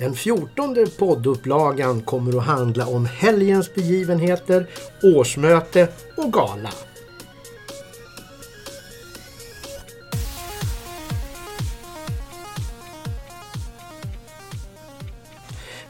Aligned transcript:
Den 0.00 0.14
fjortonde 0.14 0.86
poddupplagan 0.86 2.00
kommer 2.00 2.38
att 2.38 2.44
handla 2.44 2.86
om 2.86 3.06
helgens 3.06 3.74
begivenheter, 3.74 4.66
årsmöte 5.02 5.88
och 6.16 6.32
gala. 6.32 6.70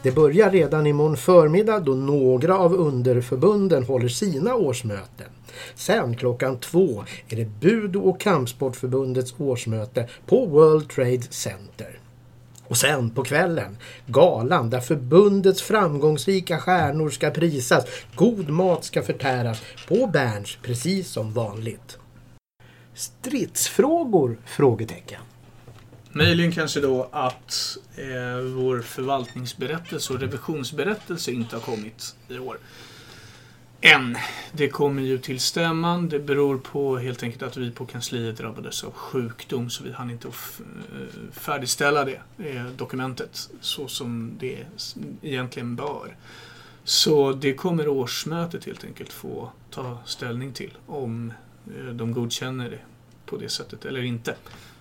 Det 0.02 0.12
börjar 0.12 0.50
redan 0.50 0.86
imorgon 0.86 1.16
förmiddag 1.16 1.80
då 1.80 1.92
några 1.92 2.58
av 2.58 2.74
underförbunden 2.74 3.84
håller 3.84 4.08
sina 4.08 4.54
årsmöten. 4.54 5.28
Sen 5.74 6.16
klockan 6.16 6.58
två 6.58 7.04
är 7.28 7.36
det 7.36 7.60
Budo 7.60 8.00
och 8.00 8.20
kampsportförbundets 8.20 9.34
årsmöte 9.38 10.08
på 10.26 10.46
World 10.46 10.88
Trade 10.88 11.22
Center. 11.30 11.99
Och 12.70 12.76
sen 12.76 13.10
på 13.10 13.24
kvällen 13.24 13.76
galan 14.06 14.70
där 14.70 14.80
förbundets 14.80 15.62
framgångsrika 15.62 16.58
stjärnor 16.58 17.10
ska 17.10 17.30
prisas. 17.30 17.84
God 18.14 18.50
mat 18.50 18.84
ska 18.84 19.02
förtäras 19.02 19.62
på 19.88 20.06
Berns 20.06 20.58
precis 20.62 21.08
som 21.08 21.32
vanligt. 21.32 21.98
Stridsfrågor? 22.94 24.38
Frågetecken. 24.46 25.20
Möjligen 26.12 26.52
kanske 26.52 26.80
då 26.80 27.08
att 27.12 27.76
eh, 27.96 28.42
vår 28.54 28.80
förvaltningsberättelse 28.80 30.12
och 30.12 30.20
revisionsberättelse 30.20 31.32
inte 31.32 31.56
har 31.56 31.60
kommit 31.60 32.16
i 32.28 32.38
år. 32.38 32.58
Än. 33.80 34.16
Det 34.52 34.68
kommer 34.68 35.02
ju 35.02 35.18
till 35.18 35.40
stämman. 35.40 36.08
Det 36.08 36.18
beror 36.18 36.58
på 36.58 36.98
helt 36.98 37.22
enkelt 37.22 37.42
att 37.42 37.56
vi 37.56 37.70
på 37.70 37.86
kansliet 37.86 38.36
drabbades 38.36 38.84
av 38.84 38.92
sjukdom 38.92 39.70
så 39.70 39.84
vi 39.84 39.92
hann 39.92 40.10
inte 40.10 40.28
eh, 40.28 40.32
färdigställa 41.32 42.04
det 42.04 42.20
eh, 42.38 42.66
dokumentet 42.76 43.50
så 43.60 43.88
som 43.88 44.32
det 44.38 44.66
egentligen 45.22 45.76
bör. 45.76 46.16
Så 46.84 47.32
det 47.32 47.54
kommer 47.54 47.88
årsmötet 47.88 48.64
helt 48.64 48.84
enkelt 48.84 49.12
få 49.12 49.50
ta 49.70 49.98
ställning 50.06 50.52
till 50.52 50.72
om 50.86 51.32
eh, 51.78 51.84
de 51.84 52.12
godkänner 52.12 52.70
det 52.70 52.80
på 53.26 53.36
det 53.36 53.48
sättet 53.48 53.84
eller 53.84 54.02
inte. 54.02 54.34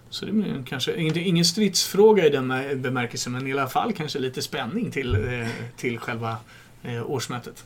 Så 0.10 0.26
det 0.26 0.32
blir 0.32 0.64
kanske 0.68 0.96
ingen 1.02 1.46
stridsfråga 1.46 2.26
i 2.26 2.30
den 2.30 2.48
bemärkelsen 2.82 3.34
men 3.34 3.48
i 3.48 3.52
alla 3.52 3.68
fall 3.68 3.94
kanske 3.94 4.20
lite 4.20 4.42
spänning 4.42 4.92
till, 4.92 5.16
eh, 5.16 5.48
till 5.76 6.00
själva 6.00 6.38
eh, 6.84 7.12
årsmötet. 7.12 7.66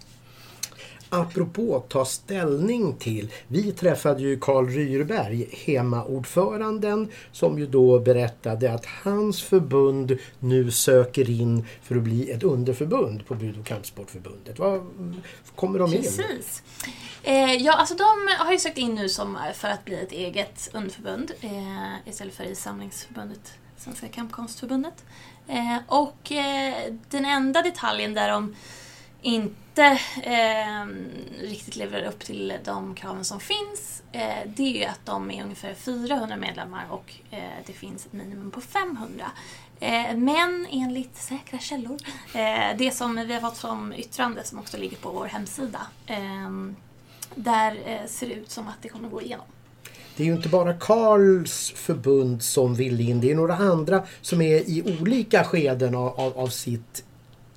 Apropå 1.14 1.84
ta 1.90 2.06
ställning 2.06 2.96
till. 2.96 3.32
Vi 3.48 3.72
träffade 3.72 4.22
ju 4.22 4.40
Karl 4.40 4.68
Ryrberg, 4.68 5.48
hemmaordföranden, 5.66 7.12
som 7.32 7.60
ju 7.60 7.68
då 7.68 8.00
berättade 8.00 8.74
att 8.74 8.86
hans 8.86 9.44
förbund 9.44 10.18
nu 10.40 10.72
söker 10.72 11.30
in 11.30 11.66
för 11.82 11.96
att 11.96 12.02
bli 12.02 12.32
ett 12.32 12.44
underförbund 12.44 13.26
på 13.28 13.36
Bud 13.36 13.60
och 13.60 13.66
kampsportförbundet. 13.66 14.60
Vad 14.60 14.82
kommer 15.56 15.80
de 15.80 15.94
in? 15.94 16.02
Precis. 16.02 16.64
Eh, 17.24 17.54
ja, 17.54 17.74
alltså 17.74 17.96
de 17.96 18.06
har 18.40 18.52
ju 18.52 18.60
sökt 18.60 18.78
in 18.78 18.96
nu 18.96 19.10
som, 19.10 19.36
eh, 19.36 19.54
för 19.54 19.68
att 19.68 19.86
bli 19.86 19.96
ett 19.96 20.12
eget 20.12 20.70
underförbund 20.74 21.32
eh, 21.42 22.10
istället 22.10 22.34
för 22.34 22.44
i 22.44 22.56
Samlingsförbundet, 22.56 23.54
Svenska 23.78 24.08
Kampkonstförbundet. 24.08 25.06
Eh, 25.48 25.78
och 25.88 26.32
eh, 26.32 26.94
den 27.10 27.26
enda 27.26 27.62
detaljen 27.62 28.14
där 28.14 28.30
de 28.30 28.56
inte 29.24 30.00
eh, 30.24 30.86
riktigt 31.42 31.76
lever 31.76 32.04
upp 32.04 32.20
till 32.20 32.54
de 32.66 32.96
kraven 32.96 33.26
som 33.26 33.40
finns, 33.40 34.04
eh, 34.12 34.50
det 34.56 34.64
är 34.64 34.80
ju 34.80 34.86
att 34.86 35.06
de 35.06 35.32
är 35.32 35.44
ungefär 35.44 35.74
400 35.74 36.38
medlemmar 36.38 36.86
och 36.90 37.14
eh, 37.32 37.40
det 37.66 37.74
finns 37.74 38.06
ett 38.06 38.14
minimum 38.14 38.52
på 38.52 38.62
500. 38.62 39.26
Eh, 39.80 40.16
Men 40.18 40.68
enligt 40.72 41.18
säkra 41.18 41.60
källor, 41.60 41.98
eh, 42.34 42.78
det 42.78 42.92
som 42.92 43.16
vi 43.16 43.34
har 43.34 43.42
fått 43.42 43.58
som 43.58 43.94
yttrande 43.94 44.44
som 44.44 44.60
också 44.60 44.78
ligger 44.78 44.98
på 44.98 45.12
vår 45.12 45.26
hemsida, 45.26 45.82
eh, 46.08 46.50
där 47.36 47.78
eh, 47.86 48.08
ser 48.08 48.28
det 48.28 48.34
ut 48.34 48.52
som 48.52 48.68
att 48.68 48.78
det 48.82 48.90
kommer 48.90 49.10
gå 49.10 49.22
igenom. 49.22 49.46
Det 50.16 50.24
är 50.24 50.28
ju 50.28 50.34
inte 50.34 50.50
bara 50.50 50.74
Karls 50.74 51.72
förbund 51.76 52.44
som 52.44 52.76
vill 52.76 53.10
in. 53.10 53.22
Det 53.22 53.32
är 53.32 53.36
några 53.36 53.56
andra 53.56 54.04
som 54.22 54.42
är 54.42 54.70
i 54.70 54.98
olika 55.02 55.44
skeden 55.44 55.96
av, 55.96 56.20
av, 56.20 56.38
av 56.38 56.48
sitt 56.48 57.04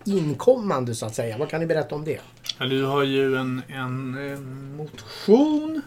inkommande 0.06 0.94
så 0.94 1.06
att 1.06 1.14
säga. 1.14 1.38
Vad 1.38 1.48
kan 1.48 1.60
ni 1.60 1.66
berätta 1.66 1.94
om 1.94 2.04
det? 2.04 2.20
Ja, 2.58 2.66
du 2.66 2.84
har 2.84 3.02
ju 3.02 3.36
en, 3.36 3.62
en, 3.68 4.76
motion, 4.76 5.82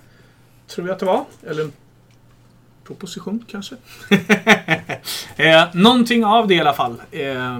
tror 0.67 0.87
jag 0.87 0.93
att 0.93 0.99
det 0.99 1.05
var. 1.05 1.25
Eller 1.47 1.63
en 1.63 1.71
proposition 2.83 3.45
kanske. 3.47 3.75
eh, 5.35 5.67
någonting 5.73 6.25
av 6.25 6.47
det 6.47 6.55
i 6.55 6.59
alla 6.59 6.73
fall. 6.73 7.01
Eh, 7.11 7.59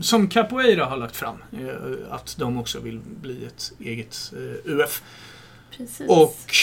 som 0.00 0.28
Capoeira 0.28 0.84
har 0.84 0.96
lagt 0.96 1.16
fram. 1.16 1.36
Eh, 1.52 2.14
att 2.14 2.36
de 2.38 2.58
också 2.58 2.80
vill 2.80 3.00
bli 3.20 3.46
ett 3.46 3.72
eget 3.78 4.32
eh, 4.32 4.72
UF. 4.72 5.02
Precis. 5.76 6.08
Och 6.08 6.54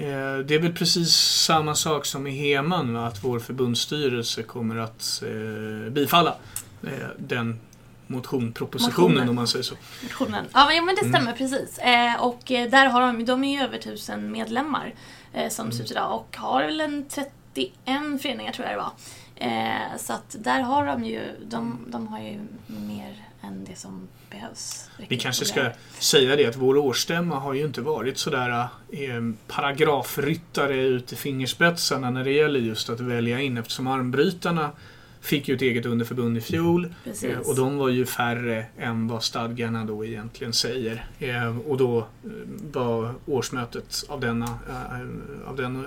eh, 0.00 0.38
det 0.38 0.54
är 0.54 0.58
väl 0.58 0.72
precis 0.72 1.10
samma 1.46 1.74
sak 1.74 2.06
som 2.06 2.26
i 2.26 2.30
Heman, 2.30 2.94
va? 2.94 3.06
att 3.06 3.24
vår 3.24 3.38
förbundsstyrelse 3.38 4.42
kommer 4.42 4.76
att 4.76 5.22
eh, 5.26 5.90
bifalla 5.90 6.34
eh, 6.82 7.08
den 7.18 7.60
motion, 8.10 8.52
propositionen 8.52 9.08
Motionen. 9.10 9.28
om 9.28 9.34
man 9.34 9.48
säger 9.48 9.62
så. 9.62 9.74
motionen. 10.02 10.44
Ja, 10.54 10.66
men- 10.66 10.76
ja, 10.76 10.82
men 10.82 10.94
det 10.94 11.00
Mm. 11.00 11.12
stämmer 11.12 11.32
precis. 11.32 11.78
Eh, 11.78 12.22
och 12.22 12.50
eh, 12.52 12.70
där 12.70 12.86
har 12.86 13.00
de, 13.00 13.24
de 13.24 13.44
är 13.44 13.56
ju 13.58 13.64
över 13.64 13.78
tusen 13.78 14.32
medlemmar 14.32 14.94
eh, 15.32 15.48
som 15.48 15.64
Mm. 15.66 15.76
ser 15.76 15.84
ut 15.84 15.90
idag 15.90 16.14
och 16.14 16.36
har 16.36 16.62
väl 16.64 16.80
en 16.80 17.04
31 17.08 18.18
föreningar 18.22 18.52
tror 18.52 18.66
jag 18.68 18.76
det 18.76 18.82
var. 18.82 18.92
Eh, 19.36 19.96
så 19.98 20.12
att 20.12 20.36
där 20.38 20.60
har 20.60 20.86
de 20.86 21.04
ju, 21.04 21.20
de, 21.44 21.78
de 21.88 22.08
har 22.08 22.18
ju 22.20 22.38
mer 22.66 23.14
än 23.42 23.64
det 23.64 23.76
som 23.78 24.08
behövs. 24.30 24.90
Vi 25.08 25.16
kanske 25.18 25.44
ska 25.44 25.70
säga 25.98 26.36
det 26.36 26.46
att 26.46 26.56
vår 26.56 26.76
årsstämma 26.76 27.38
har 27.38 27.54
ju 27.54 27.64
inte 27.64 27.80
varit 27.80 28.18
sådär 28.18 28.50
eh, 28.92 29.20
paragrafryttare 29.46 30.80
ut 30.82 31.12
i 31.12 31.16
fingerspetsarna 31.16 32.10
när 32.10 32.24
det 32.24 32.30
gäller 32.32 32.60
just 32.60 32.90
att 32.90 33.00
välja 33.00 33.40
in 33.40 33.56
eftersom 33.56 33.86
armbrytarna 33.86 34.70
fick 35.20 35.48
ju 35.48 35.54
ett 35.54 35.62
eget 35.62 35.86
underförbund 35.86 36.36
i 36.38 36.40
fjol 36.40 36.94
Precis. 37.04 37.24
eh, 37.24 37.38
och 37.38 37.56
de 37.56 37.76
var 37.76 37.88
ju 37.88 38.06
färre 38.06 38.66
än 38.78 39.08
vad 39.08 39.22
stadgarna 39.24 39.84
då 39.84 40.04
egentligen 40.04 40.52
säger. 40.52 41.06
Eh, 41.18 41.58
och 41.58 41.76
då 41.76 41.98
eh, 41.98 42.04
var 42.72 43.14
årsmötet 43.26 44.04
av 44.08 44.20
denna 44.20 44.58
av 45.46 45.56
den 45.56 45.84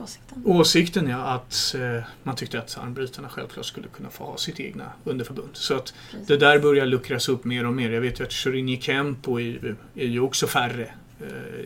Åsikten. 0.00 0.42
åsikten 0.46 1.06
ja, 1.08 1.16
att 1.18 1.74
man 2.22 2.36
tyckte 2.36 2.58
att 2.58 2.78
armbrytarna 2.78 3.28
självklart 3.28 3.66
skulle 3.66 3.88
kunna 3.88 4.10
få 4.10 4.24
ha 4.24 4.36
sitt 4.36 4.60
egna 4.60 4.84
underförbund. 5.04 5.48
Så 5.52 5.74
att 5.74 5.94
Precis. 6.10 6.28
det 6.28 6.36
där 6.36 6.58
börjar 6.58 6.86
luckras 6.86 7.28
upp 7.28 7.44
mer 7.44 7.66
och 7.66 7.72
mer. 7.72 7.90
Jag 7.90 8.00
vet 8.00 8.20
ju 8.20 8.24
att 8.24 8.32
Shorinji 8.32 8.80
Kempo 8.80 9.40
är, 9.40 9.74
ju- 9.94 10.20
också 10.20 10.46
färre 10.46 10.90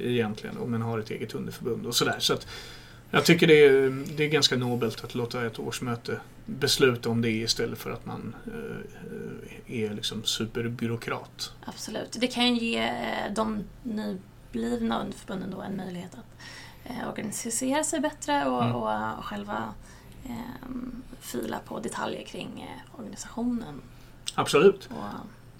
egentligen 0.00 0.56
man 0.70 0.82
har 0.82 0.98
ett 0.98 1.10
eget 1.10 1.34
underförbund 1.34 1.86
och 1.86 1.94
sådär. 1.94 2.16
Så 2.18 2.32
att 2.34 2.46
jag 3.14 3.24
tycker 3.24 3.46
det 3.46 3.64
är, 3.66 4.04
det 4.16 4.24
är 4.24 4.28
ganska 4.28 4.56
nobelt 4.56 5.04
att 5.04 5.14
låta 5.14 5.46
ett 5.46 5.58
årsmöte 5.58 6.20
besluta 6.46 7.08
om 7.10 7.22
det 7.22 7.30
istället 7.30 7.78
för 7.78 7.90
att 7.90 8.06
man 8.06 8.34
eh, 9.66 9.82
är 9.84 9.94
liksom 9.94 10.24
superbyråkrat. 10.24 11.52
Absolut. 11.64 12.16
Det 12.20 12.26
kan 12.26 12.54
ju 12.54 12.60
ge 12.70 12.78
eh, 12.78 13.32
de 13.34 13.58
nyblivna 13.82 15.00
underförbunden 15.00 15.50
då 15.50 15.60
en 15.62 15.76
möjlighet 15.76 16.10
att 16.14 16.40
eh, 16.90 17.08
organisera 17.08 17.84
sig 17.84 18.00
bättre 18.00 18.46
och, 18.48 18.62
Mm. 18.64 18.74
och, 18.76 18.92
eh, 18.92 19.22
själva 19.22 19.74
eh, 20.24 20.30
fila 21.20 21.58
på 21.66 21.80
detaljer 21.80 22.24
kring 22.26 22.48
eh, 22.70 22.98
organisationen 23.00 23.74
Absolut. 24.34 24.88
och 24.90 25.04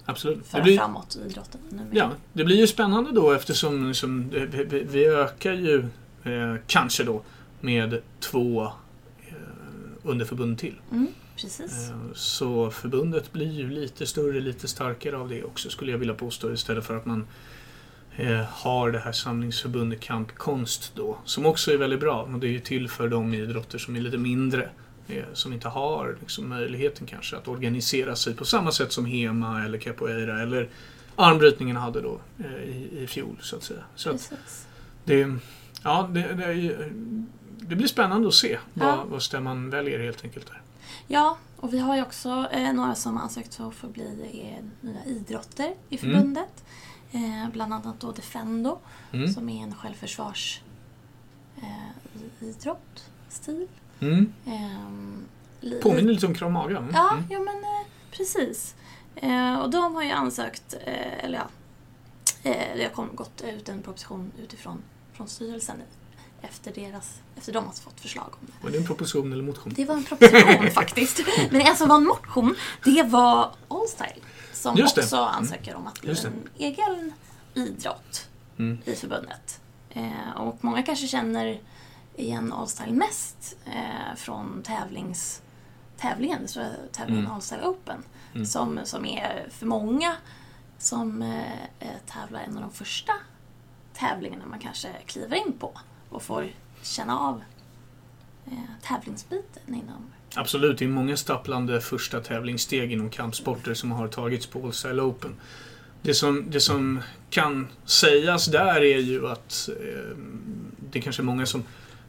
absolut. 0.05 0.37
Det 0.43 0.49
föra 0.49 0.61
blir, 0.63 0.77
framåt 0.77 1.17
idrotten. 1.25 1.61
Ja, 1.91 2.11
det 2.33 2.43
blir 2.43 2.55
ju 2.57 2.67
spännande 2.67 3.11
då 3.11 3.31
eftersom 3.31 3.87
liksom, 3.87 4.29
det- 4.29 4.45
vi, 4.45 4.63
vi- 4.63 4.83
vi 4.83 5.05
ökar 5.05 5.53
ju 5.53 5.79
eh, 6.23 6.55
kanske 6.67 7.03
då 7.03 7.21
med 7.63 8.01
två 8.19 8.63
eh, 9.27 9.33
underförbund 10.03 10.57
till. 10.57 10.75
Mm. 10.91 11.07
Eh, 11.89 12.13
så 12.13 12.71
förbundet 12.71 13.33
blir 13.33 13.51
ju 13.51 13.69
lite 13.69 14.05
större, 14.05 14.39
lite 14.39 14.67
starkare 14.67 15.17
av 15.17 15.29
det 15.29 15.43
också 15.43 15.69
skulle 15.69 15.91
jag 15.91 15.99
vilja 15.99 16.13
påstå 16.13 16.53
istället 16.53 16.85
för 16.85 16.97
att 16.97 17.05
man 17.05 17.27
eh, 18.15 18.41
har 18.41 18.91
det 18.91 18.99
här 18.99 19.11
samlingsförbundet 19.11 19.99
Kampkonst 19.99 20.91
då 20.95 21.17
som 21.25 21.45
också 21.45 21.71
är 21.71 21.77
väldigt 21.77 21.99
bra 21.99 22.23
och 22.23 22.39
det 22.39 22.47
är 22.47 22.51
ju 22.51 22.59
till 22.59 22.89
för 22.89 23.07
de 23.07 23.33
idrotter 23.33 23.77
som 23.77 23.95
är 23.95 24.01
lite 24.01 24.17
mindre 24.17 24.69
som 25.33 25.53
inte 25.53 25.67
har 25.67 26.17
liksom, 26.19 26.49
möjligheten 26.49 27.07
kanske 27.07 27.37
att 27.37 27.47
organisera 27.47 28.15
sig 28.15 28.35
på 28.35 28.45
samma 28.45 28.71
sätt 28.71 28.91
som 28.91 29.05
Hema 29.05 29.65
eller 29.65 29.77
Capoeira 29.77 30.41
eller 30.41 30.69
armbrytningen 31.15 31.75
hade 31.75 32.01
då 32.01 32.19
i, 32.65 33.03
i 33.03 33.07
fjol 33.07 33.37
så 33.41 33.55
att 33.55 33.63
säga. 33.63 33.83
Så 33.95 34.09
att 34.09 34.33
det, 35.05 35.35
ja, 35.83 36.09
det, 36.13 36.21
det, 36.33 36.43
är 36.43 36.51
ju- 36.51 36.91
det 37.67 37.75
blir 37.75 37.87
spännande 37.87 38.27
att 38.27 38.33
se 38.33 38.59
vad, 38.73 38.87
Ja. 38.87 39.03
vad 39.07 39.23
stämman 39.23 39.69
väljer 39.69 39.99
helt 39.99 40.23
enkelt. 40.23 40.47
Där. 40.47 40.61
Ja, 41.07 41.37
och 41.59 41.73
vi 41.73 41.79
har 41.79 41.95
ju 41.95 42.01
också 42.01 42.47
eh, 42.51 42.73
några 42.73 42.95
som 42.95 43.17
ansökt 43.17 43.55
för 43.55 43.67
att 43.67 43.75
få 43.75 43.87
bli 43.87 44.41
eh, 44.59 44.65
nya 44.89 45.05
idrotter 45.05 45.73
i 45.89 45.97
Mm. 45.97 46.13
förbundet. 46.15 46.63
Eh, 47.11 47.49
bland 47.53 47.73
annat 47.73 47.99
då 47.99 48.11
Defendo 48.11 48.79
Mm. 49.11 49.33
som 49.33 49.49
är 49.49 49.63
en 49.63 49.75
självförsvars 49.75 50.61
eh, 51.57 52.63
stil. 53.29 53.67
Mm. 53.99 54.33
Li- 55.61 55.79
Påminner 55.81 56.13
lite 56.13 56.25
om 56.27 56.33
Krav 56.33 56.51
Maga. 56.51 56.77
Mm. 56.77 56.89
Ja, 56.93 57.11
Mm. 57.13 57.25
ja 57.29 57.39
men 57.39 57.55
eh, 57.63 57.87
Precis. 58.11 58.75
Eh, 59.15 59.55
och 59.59 59.69
de 59.69 59.95
har 59.95 60.03
ju 60.03 60.11
ansökt, 60.11 60.75
eh, 60.85 61.23
eller 61.25 61.37
ja, 61.37 61.47
eh, 62.51 62.77
det 62.77 62.89
har 62.93 63.05
gått 63.05 63.41
ut 63.41 63.69
en 63.69 63.81
proposition 63.81 64.31
utifrån 64.39 64.81
från 65.13 65.27
styrelsen 65.27 65.75
efter, 66.43 66.71
deras, 66.73 67.21
efter 67.35 67.53
de 67.53 67.65
har 67.65 67.71
fått 67.73 67.99
förslag 68.01 68.29
om 68.39 68.47
det. 68.47 68.53
Var 68.63 68.71
det 68.71 68.77
en 68.77 68.85
proposition 68.85 69.33
eller 69.33 69.43
motion? 69.43 69.73
Det 69.75 69.85
var 69.85 69.95
en 69.95 70.03
proposition 70.03 70.71
faktiskt. 70.73 71.19
Men 71.51 71.65
det 71.65 71.75
som 71.75 71.87
var 71.89 71.95
en 71.95 72.05
motion, 72.05 72.55
det 72.83 73.03
var 73.03 73.51
Allstyle 73.67 74.21
som 74.53 74.75
Just 74.77 74.95
det. 74.95 75.01
också 75.01 75.17
ansöker 75.17 75.75
om 75.75 75.87
att 75.87 76.01
bli 76.01 76.15
en 76.25 76.49
egen 76.57 77.13
idrott 77.53 78.29
Mm. 78.57 78.77
i 78.85 78.95
förbundet. 78.95 79.61
Eh, 79.89 80.31
och 80.37 80.57
många 80.63 80.83
kanske 80.83 81.07
känner 81.07 81.61
igen 82.15 82.53
Allstyle 82.53 82.91
mest 82.93 83.57
eh, 83.65 84.15
från 84.15 84.61
tävlings, 84.63 85.41
tävlingen, 85.97 86.47
så 86.47 86.65
tävlingen 86.91 87.23
Mm. 87.23 87.35
Allstyle 87.35 87.63
Open. 87.63 88.03
Mm. 88.33 88.45
Som, 88.45 88.79
som 88.83 89.05
är 89.05 89.47
för 89.51 89.65
många 89.65 90.15
som 90.77 91.21
eh, 91.21 91.63
eh, 91.79 91.87
tävlar 92.05 92.39
en 92.39 92.55
av 92.55 92.61
de 92.61 92.71
första 92.71 93.13
tävlingarna 93.93 94.45
man 94.45 94.59
kanske 94.59 94.89
kliver 95.05 95.35
in 95.47 95.53
på 95.59 95.71
och 96.13 96.23
får 96.23 96.47
känna 96.81 97.19
av 97.19 97.41
eh, 98.45 98.87
tävlingsbiten 98.87 99.63
inom 99.67 100.11
Absolut, 100.35 100.77
det 100.77 100.85
är 100.85 100.89
många 100.89 101.17
stapplande 101.17 101.81
första 101.81 102.19
tävlingssteg 102.19 102.91
inom 102.91 103.09
kampsporter 103.09 103.73
som 103.73 103.91
har 103.91 104.07
tagits 104.07 104.45
på 104.45 104.65
All 104.65 104.73
Style 104.73 105.01
Open. 105.01 105.35
Det 106.01 106.13
som, 106.13 106.45
det 106.49 106.59
som 106.59 106.99
kan 107.29 107.67
sägas 107.85 108.45
där 108.45 108.81
är 108.81 108.99
ju 108.99 109.27
att 109.27 109.69
eh, 109.69 110.17
det 110.91 110.99
är 110.99 111.03
kanske 111.03 111.21
är 111.21 111.25
många 111.25 111.45
som, 111.45 111.63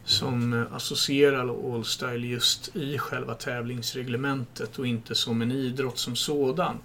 som 0.05 0.67
associerar 0.73 1.75
All 1.75 1.85
Style 1.85 2.27
just 2.27 2.77
i 2.77 2.99
själva 2.99 3.35
tävlingsreglementet 3.35 4.79
och 4.79 4.87
inte 4.87 5.15
som 5.15 5.43
en 5.43 5.53
idrott 5.53 5.99
som 5.99 6.17
sådan. 6.17 6.79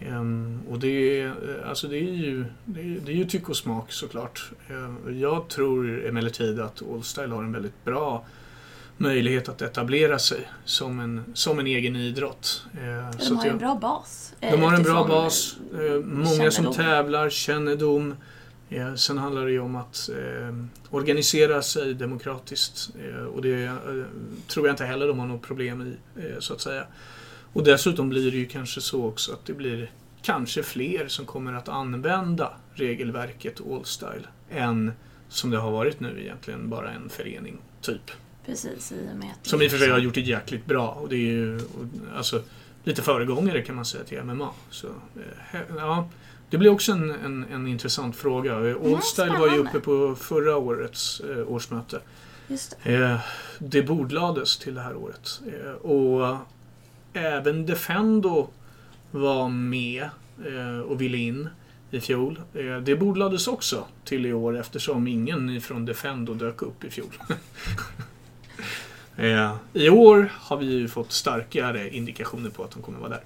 Ehm, 0.00 0.60
och 0.70 0.78
det 0.78 1.20
är, 1.20 1.26
eh, 1.26 1.68
alltså 1.68 1.88
det 1.88 1.96
är 1.96 2.12
ju, 2.14 2.44
det 2.64 2.80
är, 2.80 3.00
det 3.06 3.12
är 3.12 3.16
ju 3.16 3.24
tyck 3.24 3.48
och 3.48 3.56
smak 3.56 3.92
såklart. 3.92 4.50
Eh, 4.68 5.12
jag 5.16 5.48
tror 5.48 6.06
emellertid 6.06 6.60
att 6.60 6.82
All 6.92 7.02
Style 7.02 7.34
har 7.34 7.42
en 7.42 7.52
väldigt 7.52 7.84
bra 7.84 8.24
möjlighet 8.96 9.48
att 9.48 9.62
etablera 9.62 10.18
sig 10.18 10.48
som 10.64 11.00
en, 11.00 11.24
som 11.34 11.58
en 11.58 11.66
egen 11.66 11.96
idrott. 11.96 12.64
Eh, 12.74 13.18
så 13.18 13.28
de 13.28 13.36
har 13.36 13.44
jag- 13.46 13.52
en 13.52 13.58
bra 13.58 13.74
bas. 13.80 14.34
eh, 14.40 14.50
de 14.52 14.62
har 14.62 14.74
en 14.74 14.82
bra 14.82 15.00
utifrån, 15.00 15.08
bas, 15.08 15.56
eh, 15.74 16.04
många 16.04 16.26
som 16.50 16.50
kännedom. 16.50 16.74
tävlar, 16.74 17.30
kännedom. 17.30 18.14
Eh, 18.70 18.94
sen 18.94 19.18
handlar 19.18 19.44
det 19.46 19.52
ju 19.52 19.60
om 19.60 19.76
att 19.76 20.10
eh, 20.18 20.56
organisera 20.90 21.62
sig 21.62 21.94
demokratiskt 21.94 22.90
eh, 23.08 23.24
och 23.24 23.42
det 23.42 23.62
eh, 23.64 23.74
tror 24.46 24.66
jag 24.66 24.72
inte 24.72 24.84
heller 24.84 25.08
de 25.08 25.18
har 25.18 25.26
något 25.26 25.42
problem 25.42 25.82
i, 25.82 26.20
eh, 26.20 26.38
så 26.38 26.52
att 26.54 26.60
säga. 26.60 26.84
Och 27.52 27.64
dessutom 27.64 28.08
blir 28.08 28.30
det 28.30 28.36
ju 28.36 28.46
kanske 28.46 28.80
så 28.80 29.04
också 29.04 29.32
att 29.32 29.46
det 29.46 29.52
blir 29.52 29.90
kanske 30.22 30.62
fler 30.62 31.08
som 31.08 31.26
kommer 31.26 31.52
att 31.52 31.68
använda 31.68 32.52
regelverket 32.74 33.60
All 33.60 33.84
Style 33.84 34.28
än 34.50 34.92
som 35.28 35.50
det 35.50 35.58
har 35.58 35.70
varit 35.70 36.00
nu 36.00 36.20
egentligen 36.20 36.70
bara 36.70 36.90
en 36.90 37.08
förening, 37.08 37.58
typ. 37.80 38.10
Precis, 38.46 38.92
i 38.92 39.08
och 39.12 39.16
med 39.16 39.30
att 39.40 39.46
Som 39.46 39.62
i 39.62 39.66
och 39.66 39.70
för 39.70 39.78
sig 39.78 39.90
har 39.90 39.98
gjort 39.98 40.14
det 40.14 40.20
jäkligt 40.20 40.66
bra. 40.66 40.88
Och 40.88 41.08
det 41.08 41.16
är 41.16 41.32
ju 41.32 41.56
och, 41.56 42.16
alltså, 42.16 42.42
lite 42.84 43.02
föregångare 43.02 43.62
kan 43.62 43.76
man 43.76 43.84
säga 43.84 44.04
till 44.04 44.22
MMA. 44.22 44.50
Så, 44.70 44.86
eh, 44.86 45.60
ja, 45.76 46.08
det 46.50 46.58
blir 46.58 46.70
också 46.70 46.92
en, 46.92 47.10
en, 47.10 47.44
en 47.52 47.66
intressant 47.66 48.16
fråga. 48.16 48.52
Eh, 48.52 48.76
All 48.84 49.02
Style 49.02 49.38
var 49.38 49.48
ju 49.48 49.58
uppe 49.58 49.80
på 49.80 50.14
förra 50.14 50.56
årets 50.56 51.20
eh, 51.20 51.52
årsmöte. 51.52 52.00
Just 52.48 52.76
det. 52.82 52.94
Eh, 52.94 53.20
det 53.58 53.82
bordlades 53.82 54.58
till 54.58 54.74
det 54.74 54.80
här 54.80 54.96
året. 54.96 55.40
Eh, 55.46 55.72
och 55.72 56.36
även 57.12 57.66
Defendo 57.66 58.48
var 59.10 59.48
med 59.48 60.02
eh, 60.46 60.78
och 60.80 61.00
ville 61.00 61.18
in 61.18 61.48
i 61.90 62.00
fjol. 62.00 62.40
Eh, 62.54 62.76
det 62.76 62.96
bordlades 62.96 63.48
också 63.48 63.86
till 64.04 64.26
i 64.26 64.32
år 64.32 64.58
eftersom 64.58 65.06
ingen 65.08 65.50
ifrån 65.50 65.84
Defendo 65.84 66.34
dök 66.34 66.62
upp 66.62 66.84
i 66.84 66.90
fjol. 66.90 67.08
eh, 69.16 69.56
I 69.72 69.90
år 69.90 70.32
har 70.34 70.56
vi 70.56 70.66
ju 70.66 70.88
fått 70.88 71.12
starkare 71.12 71.90
indikationer 71.96 72.50
på 72.50 72.64
att 72.64 72.70
de 72.70 72.82
kommer 72.82 72.98
vara 72.98 73.08
där. 73.10 73.20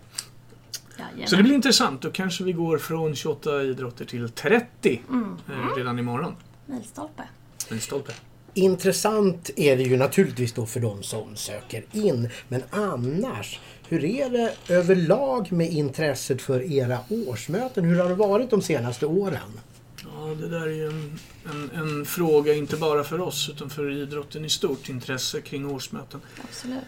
Jajamän. 0.99 1.29
Så 1.29 1.37
det 1.37 1.43
blir 1.43 1.55
intressant. 1.55 2.03
Då 2.03 2.11
kanske 2.11 2.45
vi 2.45 2.53
går 2.53 2.79
från 2.79 3.15
28 3.15 3.63
idrotter 3.63 4.05
till 4.05 4.29
30 4.29 5.03
Mm. 5.11 5.37
redan 5.77 5.99
imorgon. 5.99 6.35
Milstolpe. 6.67 7.23
Milstolpe. 7.71 8.13
Intressant 8.55 9.51
är 9.57 9.77
det 9.77 9.83
ju 9.83 9.97
naturligtvis 9.97 10.53
då 10.53 10.67
för 10.67 10.81
de 10.81 11.03
som 11.03 11.37
söker 11.37 11.85
in. 11.93 12.29
Men 12.49 12.63
annars, 12.71 13.61
hur 13.89 14.05
är 14.05 14.31
det 14.31 14.55
överlag 14.69 15.53
med 15.53 15.73
intresset 15.73 16.43
för 16.43 16.73
era 16.73 16.99
årsmöten? 17.09 17.85
Hur 17.85 17.99
har 17.99 18.09
det 18.09 18.15
varit 18.15 18.51
de 18.51 18.63
senaste 18.63 19.07
åren? 19.07 19.61
Ja, 20.03 20.35
det 20.41 20.49
där 20.49 20.61
är 20.61 20.71
ju 20.71 20.87
en, 20.87 21.19
en, 21.51 21.71
en 21.75 22.05
fråga 22.05 22.55
inte 22.55 22.77
bara 22.77 23.05
för 23.05 23.21
oss 23.21 23.51
utan 23.55 23.71
för 23.71 23.91
idrotten 23.91 24.45
i 24.45 24.51
stort. 24.51 24.89
Intresse 24.89 25.41
kring 25.41 25.67
årsmöten. 25.67 26.21
Absolut. 26.45 26.85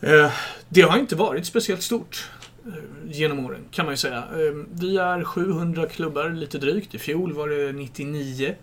Eh, 0.00 0.32
det 0.68 0.80
har 0.80 0.98
inte 0.98 1.16
varit 1.16 1.46
speciellt 1.46 1.82
stort 1.82 2.28
eh, 2.66 2.72
genom 3.10 3.46
åren 3.46 3.60
kan 3.70 3.84
man 3.84 3.92
ju 3.92 3.98
säga. 3.98 4.18
Eh, 4.18 4.64
vi 4.72 4.96
är 4.96 5.24
700 5.24 5.88
klubbar 5.88 6.30
lite 6.30 6.58
drygt. 6.58 6.94
I 6.94 6.98
fjol 6.98 7.32
var 7.32 7.48
det 7.48 7.72
99 7.72 8.54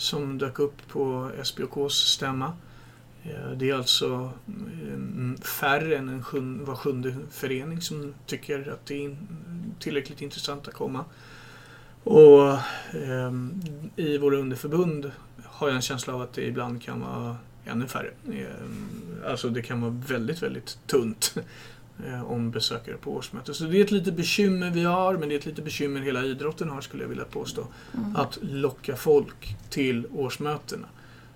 som 0.00 0.38
dök 0.38 0.58
upp 0.58 0.88
på 0.88 1.30
SBOKs 1.42 1.94
stämma. 1.94 2.52
Eh, 3.22 3.50
det 3.56 3.70
är 3.70 3.74
alltså 3.74 4.32
mm, 4.48 5.12
mm, 5.16 5.36
färre 5.36 5.96
än 5.96 6.08
en 6.08 6.64
var 6.64 6.76
sjunde 6.76 7.16
förening 7.30 7.80
som 7.80 8.14
tycker 8.26 8.70
att 8.72 8.86
det 8.86 9.04
är 9.04 9.16
tillräckligt 9.78 10.22
intressant 10.22 10.68
att 10.68 10.74
komma. 10.74 11.04
Och 12.04 12.58
ehm, 12.92 13.62
i 13.96 14.18
våra 14.18 14.36
underförbund 14.36 15.10
har 15.44 15.68
jag 15.68 15.76
en 15.76 15.82
känsla 15.82 16.14
av 16.14 16.22
att 16.22 16.32
det 16.32 16.46
ibland 16.46 16.82
kan 16.82 17.00
vara 17.00 17.36
ännu 17.64 17.86
färre. 17.86 18.10
Ehm, 18.26 18.88
alltså 19.26 19.48
det 19.48 19.62
kan 19.62 19.80
vara 19.80 20.02
väldigt, 20.08 20.42
väldigt 20.42 20.78
tunt 20.86 21.34
om 22.26 22.50
besökare 22.50 22.96
på 22.96 23.12
årsmöte. 23.12 23.54
Så 23.54 23.64
det 23.64 23.78
är 23.78 23.84
ett 23.84 23.90
litet 23.90 24.14
bekymmer 24.14 24.70
vi 24.70 24.84
har, 24.84 25.16
men 25.16 25.28
det 25.28 25.34
är 25.34 25.38
ett 25.38 25.46
litet 25.46 25.64
bekymmer 25.64 26.00
hela 26.00 26.24
idrotten 26.24 26.70
har 26.70 26.80
skulle 26.80 27.02
jag 27.02 27.08
vilja 27.08 27.24
påstå. 27.24 27.66
Mm. 27.94 28.16
Att 28.16 28.38
locka 28.42 28.96
folk 28.96 29.56
till 29.70 30.06
årsmötena. 30.14 30.86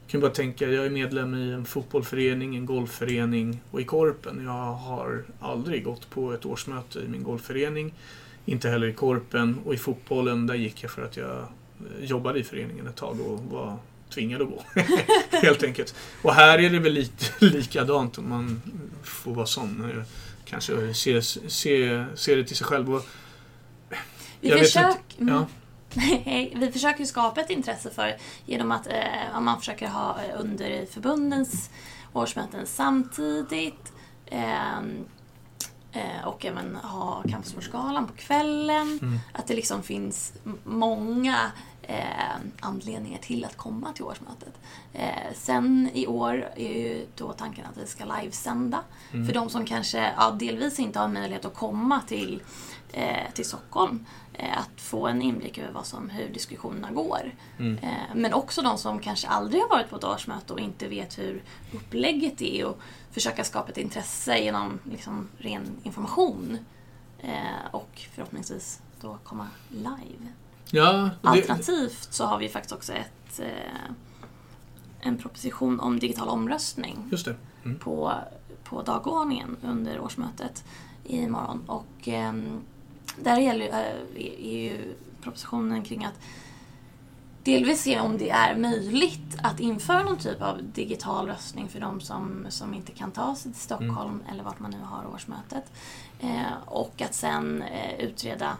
Jag 0.04 0.10
kan 0.10 0.20
bara 0.20 0.30
tänka, 0.30 0.68
jag 0.68 0.86
är 0.86 0.90
medlem 0.90 1.34
i 1.34 1.52
en 1.52 1.64
fotbollförening, 1.64 2.56
en 2.56 2.66
golfförening 2.66 3.60
och 3.70 3.80
i 3.80 3.84
Korpen. 3.84 4.44
Jag 4.44 4.72
har 4.74 5.24
aldrig 5.40 5.84
gått 5.84 6.10
på 6.10 6.32
ett 6.32 6.46
årsmöte 6.46 7.00
i 7.00 7.08
min 7.08 7.22
golfförening. 7.22 7.94
Inte 8.44 8.68
heller 8.68 8.86
i 8.86 8.92
Korpen 8.92 9.58
och 9.64 9.74
i 9.74 9.76
fotbollen, 9.76 10.46
där 10.46 10.54
gick 10.54 10.82
jag 10.82 10.90
för 10.90 11.02
att 11.02 11.16
jag 11.16 11.30
eh, 11.30 11.44
jobbade 12.00 12.38
i 12.38 12.44
föreningen 12.44 12.86
ett 12.86 12.96
tag 12.96 13.20
och 13.20 13.40
var 13.50 13.78
tvingad 14.10 14.42
att 14.42 14.48
gå. 14.48 14.62
Helt 15.30 15.62
enkelt. 15.62 15.94
Och 16.22 16.34
här 16.34 16.58
är 16.58 16.70
det 16.70 16.78
väl 16.78 16.92
lite 16.92 17.24
likadant 17.44 18.18
om 18.18 18.28
man 18.28 18.62
får 19.02 19.34
vara 19.34 19.46
sån. 19.46 20.04
Kanske 20.54 20.94
se, 20.94 21.22
se, 21.22 22.04
se 22.14 22.34
det 22.34 22.44
till 22.44 22.56
sig 22.56 22.66
själv. 22.66 22.94
Och, 22.94 23.06
Vi, 24.40 24.50
försök, 24.50 25.16
mm. 25.18 25.34
Ja. 25.34 25.46
Vi 26.60 26.70
försöker 26.72 27.00
ju 27.00 27.06
skapa 27.06 27.40
ett 27.40 27.50
intresse 27.50 27.90
för 27.90 28.16
genom 28.46 28.72
att 28.72 28.86
eh, 28.86 29.40
man 29.40 29.58
försöker 29.58 29.88
ha 29.88 30.16
eh, 30.22 30.40
under 30.40 30.86
förbundens 30.86 31.70
årsmöten 32.12 32.66
samtidigt 32.66 33.92
ehm, 34.26 35.04
eh, 35.92 36.26
och 36.26 36.44
även 36.44 36.74
ha 36.76 37.22
kampsportsgalan 37.30 38.06
på 38.06 38.12
kvällen. 38.12 38.98
Mm. 39.02 39.18
Att 39.32 39.46
det 39.46 39.54
liksom 39.54 39.82
finns 39.82 40.32
många 40.64 41.36
eh, 41.88 42.36
anledningar 42.60 43.18
till 43.18 43.44
att 43.44 43.56
komma 43.56 43.92
till 43.92 44.04
årsmötet. 44.04 44.54
Eh, 44.92 45.32
sen 45.34 45.90
i 45.94 46.06
år 46.06 46.48
är 46.56 46.72
ju 46.72 47.06
då 47.16 47.32
tanken 47.32 47.66
att 47.66 47.78
vi 47.78 47.86
ska 47.86 48.04
livesända. 48.04 48.80
Mm. 49.12 49.26
För 49.26 49.34
de 49.34 49.50
som 49.50 49.64
kanske 49.64 50.12
ja, 50.16 50.30
delvis 50.30 50.78
inte 50.78 50.98
har 50.98 51.08
möjlighet 51.08 51.44
att 51.44 51.54
komma 51.54 52.00
till, 52.00 52.42
eh, 52.92 53.32
till 53.34 53.44
Stockholm. 53.44 54.06
Eh, 54.38 54.58
att 54.58 54.80
få 54.80 55.06
en 55.06 55.22
inblick 55.22 55.58
över 55.58 55.72
vad 55.72 55.86
som, 55.86 56.10
hur 56.10 56.28
diskussionerna 56.28 56.90
går. 56.90 57.34
Mm. 57.58 57.78
Eh, 57.78 58.14
men 58.14 58.34
också 58.34 58.62
de 58.62 58.78
som 58.78 58.98
kanske 58.98 59.28
aldrig 59.28 59.62
har 59.62 59.68
varit 59.68 59.90
på 59.90 59.96
ett 59.96 60.04
årsmöte 60.04 60.52
och 60.52 60.60
inte 60.60 60.88
vet 60.88 61.18
hur 61.18 61.42
upplägget 61.74 62.42
är 62.42 62.64
och 62.64 62.78
försöka 63.10 63.44
skapa 63.44 63.70
ett 63.70 63.78
intresse 63.78 64.38
genom 64.38 64.78
liksom, 64.84 65.28
ren 65.38 65.76
information. 65.82 66.58
Eh, 67.20 67.66
och 67.70 68.08
förhoppningsvis 68.14 68.80
då 69.00 69.18
komma 69.24 69.48
live. 69.70 70.32
Ja, 70.74 71.10
det, 71.22 71.28
Alternativt 71.28 72.08
så 72.10 72.24
har 72.24 72.38
vi 72.38 72.48
faktiskt 72.48 72.74
också 72.74 72.92
ett, 72.92 73.40
eh, 73.40 73.90
en 75.00 75.18
proposition 75.18 75.80
om 75.80 75.98
digital 75.98 76.28
omröstning 76.28 77.08
just 77.12 77.24
det. 77.24 77.36
Mm. 77.64 77.78
på, 77.78 78.12
på 78.64 78.82
dagordningen 78.82 79.56
under 79.62 80.00
årsmötet 80.00 80.64
imorgon. 81.04 81.64
Och 81.66 82.08
ehm, 82.08 82.60
där 83.22 83.38
gäller, 83.38 83.64
ju- 83.64 83.70
eh, 84.26 84.52
ju 84.52 84.94
propositionen 85.22 85.82
kring 85.82 86.04
att 86.04 86.20
delvis 87.44 87.80
se 87.82 88.00
om 88.00 88.18
det 88.18 88.30
är 88.30 88.56
möjligt 88.56 89.36
att 89.42 89.60
införa 89.60 90.02
någon 90.02 90.16
typ 90.18 90.42
av 90.42 90.58
digital 90.62 91.26
röstning 91.26 91.68
för 91.68 91.80
de 91.80 92.00
som, 92.00 92.46
som 92.48 92.74
inte 92.74 92.92
kan 92.92 93.10
ta 93.10 93.34
sig 93.34 93.52
till 93.52 93.60
Stockholm 93.60 94.22
eller 94.32 94.44
vart 94.44 94.60
man 94.60 94.70
nu 94.70 94.80
har 94.82 95.06
årsmötet. 95.14 95.72
Eh, 96.20 96.52
och 96.66 97.02
att 97.02 97.14
sen 97.14 97.62
eh, 97.62 97.94
utreda 98.04 98.56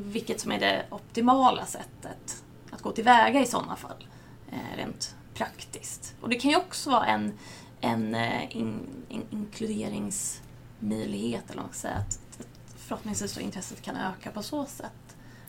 vilket 0.00 0.40
som 0.40 0.52
är 0.52 0.60
det 0.60 0.86
optimala 0.90 1.66
sättet 1.66 2.44
att 2.70 2.82
gå 2.82 2.92
tillväga 2.92 3.40
i 3.40 3.46
sådana 3.46 3.76
fall, 3.76 4.06
eh, 4.52 4.76
rent 4.76 5.14
praktiskt. 5.34 6.14
Och 6.20 6.28
det 6.28 6.36
kan 6.36 6.50
ju 6.50 6.56
också 6.56 6.90
vara 6.90 7.06
en, 7.06 7.38
en 7.80 8.14
eh, 8.14 8.56
in, 8.56 8.86
in, 9.08 9.22
inkluderingsmöjlighet, 9.30 11.50
eller 11.50 11.62
vad 11.62 11.64
man 11.64 11.72
ska 11.72 11.88
säga, 11.88 11.94
att, 11.94 12.18
att 12.40 12.46
förhoppningsvis 12.76 13.32
så 13.32 13.40
intresset 13.40 13.82
kan 13.82 13.96
öka 13.96 14.30
på 14.30 14.42
så 14.42 14.66
sätt. 14.66 14.92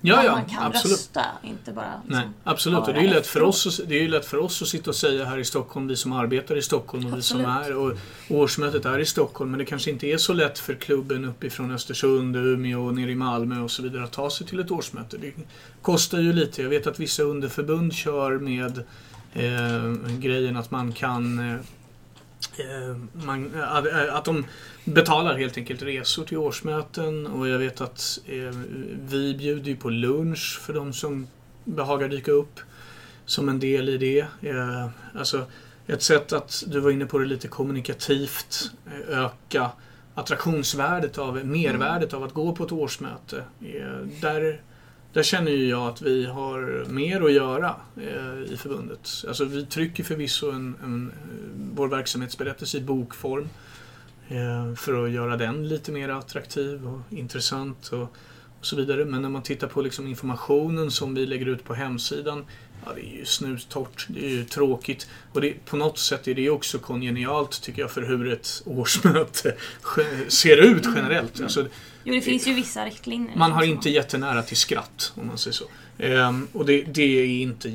Ja, 0.06 0.24
ja, 0.24 0.32
man 0.32 0.46
kan 0.46 0.64
absolut. 0.64 0.98
rösta, 0.98 1.26
inte 1.44 1.72
bara 1.72 2.02
liksom, 2.04 2.22
Nej, 2.22 2.30
absolut. 2.44 2.80
Och 2.80 2.94
det 2.94 3.00
är, 3.00 3.04
ju 3.04 3.10
lätt 3.10 3.28
för 3.28 3.42
oss, 3.42 3.82
det 3.88 3.96
är 3.96 4.02
ju 4.02 4.08
lätt 4.08 4.26
för 4.26 4.38
oss 4.38 4.62
att 4.62 4.68
sitta 4.68 4.90
och 4.90 4.96
säga 4.96 5.26
här 5.26 5.38
i 5.38 5.46
Stockholm, 5.46 5.88
vi 5.88 5.96
som 5.96 6.14
arbetar 6.14 6.56
i 6.56 6.62
Stockholm 6.62 7.06
och 7.06 7.18
vi 7.18 7.22
som 7.22 7.46
Absolut. 7.46 7.68
är 7.68 7.78
och 7.78 7.98
årsmötet 8.30 8.86
är 8.86 9.00
i 9.00 9.06
Stockholm. 9.06 9.52
Men 9.52 9.58
det 9.58 9.66
kanske 9.66 9.92
inte 9.92 10.08
är 10.08 10.18
så 10.18 10.34
lätt 10.34 10.60
för 10.60 10.74
klubben 10.74 11.26
uppifrån 11.26 11.72
Östersund, 11.72 12.36
Umeå 12.36 12.86
och 12.86 12.96
nere 12.96 13.12
i 13.12 13.16
Malmö 13.16 13.62
och 13.62 13.72
så 13.72 13.84
vidare 13.84 14.04
att 14.04 14.12
ta 14.12 14.30
sig 14.30 14.48
till 14.48 14.60
ett 14.60 14.72
årsmöte. 14.72 15.18
Det 15.18 15.32
kostar 15.82 16.20
ju 16.20 16.34
lite. 16.34 16.62
Jag 16.62 16.70
vet 16.70 16.88
att 16.88 17.00
vissa 17.00 17.24
underförbund 17.24 17.94
kör 17.94 18.38
med 18.38 18.84
eh, 19.34 20.18
grejen 20.20 20.58
att 20.58 20.72
man 20.72 20.92
kan 20.92 21.52
eh, 21.52 21.60
man, 23.14 23.52
att, 23.64 23.86
eh, 23.86 24.16
att 24.16 24.26
de 24.26 24.46
betalar 24.86 25.38
helt 25.38 25.58
enkelt 25.58 25.82
resor 25.82 26.26
till 26.26 26.38
årsmöten 26.38 27.28
och 27.28 27.48
jag 27.48 27.60
vet 27.60 27.82
att 27.82 28.20
eh, 28.26 28.58
vi 29.00 29.36
bjuder 29.36 29.70
ju 29.70 29.76
på 29.76 29.90
lunch 29.90 30.60
för 30.62 30.74
de 30.74 30.94
som 30.94 31.28
behagar 31.64 32.10
dyka 32.10 32.32
upp 32.32 32.60
som 33.26 33.50
en 33.50 33.60
del 33.60 33.90
i 33.90 33.98
det. 33.98 34.26
Eh, 34.50 34.90
alltså 35.16 35.46
ett 35.88 36.02
sätt 36.02 36.34
att, 36.34 36.64
du 36.68 36.80
var 36.80 36.92
inne 36.92 37.06
på 37.06 37.20
det 37.20 37.26
lite 37.26 37.48
kommunikativt, 37.48 38.72
eh, 38.86 39.20
öka 39.20 39.72
attraktionsvärdet 40.16 41.18
av, 41.18 41.46
mervärdet 41.46 42.14
av 42.14 42.24
att 42.24 42.34
gå 42.34 42.56
på 42.56 42.64
ett 42.64 42.72
årsmöte. 42.72 43.44
Eh, 43.62 44.08
där, 44.22 44.62
där 45.14 45.24
känner 45.24 45.52
ju 45.52 45.68
jag 45.70 45.88
att 45.88 46.02
vi 46.02 46.26
har 46.26 46.86
mer 46.90 47.22
att 47.22 47.32
göra 47.32 47.76
eh, 47.98 48.54
i 48.54 48.58
förbundet. 48.58 49.10
Alltså 49.28 49.46
vi 49.46 49.66
trycker 49.66 50.04
förvisso 50.04 50.52
en, 50.52 50.76
en, 50.84 51.12
eh, 51.12 51.53
vår 51.75 51.88
verksamhetsberättelse 51.88 52.77
i 52.77 52.82
bokform 52.82 53.50
eh, 54.27 54.75
för 54.75 55.06
att 55.06 55.12
göra 55.12 55.38
den 55.38 55.68
lite 55.68 55.92
mer 55.92 56.10
attraktiv 56.10 56.88
och 56.88 57.18
intressant 57.18 57.88
och, 57.88 58.01
och 58.60 58.65
så 58.65 58.75
vidare. 58.75 59.06
Men 59.06 59.22
när 59.22 59.30
man 59.30 59.44
tittar 59.44 59.68
på 59.68 59.82
liksom 59.82 60.08
informationen 60.08 60.92
som 60.92 61.15
vi 61.15 61.25
lägger 61.25 61.46
ut 61.46 61.63
på 61.63 61.74
hemsidan 61.74 62.46
Ja, 62.86 62.92
det 62.96 63.01
är 63.01 63.18
ju 63.18 63.25
snustort. 63.25 64.06
Det 64.10 64.25
är 64.25 64.30
ju 64.30 64.46
tråkigt. 64.46 65.08
Och 65.34 65.42
det, 65.42 65.65
på 65.65 65.77
något 65.77 65.98
sätt 66.00 66.27
är 66.27 66.34
det 66.34 66.50
också 66.50 66.80
kongenialt 66.80 67.62
tycker 67.62 67.82
jag 67.82 67.92
för 67.92 68.01
hur 68.01 68.34
ett 68.34 68.63
årsmöte 68.65 69.56
ser 70.27 70.58
ut 70.58 70.84
generellt. 70.96 71.42
Alltså, 71.42 71.65
Jo, 72.03 72.13
det 72.13 72.22
finns 72.22 72.48
ju 72.48 72.53
vissa 72.53 72.86
riktlinjer. 72.86 73.38
man 73.38 73.51
har 73.51 73.63
inte 73.63 73.89
jättenära 73.89 74.44
till 74.44 74.58
skratt, 74.58 75.13
om 75.15 75.27
man 75.27 75.38
säger 75.38 75.53
så. 75.53 75.65
Ehm, 75.98 76.48
och 76.53 76.65
det, 76.65 76.82
det 76.82 77.20
är 77.20 77.25
inte 77.25 77.70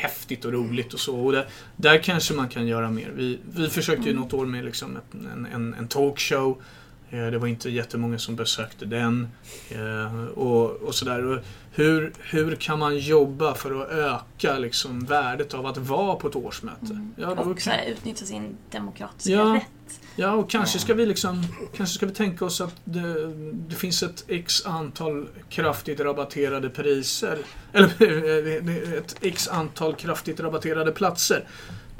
häftigt 0.00 0.44
och 0.44 0.52
roligt 0.52 0.94
och 0.94 1.00
så. 1.00 1.20
Och 1.20 1.32
där, 1.32 1.46
där 1.76 2.02
kanske 2.02 2.34
man 2.34 2.48
kan 2.48 2.66
göra 2.66 2.90
mer. 2.90 3.12
Vi, 3.16 3.38
vi 3.56 3.68
försökte 3.68 4.08
ju 4.08 4.14
något 4.14 4.32
år 4.32 4.46
med 4.46 4.64
liksom 4.64 4.98
en, 5.12 5.46
en, 5.54 5.74
en 5.74 5.88
talkshow. 5.88 6.62
Eh, 7.10 7.26
Det 7.26 7.38
var 7.38 7.46
inte 7.48 7.70
jättemånga 7.70 8.18
som 8.18 8.36
besökte 8.36 8.84
den. 8.86 9.28
Eh, 9.70 10.24
och, 10.24 10.70
och 10.70 10.94
sådär. 10.94 11.42
Hur, 11.72 12.12
hur 12.18 12.56
kan 12.56 12.78
man 12.78 12.98
jobba 12.98 13.54
för 13.54 13.82
att 13.82 13.88
öka 13.90 14.58
liksom 14.58 15.04
värdet 15.04 15.54
av 15.54 15.66
att 15.66 15.76
vara 15.78 16.16
på 16.16 16.28
ett 16.28 16.36
årsmöte? 16.36 17.06
Ja, 17.16 17.34
då 17.34 17.42
Och 17.42 17.62
här, 17.62 17.86
utnyttja 17.86 18.24
sin 18.26 18.56
demokratiska 18.70 19.32
Ja. 19.32 19.54
rätt. 19.54 20.00
Ja, 20.16 20.32
och 20.32 20.50
kanske 20.50 20.78
ska 20.78 20.94
vi 20.94 21.06
liksom 21.06 21.44
Kanske 21.76 21.94
ska 21.94 22.06
vi 22.06 22.12
tänka 22.12 22.44
oss 22.44 22.60
att 22.60 22.74
det, 22.84 23.32
det 23.68 23.74
finns 23.74 24.02
ett 24.02 24.24
x 24.28 24.66
antal 24.66 25.28
kraftigt 25.48 26.00
rabatterade 26.00 26.70
priser. 26.70 27.38
Eller 27.72 28.98
ett 28.98 29.16
x 29.20 29.48
antal 29.48 29.94
kraftigt 29.94 30.40
rabatterade 30.40 30.92
platser 30.92 31.44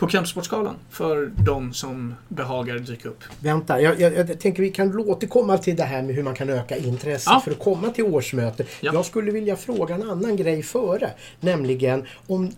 på 0.01 0.07
Kampsportsgalan 0.07 0.77
för 0.91 1.33
de 1.45 1.73
som 1.75 2.15
behagar 2.29 2.79
dyka 2.79 3.09
upp. 3.09 3.25
Vänta, 3.41 3.81
jag, 3.81 4.01
jag, 4.01 4.15
jag 4.15 4.41
tänker 4.41 4.63
vi 4.63 4.71
kan 4.71 4.99
återkomma 4.99 5.59
till 5.59 5.77
det 5.77 5.85
här 5.85 6.03
med 6.03 6.15
hur 6.15 6.23
man 6.23 6.35
kan 6.35 6.51
öka 6.51 6.77
intresset 6.77 7.27
Ja. 7.33 7.41
för 7.45 7.51
att 7.51 7.59
komma 7.59 7.91
till 7.91 8.05
årsmöte. 8.05 8.65
Ja. 8.81 8.93
Jag 8.95 9.05
skulle 9.07 9.31
vilja 9.31 9.57
fråga 9.57 9.95
en 9.95 10.11
annan 10.11 10.37
grej 10.37 10.63
före. 10.63 11.11
Nämligen 11.41 12.07
om, 12.27 12.51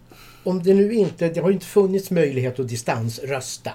om 0.44 0.62
det 0.62 0.74
nu 0.74 0.94
inte, 0.94 1.28
det 1.28 1.40
har 1.40 1.50
inte 1.50 1.66
funnits 1.66 2.10
möjlighet 2.10 2.60
att 2.60 2.68
distansrösta. 2.68 3.70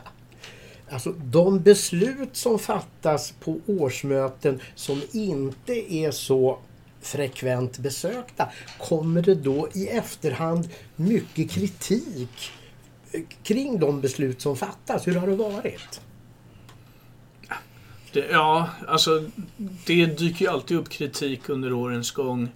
Alltså 0.90 1.12
de 1.12 1.60
beslut 1.60 2.36
som 2.36 2.60
fattas 2.60 3.34
på 3.40 3.60
årsmöten 3.66 4.60
som 4.76 5.02
inte 5.12 5.94
är 5.94 6.12
så 6.12 6.60
frekvent 7.02 7.78
besökta, 7.78 8.50
kommer 8.80 9.22
det 9.22 9.36
då 9.36 9.70
i 9.74 9.88
efterhand 9.88 10.70
mycket 10.96 11.52
kritik 11.52 12.52
kring 13.44 13.80
de 13.80 14.02
beslut 14.02 14.42
som 14.42 14.58
fattas? 14.58 15.08
Hur 15.08 15.16
har 15.16 15.28
det 15.28 15.36
varit? 15.36 16.02
Det, 18.12 18.26
ja, 18.32 18.70
alltså 18.88 19.30
det 19.86 20.06
dyker 20.06 20.46
ju 20.46 20.52
alltid 20.52 20.78
upp 20.78 20.90
kritik 20.90 21.50
under 21.50 21.74
årens 21.74 22.12
gång. 22.12 22.50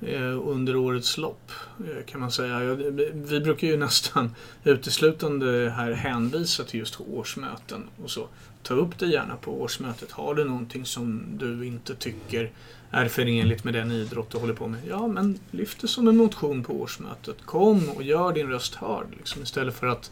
Eh, 0.00 0.48
under 0.48 0.76
årets 0.76 1.18
lopp 1.18 1.50
eh, 1.78 2.04
kan 2.06 2.20
man 2.20 2.30
säga. 2.30 2.74
Vi 3.14 3.40
brukar 3.40 3.66
ju 3.66 3.76
nästan 3.76 4.34
uteslutande 4.64 5.72
här 5.76 5.92
hänvisa 5.92 6.64
till 6.64 6.80
just 6.80 7.00
årsmöten 7.00 7.84
och 8.04 8.10
så. 8.10 8.28
Ta 8.62 8.74
upp 8.74 8.98
det 8.98 9.06
gärna 9.06 9.36
på 9.36 9.62
årsmötet. 9.62 10.10
Har 10.12 10.34
du 10.34 10.44
någonting 10.44 10.84
som 10.84 11.24
du 11.38 11.66
inte 11.66 11.94
tycker 11.94 12.50
är 12.90 13.08
förenligt 13.08 13.64
med 13.64 13.74
den 13.74 13.92
idrott 13.92 14.30
du 14.30 14.38
håller 14.38 14.54
på 14.54 14.68
med? 14.68 14.80
Ja, 14.88 15.06
men 15.06 15.38
lyft 15.50 15.80
det 15.80 15.88
som 15.88 16.08
en 16.08 16.16
motion 16.16 16.64
på 16.64 16.80
årsmötet. 16.80 17.36
Kom 17.44 17.88
och 17.88 18.02
gör 18.02 18.32
din 18.32 18.48
röst 18.48 18.74
hörd. 18.74 19.06
Liksom, 19.18 19.42
istället 19.42 19.74
för 19.74 19.86
att 19.86 20.10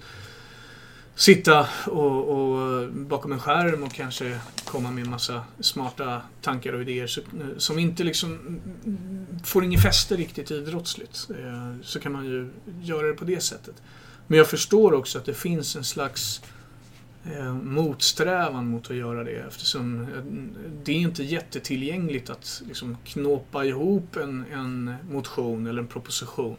sitta 1.15 1.69
och, 1.87 2.29
och 2.29 2.83
eh, 2.83 2.89
bakom 2.89 3.33
en 3.33 3.41
skärm 3.41 3.83
och 3.83 3.93
kanske 3.93 4.39
komma 4.65 4.91
med 4.91 5.05
en 5.05 5.11
massa 5.11 5.45
smarta 5.61 6.23
tankar 6.43 6.73
och 6.73 6.81
idéer 6.81 7.07
så, 7.07 7.21
eh, 7.21 7.27
som 7.57 7.79
inte 7.79 8.05
liksom 8.05 8.61
får 9.45 9.65
ingen 9.65 9.81
fäste 9.81 10.17
riktigt 10.17 10.51
idrottsligt. 10.51 11.31
Eh, 11.31 11.81
så 11.83 12.01
kan 12.01 12.13
man 12.13 12.25
ju 12.25 12.51
göra 12.83 13.07
det 13.07 13.15
på 13.15 13.25
det 13.25 13.41
sättet. 13.41 13.83
Men 14.27 14.39
jag 14.39 14.47
förstår 14.47 14.95
också 14.95 15.19
att 15.19 15.25
det 15.25 15.35
finns 15.35 15.77
en 15.77 15.85
slags 15.85 16.43
motsträvan 17.63 18.69
mot 18.69 18.91
att 18.91 18.97
göra 18.97 19.25
det 19.25 19.45
eftersom 19.49 20.07
det 20.85 20.93
är 20.93 20.97
inte 20.97 21.25
jättetillgängligt 21.25 22.31
att 22.31 22.63
liksom 22.67 22.97
knåpa 23.05 23.65
ihop 23.65 24.17
en, 24.17 24.45
en 24.53 24.95
motion 25.11 25.67
eller 25.67 25.83
en 25.83 25.89
proposition. 25.89 26.57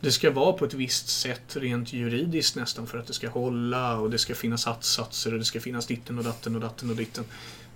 Det 0.00 0.12
ska 0.12 0.30
vara 0.30 0.52
på 0.52 0.64
ett 0.64 0.74
visst 0.74 1.08
sätt 1.08 1.56
rent 1.56 1.92
juridiskt 1.92 2.56
nästan 2.56 2.86
för 2.86 2.98
att 2.98 3.06
det 3.06 3.12
ska 3.12 3.28
hålla 3.28 3.98
och 3.98 4.10
det 4.10 4.18
ska 4.18 4.34
finnas 4.34 4.66
att-satser 4.66 5.32
och 5.32 5.38
det 5.38 5.44
ska 5.44 5.60
finnas 5.60 5.86
ditten 5.86 6.18
och 6.18 6.24
datten 6.24 6.54
och 6.54 6.60
datten 6.60 6.90
och 6.90 6.96
ditten. 6.96 7.24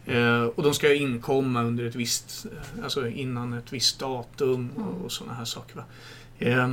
Eh, 0.06 0.42
och 0.42 0.62
de 0.62 0.74
ska 0.74 0.94
inkomma 0.94 1.62
under 1.62 1.84
ett 1.84 1.94
visst, 1.94 2.46
eh, 2.46 2.84
alltså 2.84 3.08
innan 3.08 3.52
ett 3.52 3.72
visst 3.72 3.98
datum 3.98 4.70
och, 4.76 5.04
och 5.04 5.12
sådana 5.12 5.34
här 5.34 5.44
saker. 5.44 5.76
Va? 5.76 5.84
Eh, 6.38 6.68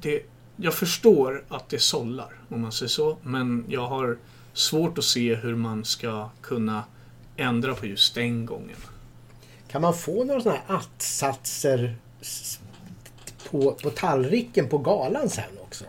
det, 0.00 0.22
jag 0.56 0.74
förstår 0.74 1.44
att 1.48 1.68
det 1.68 1.78
sållar, 1.78 2.34
om 2.48 2.60
man 2.60 2.72
säger 2.72 2.90
så, 2.90 3.16
men 3.22 3.64
jag 3.68 3.88
har 3.88 4.18
svårt 4.52 4.98
att 4.98 5.04
se 5.04 5.34
hur 5.34 5.54
man 5.54 5.84
ska 5.84 6.30
kunna 6.40 6.84
ändra 7.36 7.74
på 7.74 7.86
just 7.86 8.14
den 8.14 8.46
gången. 8.46 8.76
Kan 9.68 9.82
man 9.82 9.94
få 9.94 10.24
några 10.24 10.40
sådana 10.40 10.60
här 10.66 10.76
att-satser 10.76 11.96
på, 13.50 13.72
på 13.72 13.90
tallriken 13.90 14.68
på 14.68 14.78
galan 14.78 15.28
sen 15.30 15.44
också? 15.60 15.84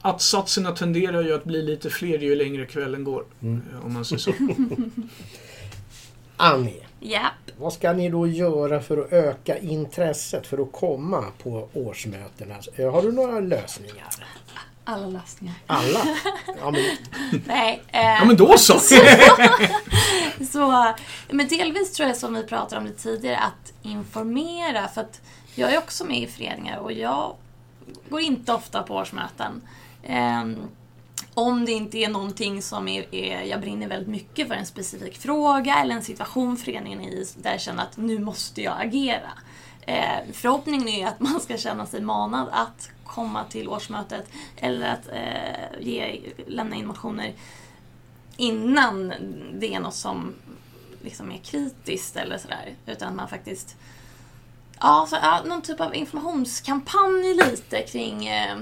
Att-satserna 0.00 0.72
tenderar 0.72 1.22
ju 1.22 1.34
att 1.34 1.44
bli 1.44 1.62
lite 1.62 1.90
fler 1.90 2.18
ju 2.18 2.34
längre 2.34 2.66
kvällen 2.66 3.04
går, 3.04 3.24
eh, 3.42 3.84
om 3.86 3.92
man 3.92 4.04
säger 4.04 4.20
så. 4.22 4.32
Annie, 6.36 6.82
Ja. 7.00 7.20
vad 7.58 7.72
ska 7.72 7.92
ni 7.92 8.08
då 8.08 8.26
göra 8.26 8.80
för 8.80 8.98
att 8.98 9.12
öka 9.12 9.58
intresset 9.58 10.46
för 10.46 10.58
att 10.62 10.72
komma 10.72 11.24
på 11.42 11.68
årsmötena? 11.72 12.54
Eh, 12.76 12.92
Har 12.92 13.02
du 13.02 13.12
några 13.12 13.40
lösningar? 13.40 14.08
Alla 14.84 15.06
lösningar. 15.06 15.54
Alla? 15.66 16.00
Ja, 16.60 16.70
men, 16.70 16.82
Nej. 17.46 17.82
Eh, 17.88 18.00
Ja 18.00 18.24
men 18.24 18.36
då 18.36 18.54
så! 18.58 18.78
Så, 20.52 20.94
men 21.30 21.48
delvis 21.48 21.92
tror 21.92 22.08
jag 22.08 22.16
som 22.16 22.34
vi 22.34 22.42
pratade 22.42 22.80
om 22.80 22.86
lite 22.86 23.02
tidigare, 23.02 23.38
att 23.38 23.72
informera. 23.82 24.88
För 24.88 25.00
att 25.00 25.20
jag 25.58 25.74
är 25.74 25.78
också 25.78 26.04
med 26.04 26.22
i 26.22 26.26
föreningar 26.26 26.78
och 26.78 26.92
jag 26.92 27.36
går 28.08 28.20
inte 28.20 28.52
ofta 28.52 28.82
på 28.82 28.94
årsmöten. 28.94 29.62
Ehm, 30.02 30.56
om 31.34 31.64
det 31.64 31.72
inte 31.72 31.98
är 31.98 32.08
någonting 32.08 32.62
som 32.62 32.88
är, 32.88 33.14
är, 33.14 33.42
jag 33.42 33.60
brinner 33.60 33.88
väldigt 33.88 34.08
mycket 34.08 34.48
för 34.48 34.54
en 34.54 34.66
specifik 34.66 35.18
fråga 35.18 35.74
eller 35.74 35.94
en 35.94 36.02
situation 36.02 36.56
föreningen 36.56 37.00
är 37.00 37.08
i 37.08 37.26
där 37.36 37.50
jag 37.50 37.60
känner 37.60 37.82
att 37.82 37.96
nu 37.96 38.18
måste 38.18 38.62
jag 38.62 38.80
agera. 38.80 39.30
Eh, 39.80 40.18
förhoppningen 40.32 40.88
är 40.88 41.06
att 41.06 41.20
man 41.20 41.40
ska 41.40 41.56
känna 41.56 41.86
sig 41.86 42.00
manad 42.00 42.48
att 42.52 42.90
komma 43.04 43.44
till 43.44 43.68
årsmötet 43.68 44.28
eller 44.56 44.88
att 44.88 45.08
eh, 45.08 45.80
ge, 45.80 46.20
lämna 46.46 46.76
in 46.76 46.86
motioner 46.86 47.34
innan 48.36 49.12
det 49.54 49.74
är 49.74 49.80
något 49.80 49.94
som 49.94 50.34
liksom 51.02 51.32
är 51.32 51.38
kritiskt 51.38 52.16
eller 52.16 52.38
sådär. 52.38 52.74
Utan 52.86 53.08
att 53.08 53.14
man 53.14 53.28
faktiskt 53.28 53.76
Ja, 54.80 55.06
så, 55.10 55.16
ja, 55.22 55.42
någon 55.44 55.62
typ 55.62 55.80
av 55.80 55.94
informationskampanj 55.94 57.34
lite 57.34 57.82
kring, 57.82 58.26
eh, 58.26 58.58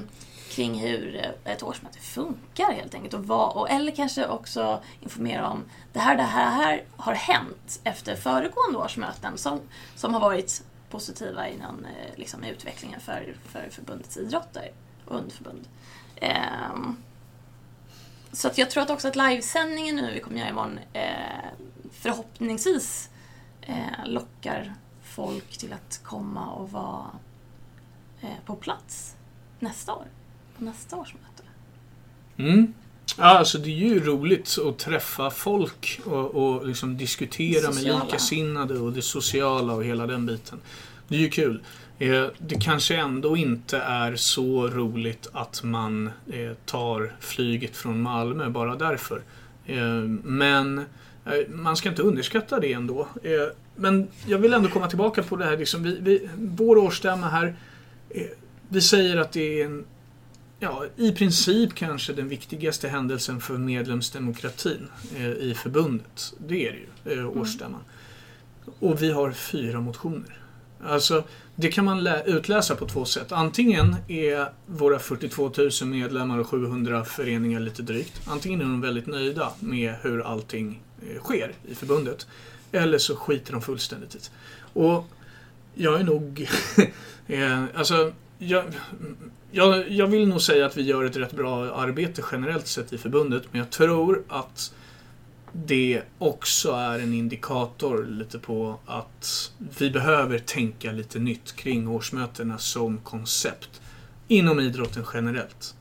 kring 0.50 0.74
hur 0.74 1.16
eh, 1.16 1.52
ett 1.52 1.62
årsmöte 1.62 1.98
funkar 1.98 2.72
helt 2.72 2.94
enkelt. 2.94 3.14
Och 3.14 3.26
vad, 3.26 3.56
och, 3.56 3.70
eller 3.70 3.92
kanske 3.92 4.26
också 4.26 4.82
informera 5.00 5.48
om 5.48 5.64
det 5.92 5.98
här, 5.98 6.16
det 6.16 6.22
här, 6.22 6.50
här 6.50 6.84
har 6.96 7.14
hänt 7.14 7.80
efter 7.84 8.16
föregående 8.16 8.78
årsmöten 8.78 9.38
som, 9.38 9.60
som 9.96 10.14
har 10.14 10.20
varit 10.20 10.62
positiva 10.90 11.48
i 11.48 11.56
någon, 11.56 11.84
eh, 11.84 12.18
liksom, 12.18 12.44
utvecklingen 12.44 13.00
för, 13.00 13.36
för 13.44 13.68
förbundets 13.70 14.16
idrotter 14.16 14.70
och 15.04 15.16
underförbund. 15.16 15.68
Eh, 16.16 16.36
så 18.32 18.48
att 18.48 18.58
jag 18.58 18.70
tror 18.70 18.82
att 18.82 18.90
också 18.90 19.08
att 19.08 19.16
livesändningen 19.16 19.96
nu 19.96 20.12
vi 20.12 20.20
kommer 20.20 20.38
göra 20.38 20.48
imorgon 20.48 20.78
eh, 20.92 21.48
förhoppningsvis 21.92 23.10
eh, 23.60 24.06
lockar 24.06 24.74
folk 25.16 25.58
till 25.58 25.72
att 25.72 26.00
komma 26.02 26.46
och 26.50 26.70
vara 26.70 27.06
eh, 28.20 28.28
på 28.46 28.56
plats 28.56 29.14
nästa 29.60 29.94
år. 29.94 30.06
På 30.58 30.64
nästa 30.64 30.96
års 30.96 31.14
möte. 31.14 31.48
Mm. 32.36 32.74
Ja, 33.18 33.24
alltså 33.24 33.58
det 33.58 33.70
är 33.70 33.88
ju 33.88 34.04
roligt 34.04 34.58
att 34.68 34.78
träffa 34.78 35.30
folk 35.30 36.00
och, 36.04 36.34
och 36.34 36.66
liksom 36.66 36.96
diskutera 36.96 37.70
med 37.72 37.84
likasinnade 37.84 38.78
och 38.78 38.92
det 38.92 39.02
sociala 39.02 39.72
och 39.72 39.84
hela 39.84 40.06
den 40.06 40.26
biten. 40.26 40.60
Det 41.08 41.16
är 41.16 41.20
ju 41.20 41.30
kul. 41.30 41.62
Eh, 41.98 42.26
det 42.38 42.60
kanske 42.60 42.96
ändå 42.96 43.36
inte 43.36 43.78
är 43.78 44.16
så 44.16 44.68
roligt 44.68 45.28
att 45.32 45.62
man 45.62 46.10
eh, 46.32 46.52
tar 46.64 47.16
flyget 47.20 47.76
från 47.76 48.02
Malmö 48.02 48.48
bara 48.48 48.76
därför. 48.76 49.22
Eh, 49.66 50.02
men 50.22 50.84
man 51.48 51.76
ska 51.76 51.88
inte 51.88 52.02
underskatta 52.02 52.60
det 52.60 52.72
ändå. 52.72 53.08
Men 53.76 54.08
jag 54.26 54.38
vill 54.38 54.52
ändå 54.52 54.68
komma 54.68 54.88
tillbaka 54.88 55.22
på 55.22 55.36
det 55.36 55.44
här. 55.44 55.56
Liksom, 55.56 55.82
vi, 55.82 55.98
vi, 56.00 56.28
vår 56.38 56.76
årsstämma 56.76 57.28
här. 57.28 57.56
Vi 58.68 58.80
säger 58.80 59.16
att 59.16 59.32
det 59.32 59.60
är 59.60 59.64
en, 59.64 59.84
ja, 60.60 60.84
i 60.96 61.12
princip 61.12 61.74
kanske 61.74 62.12
den 62.12 62.28
viktigaste 62.28 62.88
händelsen 62.88 63.40
för 63.40 63.58
medlemsdemokratin 63.58 64.88
i 65.40 65.54
förbundet. 65.54 66.34
Det 66.38 66.68
är 66.68 66.86
det 67.04 67.14
ju, 67.14 67.26
årsstämman. 67.26 67.80
Och 68.78 69.02
vi 69.02 69.12
har 69.12 69.32
fyra 69.32 69.80
motioner. 69.80 70.38
Alltså, 70.84 71.24
det 71.54 71.68
kan 71.68 71.84
man 71.84 72.06
utläsa 72.26 72.76
på 72.76 72.86
två 72.86 73.04
sätt. 73.04 73.32
Antingen 73.32 73.96
är 74.08 74.48
våra 74.66 74.98
42 74.98 75.52
000 75.82 75.90
medlemmar 75.90 76.38
och 76.38 76.46
700 76.46 77.04
föreningar 77.04 77.60
lite 77.60 77.82
drygt. 77.82 78.20
Antingen 78.26 78.60
är 78.60 78.64
de 78.64 78.80
väldigt 78.80 79.06
nöjda 79.06 79.52
med 79.60 79.94
hur 80.02 80.20
allting 80.20 80.82
eh, 81.02 81.22
sker 81.22 81.52
i 81.68 81.74
förbundet. 81.74 82.26
Eller 82.72 82.98
så 82.98 83.16
skiter 83.16 83.52
de 83.52 83.62
fullständigt 83.62 84.14
i 84.14 84.18
Och 84.72 85.04
jag 85.74 86.00
är 86.00 86.04
nog... 86.04 86.48
Eh, 87.28 87.64
alltså, 87.74 88.12
jag, 88.38 88.64
jag, 89.50 89.90
jag 89.90 90.06
vill 90.06 90.28
nog 90.28 90.42
säga 90.42 90.66
att 90.66 90.76
vi 90.76 90.82
gör 90.82 91.04
ett 91.04 91.16
rätt 91.16 91.32
bra 91.32 91.74
arbete 91.74 92.22
generellt 92.32 92.66
sett 92.66 92.92
i 92.92 92.98
förbundet. 92.98 93.42
Men 93.50 93.58
jag 93.58 93.70
tror 93.70 94.22
att 94.28 94.74
det 95.52 96.02
också 96.18 96.72
är 96.72 96.98
en 96.98 97.14
indikator 97.14 98.06
lite 98.06 98.38
på 98.38 98.78
att 98.86 99.52
vi 99.78 99.90
behöver 99.90 100.38
tänka 100.38 100.92
lite 100.92 101.18
nytt 101.18 101.56
kring 101.56 101.88
årsmötena 101.88 102.58
som 102.58 102.98
koncept. 102.98 103.80
Inom 104.28 104.60
idrotten 104.60 105.04
generellt. 105.14 105.74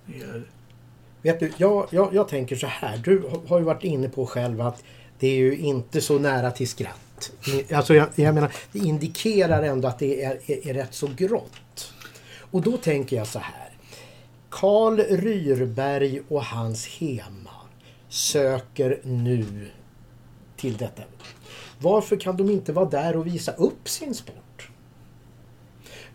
Vet 1.22 1.40
du, 1.40 1.52
jag, 1.58 1.88
jag, 1.90 2.14
jag 2.14 2.28
tänker 2.28 2.56
så 2.56 2.68
här. 2.68 2.98
Du 2.98 3.24
har 3.48 3.60
ju 3.60 3.66
varit 3.66 3.84
inne 3.84 4.10
på 4.10 4.26
själv 4.26 4.62
att 4.62 4.84
det 5.26 5.30
är 5.30 5.38
ju 5.38 5.58
inte 5.58 6.02
så 6.02 6.20
nära 6.20 6.52
till 6.52 6.68
skratt. 6.68 7.32
Alltså 7.74 7.94
jag, 7.94 8.08
jag 8.16 8.36
menar, 8.36 8.52
det 8.72 8.80
indikerar 8.80 9.64
ändå 9.64 9.88
att 9.88 10.00
det 10.00 10.24
är, 10.24 10.40
är, 10.46 10.68
är 10.68 10.74
rätt 10.74 10.94
så 10.94 11.10
grått. 11.18 11.94
Och 12.52 12.62
då 12.62 12.78
tänker 12.78 13.16
jag 13.16 13.28
så 13.28 13.40
här. 13.40 13.70
Karl 14.50 15.00
Ryrberg 15.00 16.22
och 16.28 16.44
hans 16.44 16.88
Hema 16.88 17.52
söker 18.10 19.00
nu 19.04 19.68
till 20.58 20.78
detta. 20.78 21.04
Varför 21.80 22.18
kan 22.18 22.38
de 22.38 22.50
inte 22.50 22.74
vara 22.74 22.90
där 22.90 23.16
och 23.16 23.28
visa 23.28 23.52
upp 23.52 23.90
sin 23.90 24.14
sport? 24.14 24.45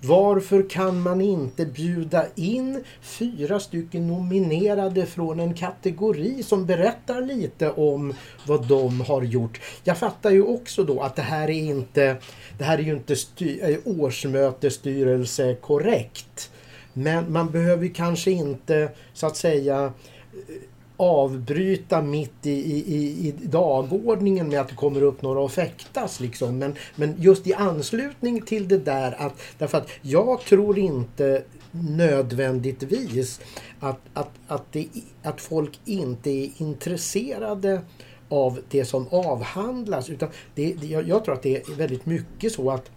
Varför 0.02 0.70
kan 0.70 1.02
man 1.02 1.20
inte 1.20 1.66
bjuda 1.66 2.26
in 2.34 2.84
fyra 3.00 3.60
stycken 3.60 4.08
nominerade 4.08 5.06
från 5.06 5.40
en 5.40 5.54
kategori 5.54 6.42
som 6.42 6.66
berättar 6.66 7.22
lite 7.22 7.70
om 7.70 8.14
vad 8.46 8.68
de 8.68 9.00
har 9.00 9.22
gjort? 9.22 9.60
Jag 9.84 9.98
fattar 9.98 10.30
ju 10.30 10.42
också 10.42 10.84
då 10.84 11.00
att 11.00 11.16
det 11.16 11.22
här 11.22 11.50
är 11.50 11.62
inte 11.62 12.16
det 12.58 12.64
här 12.64 12.78
är 12.78 12.82
ju 12.82 12.92
inte 12.92 13.16
styr, 13.16 13.70
eh, 13.70 14.00
årsmötesstyrelse 14.00 15.54
korrekt. 15.54 16.50
Men 16.92 17.32
man 17.32 17.50
behöver 17.50 17.88
kanske 17.88 18.30
inte 18.30 18.90
så 19.12 19.26
att 19.26 19.36
säga 19.36 19.84
eh, 19.84 20.54
avbryta 21.00 22.02
mitt 22.02 22.46
i, 22.46 22.50
i, 22.50 23.28
i 23.28 23.34
dagordningen 23.42 24.48
med 24.48 24.60
att 24.60 24.68
det 24.68 24.74
kommer 24.74 25.02
upp 25.02 25.22
några 25.22 25.40
och 25.40 25.52
fäktas. 25.52 26.20
Liksom. 26.20 26.58
Men, 26.58 26.74
men 26.96 27.14
just 27.18 27.46
i 27.46 27.54
anslutning 27.54 28.42
till 28.42 28.68
det 28.68 28.78
där 28.78 29.14
att 29.18 29.40
därför 29.58 29.78
att 29.78 29.88
jag 30.02 30.40
tror 30.40 30.78
inte 30.78 31.42
nödvändigtvis 31.70 33.40
att, 33.80 34.00
att, 34.14 34.30
att, 34.46 34.72
det, 34.72 34.86
att 35.22 35.40
folk 35.40 35.80
inte 35.84 36.30
är 36.30 36.50
intresserade 36.56 37.80
av 38.28 38.60
det 38.70 38.84
som 38.84 39.06
avhandlas. 39.10 40.10
Utan 40.10 40.28
det, 40.54 40.76
jag, 40.82 41.08
jag 41.08 41.24
tror 41.24 41.34
att 41.34 41.42
det 41.42 41.56
är 41.56 41.76
väldigt 41.76 42.06
mycket 42.06 42.52
så 42.52 42.70
att 42.70 42.90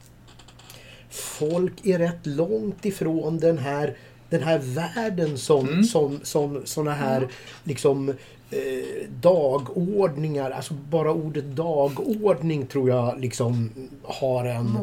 folk 1.09 1.85
är 1.85 1.99
rätt 1.99 2.25
långt 2.25 2.85
ifrån 2.85 3.37
den 3.37 3.57
här 3.57 3.97
den 4.33 4.43
här 4.43 4.59
världen 4.59 5.37
som, 5.37 5.67
mm. 5.67 5.83
som, 5.83 6.19
som 6.23 6.61
såna 6.65 6.93
här 6.93 7.17
mm. 7.17 7.29
liksom 7.63 8.09
eh, 8.51 9.09
dagordningar, 9.21 10.51
alltså 10.51 10.73
bara 10.73 11.11
ordet 11.11 11.45
dagordning 11.45 12.65
tror 12.65 12.89
jag 12.89 13.19
liksom 13.19 13.69
har 14.03 14.45
en, 14.45 14.77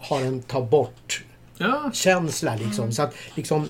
har 0.00 0.20
en 0.20 0.42
ta 0.42 0.60
bort 0.60 1.24
ja. 1.58 1.90
känsla 1.94 2.56
liksom. 2.56 2.82
Mm. 2.82 2.92
Så 2.92 3.02
att 3.02 3.14
liksom 3.34 3.68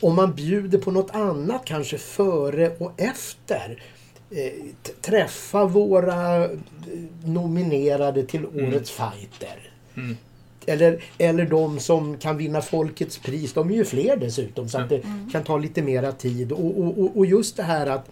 om 0.00 0.14
man 0.14 0.34
bjuder 0.34 0.78
på 0.78 0.90
något 0.90 1.10
annat 1.10 1.64
kanske 1.64 1.98
före 1.98 2.70
och 2.78 2.92
efter 2.96 3.82
eh, 4.30 4.64
träffa 5.00 5.64
våra 5.64 6.44
eh, 6.44 6.50
nominerade 7.24 8.26
till 8.26 8.44
mm. 8.44 8.68
årets 8.68 8.90
fighter. 8.90 9.70
Mm. 9.96 10.16
Eller, 10.66 11.04
eller 11.18 11.44
de 11.44 11.80
som 11.80 12.18
kan 12.18 12.36
vinna 12.36 12.62
Folkets 12.62 13.18
pris. 13.18 13.52
De 13.52 13.70
är 13.70 13.74
ju 13.74 13.84
fler 13.84 14.16
dessutom 14.16 14.68
så 14.68 14.78
att 14.78 14.88
det 14.88 15.02
kan 15.32 15.44
ta 15.44 15.58
lite 15.58 15.82
mera 15.82 16.12
tid. 16.12 16.52
Och, 16.52 16.78
och, 16.78 17.16
och 17.16 17.26
just 17.26 17.56
det 17.56 17.62
här 17.62 17.86
att 17.86 18.10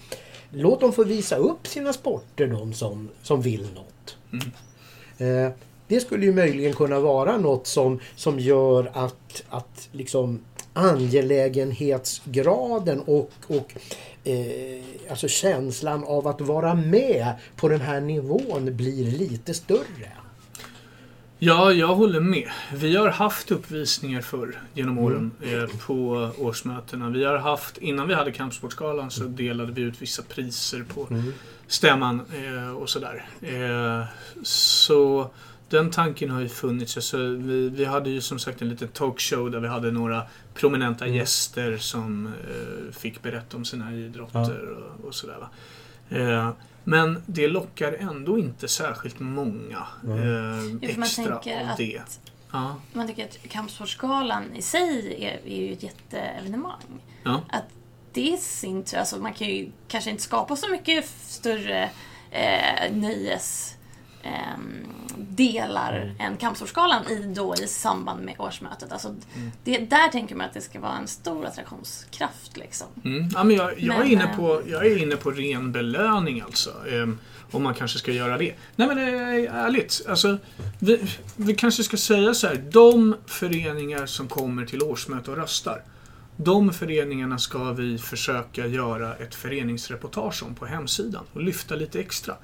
låt 0.50 0.80
dem 0.80 0.92
få 0.92 1.04
visa 1.04 1.36
upp 1.36 1.66
sina 1.66 1.92
sporter 1.92 2.46
de 2.46 2.72
som, 2.72 3.08
som 3.22 3.42
vill 3.42 3.66
något. 3.74 4.16
Mm. 4.32 4.50
Eh, 5.18 5.52
det 5.88 6.00
skulle 6.00 6.26
ju 6.26 6.32
möjligen 6.32 6.72
kunna 6.72 7.00
vara 7.00 7.36
något 7.36 7.66
som, 7.66 8.00
som 8.16 8.40
gör 8.40 8.90
att, 8.94 9.44
att 9.48 9.88
liksom 9.92 10.40
angelägenhetsgraden 10.72 13.00
och, 13.00 13.30
och 13.46 13.72
eh, 14.24 14.82
alltså 15.10 15.28
känslan 15.28 16.04
av 16.04 16.26
att 16.26 16.40
vara 16.40 16.74
med 16.74 17.32
på 17.56 17.68
den 17.68 17.80
här 17.80 18.00
nivån 18.00 18.76
blir 18.76 19.04
lite 19.04 19.54
större. 19.54 20.12
Ja, 21.38 21.72
jag 21.72 21.94
håller 21.94 22.20
med. 22.20 22.50
Vi 22.74 22.96
har 22.96 23.08
haft 23.08 23.50
uppvisningar 23.50 24.20
förr 24.20 24.60
genom 24.74 24.98
åren 24.98 25.30
mm. 25.42 25.62
eh, 25.62 25.68
på 25.86 26.30
årsmötena. 26.38 27.08
Vi 27.08 27.24
har 27.24 27.36
haft, 27.36 27.78
innan 27.78 28.08
vi 28.08 28.14
hade 28.14 28.32
Kampsportsgalan 28.32 29.10
så 29.10 29.22
mm. 29.22 29.36
delade 29.36 29.72
vi 29.72 29.82
ut 29.82 30.02
vissa 30.02 30.22
priser 30.22 30.84
på 30.94 31.06
mm. 31.10 31.32
stämman 31.66 32.20
eh, 32.34 32.70
och 32.70 32.90
sådär. 32.90 33.26
Eh, 33.42 34.04
så 34.42 35.30
den 35.68 35.90
tanken 35.90 36.30
har 36.30 36.40
ju 36.40 36.48
funnits. 36.48 36.96
Alltså, 36.96 37.18
vi, 37.18 37.68
vi 37.68 37.84
hade 37.84 38.10
ju 38.10 38.20
som 38.20 38.38
sagt 38.38 38.62
en 38.62 38.68
liten 38.68 38.88
talkshow 38.88 39.50
där 39.50 39.60
vi 39.60 39.68
hade 39.68 39.90
några 39.90 40.22
prominenta 40.54 41.04
mm. 41.04 41.16
gäster 41.16 41.76
som 41.76 42.26
eh, 42.26 42.92
fick 42.92 43.22
berätta 43.22 43.56
om 43.56 43.64
sina 43.64 43.94
idrotter 43.94 44.68
ja. 44.70 44.94
och, 44.98 45.04
och, 45.04 45.14
sådär. 45.14 45.46
Men 46.88 47.22
det 47.26 47.48
lockar 47.48 47.92
ändå 47.92 48.38
inte 48.38 48.68
särskilt 48.68 49.20
många 49.20 49.86
mm. 50.04 50.82
eh, 50.82 50.90
extra 50.90 51.36
av 51.36 51.42
det. 51.76 51.98
Att, 51.98 52.20
ja. 52.52 52.76
Man 52.92 53.06
tycker 53.06 53.24
att 53.24 53.48
Kampsportsgalan 53.48 54.56
i 54.56 54.62
sig 54.62 55.24
är, 55.24 55.50
är 55.50 55.66
ju 55.66 55.72
ett 55.72 55.82
jätteevenemang. 55.82 57.00
Ja. 57.22 57.40
Att 57.48 57.64
det 58.12 58.28
i 58.28 58.36
sin 58.36 58.84
tur, 58.84 58.98
alltså 58.98 59.16
man 59.16 59.32
kan 59.32 59.48
ju 59.48 59.70
kanske 59.88 60.10
inte 60.10 60.22
skapa 60.22 60.56
så 60.56 60.68
mycket 60.68 61.08
större 61.08 61.90
eh, 62.30 62.92
nöjes 62.92 63.75
delar 65.36 66.14
än 66.18 66.36
Kampsportsgalan 66.36 67.06
i, 67.06 67.34
då, 67.34 67.54
i 67.54 67.66
samband 67.66 68.24
med 68.24 68.34
årsmötet. 68.38 68.92
Alltså, 68.92 69.14
det, 69.64 69.78
där 69.78 70.08
tänker 70.08 70.34
man 70.34 70.46
att 70.46 70.54
det 70.54 70.60
ska 70.60 70.80
vara 70.80 70.96
en 70.96 71.06
stor 71.06 71.46
attraktionskraft. 71.46 72.56
Liksom. 72.56 72.86
Mm. 73.04 73.28
Ja, 73.34 73.44
men 73.44 73.56
jag, 73.56 73.80
jag, 73.80 73.96
är 73.96 73.98
Men, 73.98 74.12
inne 74.12 74.24
eh, 74.24 74.36
på, 74.36 74.62
jag 74.66 74.86
är 74.86 75.02
inne 75.02 75.16
på 75.16 75.30
ren 75.30 75.72
belöning 75.72 76.40
alltså. 76.40 76.70
Ehm, 76.92 77.18
om 77.50 77.62
man 77.62 77.74
kanske 77.74 77.98
ska 77.98 78.12
göra 78.12 78.38
det. 78.38 78.54
Nej 78.76 78.88
men 78.88 78.98
eh, 78.98 79.54
ärligt. 79.54 80.02
Alltså, 80.08 80.38
vi, 80.78 81.00
vi 81.36 81.54
kanske 81.54 81.82
ska 81.82 81.96
säga 81.96 82.34
så 82.34 82.46
här. 82.46 82.56
De 82.72 83.16
föreningar 83.26 84.06
som 84.06 84.28
kommer 84.28 84.66
till 84.66 84.82
årsmöte 84.82 85.30
och 85.30 85.36
röstar. 85.36 85.82
De 86.36 86.72
föreningarna 86.72 87.38
ska 87.38 87.72
vi 87.72 87.98
försöka 87.98 88.66
göra 88.66 89.14
ett 89.14 89.34
föreningsreportage 89.34 90.42
om 90.42 90.54
på 90.54 90.66
hemsidan 90.66 91.24
och 91.32 91.42
lyfta 91.42 91.74
lite 91.74 92.00
extra. 92.00 92.34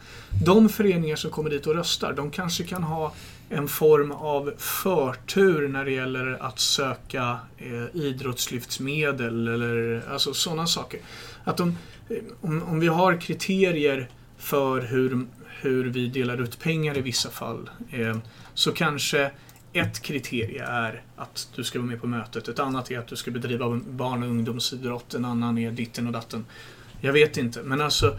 De 0.45 0.69
föreningar 0.69 1.17
som 1.17 1.31
kommer 1.31 1.51
dit 1.51 1.67
och 1.67 1.75
röstar, 1.75 2.13
de 2.13 2.31
kanske 2.31 2.65
kan 2.65 2.83
ha 2.83 3.15
en 3.49 3.69
form 3.69 4.13
av 4.13 4.53
förtur 4.59 5.69
när 5.69 5.85
det 5.85 5.91
gäller 5.91 6.37
att 6.41 6.61
söka 6.61 7.39
eh, 7.59 7.97
idrottslyftsmedel 8.03 9.49
eller 9.49 10.03
alltså 10.11 10.35
sådana 10.35 10.67
saker. 10.67 11.01
Att 11.45 11.57
de, 11.57 11.79
eh, 12.09 12.17
om, 12.41 12.63
om 12.63 12.81
vi 12.81 12.89
har 12.89 13.21
kriterier 13.21 14.09
för 14.39 14.81
hur, 14.81 15.27
hur 15.61 15.85
vi 15.85 16.07
delar 16.09 16.43
ut 16.43 16.61
pengar 16.61 16.99
i 16.99 17.01
vissa 17.01 17.31
fall 17.31 17.71
eh, 17.91 18.17
så 18.55 18.73
kanske 18.73 19.31
ett 19.73 20.03
kriterie 20.03 20.65
är 20.65 21.03
att 21.17 21.49
du 21.55 21.65
ska 21.65 21.79
vara 21.79 21.89
med 21.89 22.01
på 22.01 22.07
mötet. 22.07 22.49
Ett 22.49 22.59
annat 22.59 22.91
är 22.91 22.99
att 22.99 23.07
du 23.07 23.17
ska 23.17 23.31
bedriva 23.31 23.81
barn 23.91 24.23
och 24.23 24.29
ungdomsidrott. 24.29 25.15
En 25.15 25.25
annan 25.25 25.59
är 25.59 25.71
ditten 25.71 26.07
och 26.07 26.13
datten. 26.13 26.45
Jag 27.01 27.13
vet 27.13 27.37
inte, 27.37 27.63
men 27.63 27.81
alltså 27.81 28.19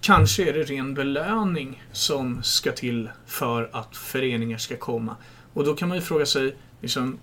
kanske 0.00 0.48
är 0.48 0.52
det 0.52 0.62
ren 0.62 0.94
belöning 0.94 1.82
som 1.92 2.42
ska 2.42 2.72
till 2.72 3.10
för 3.26 3.70
att 3.72 3.96
föreningar 3.96 4.58
ska 4.58 4.76
komma. 4.76 5.16
Och 5.52 5.64
då 5.64 5.74
kan 5.74 5.88
man 5.88 5.98
ju 5.98 6.02
fråga 6.02 6.26
sig, 6.26 6.56
liksom, 6.80 7.18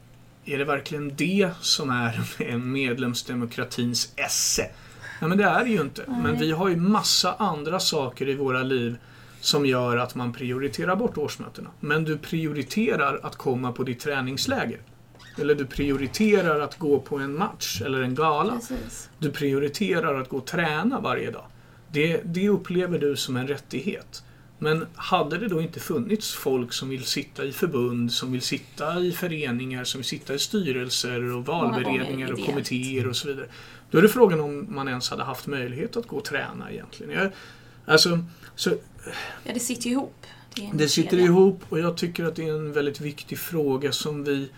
är 0.45 0.57
det 0.57 0.65
verkligen 0.65 1.15
det 1.15 1.49
som 1.61 1.89
är 1.89 2.57
medlemsdemokratins 2.57 4.13
esse? 4.15 4.69
Nej, 5.21 5.29
men 5.29 5.37
det 5.37 5.43
är 5.43 5.63
det 5.63 5.69
ju 5.69 5.81
inte. 5.81 6.03
Men 6.07 6.39
vi 6.39 6.51
har 6.51 6.69
ju 6.69 6.75
massa 6.75 7.33
andra 7.33 7.79
saker 7.79 8.29
i 8.29 8.35
våra 8.35 8.63
liv 8.63 8.97
som 9.45 9.65
gör 9.65 9.97
att 9.97 10.15
man 10.15 10.33
prioriterar 10.33 10.95
bort 10.95 11.17
årsmötena. 11.17 11.69
Men 11.79 12.03
du 12.03 12.17
prioriterar 12.17 13.19
att 13.23 13.35
komma 13.35 13.71
på 13.71 13.83
ditt 13.83 13.99
träningsläger. 13.99 14.79
Eller 15.37 15.55
du 15.55 15.65
prioriterar 15.65 16.59
att 16.59 16.77
gå 16.79 16.99
på 16.99 17.17
en 17.17 17.37
match 17.37 17.81
eller 17.85 18.01
en 18.01 18.15
gala. 18.15 18.53
Precis. 18.53 19.09
Du 19.19 19.31
prioriterar 19.31 20.21
att 20.21 20.29
gå 20.29 20.37
och 20.37 20.45
träna 20.45 20.99
varje 20.99 21.31
dag. 21.31 21.45
Det, 21.91 22.21
det 22.25 22.49
upplever 22.49 22.99
du 22.99 23.15
som 23.15 23.37
en 23.37 23.47
rättighet. 23.47 24.23
Men 24.59 24.85
hade 24.95 25.37
det 25.37 25.47
då 25.47 25.61
inte 25.61 25.79
funnits 25.79 26.33
folk 26.33 26.73
som 26.73 26.89
vill 26.89 27.03
sitta 27.03 27.45
i 27.45 27.51
förbund, 27.51 28.11
som 28.11 28.31
vill 28.31 28.41
sitta 28.41 28.99
i 28.99 29.11
föreningar, 29.11 29.83
som 29.83 29.99
vill 29.99 30.05
sitta 30.05 30.33
i 30.33 30.39
styrelser 30.39 31.35
och 31.35 31.45
valberedningar 31.45 32.33
och 32.33 32.45
kommittéer 32.45 33.07
och 33.07 33.15
så 33.15 33.27
vidare. 33.27 33.47
Då 33.91 33.97
är 33.97 34.01
det 34.01 34.09
frågan 34.09 34.39
om 34.39 34.75
man 34.75 34.87
ens 34.87 35.09
hade 35.09 35.23
haft 35.23 35.47
möjlighet 35.47 35.97
att 35.97 36.07
gå 36.07 36.17
och 36.17 36.25
träna 36.25 36.71
egentligen. 36.71 37.11
Jag, 37.11 37.31
alltså, 37.85 38.19
så 38.55 38.73
Ja, 39.43 39.53
det 39.53 39.59
sitter 39.59 39.85
ju 39.85 39.91
ihop. 39.91 40.25
en 40.61 40.77
det 40.77 40.89
sitter 40.89 41.17
ihop 41.17 41.63
och 41.69 41.79
jag 41.79 41.97
tycker 41.97 42.25
att 42.25 42.35
det 42.35 42.43
är 42.43 42.53
en 42.53 42.73
väldigt 42.73 43.01
viktig 43.01 43.39
fråga 43.39 43.91
som 43.91 44.23
vi 44.23 44.49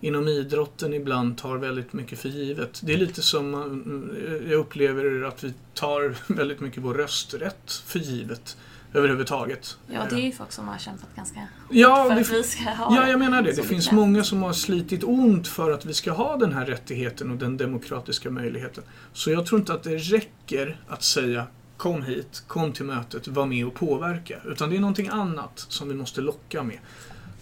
inom 0.00 0.28
idrotten 0.28 0.94
ibland 0.94 1.38
tar 1.38 1.56
väldigt 1.56 1.92
mycket 1.92 2.18
för 2.18 2.28
givet. 2.28 2.80
Det 2.84 2.92
är 2.92 2.98
lite 2.98 3.22
som 3.22 3.54
mm, 3.54 4.16
jag 4.50 4.60
upplever 4.60 5.24
att 5.24 5.44
vi 5.44 5.54
tar 5.74 6.14
väldigt 6.32 6.60
mycket 6.60 6.82
vår 6.82 6.94
rösträtt 6.94 7.82
för 7.86 7.98
givet 7.98 8.56
överhuvudtaget. 8.94 9.78
Ja, 9.86 10.00
det 10.10 10.16
är 10.16 10.20
ju 10.20 10.32
folk 10.32 10.52
som 10.52 10.68
har 10.68 10.78
kämpat 10.78 11.08
ganska 11.16 11.48
Ja, 11.70 12.04
för 12.08 12.14
det, 12.14 12.20
att 12.20 12.30
vi 12.30 12.42
ska 12.42 12.70
ha 12.70 12.96
ja, 12.96 13.08
jag 13.08 13.18
menar 13.18 13.42
det. 13.42 13.52
Det 13.52 13.62
finns 13.62 13.92
många 13.92 14.24
som 14.24 14.42
har 14.42 14.52
slitit 14.52 15.04
ont 15.04 15.48
för 15.48 15.70
att 15.70 15.84
vi 15.84 15.94
ska 15.94 16.12
ha 16.12 16.36
den 16.36 16.52
här 16.52 16.66
rättigheten 16.66 17.30
och 17.30 17.36
den 17.36 17.56
demokratiska 17.56 18.30
möjligheten. 18.30 18.84
Så 19.12 19.30
jag 19.30 19.46
tror 19.46 19.60
inte 19.60 19.72
att 19.74 19.82
det 19.82 19.96
räcker 19.96 20.80
att 20.88 21.02
säga 21.02 21.46
kom 21.76 22.02
hit, 22.02 22.42
kom 22.46 22.72
till 22.72 22.84
mötet, 22.84 23.28
var 23.28 23.46
med 23.46 23.66
och 23.66 23.74
påverka. 23.74 24.40
Utan 24.44 24.70
det 24.70 24.76
är 24.76 24.80
någonting 24.80 25.08
annat 25.08 25.66
som 25.68 25.88
vi 25.88 25.94
måste 25.94 26.20
locka 26.20 26.62
med. 26.62 26.78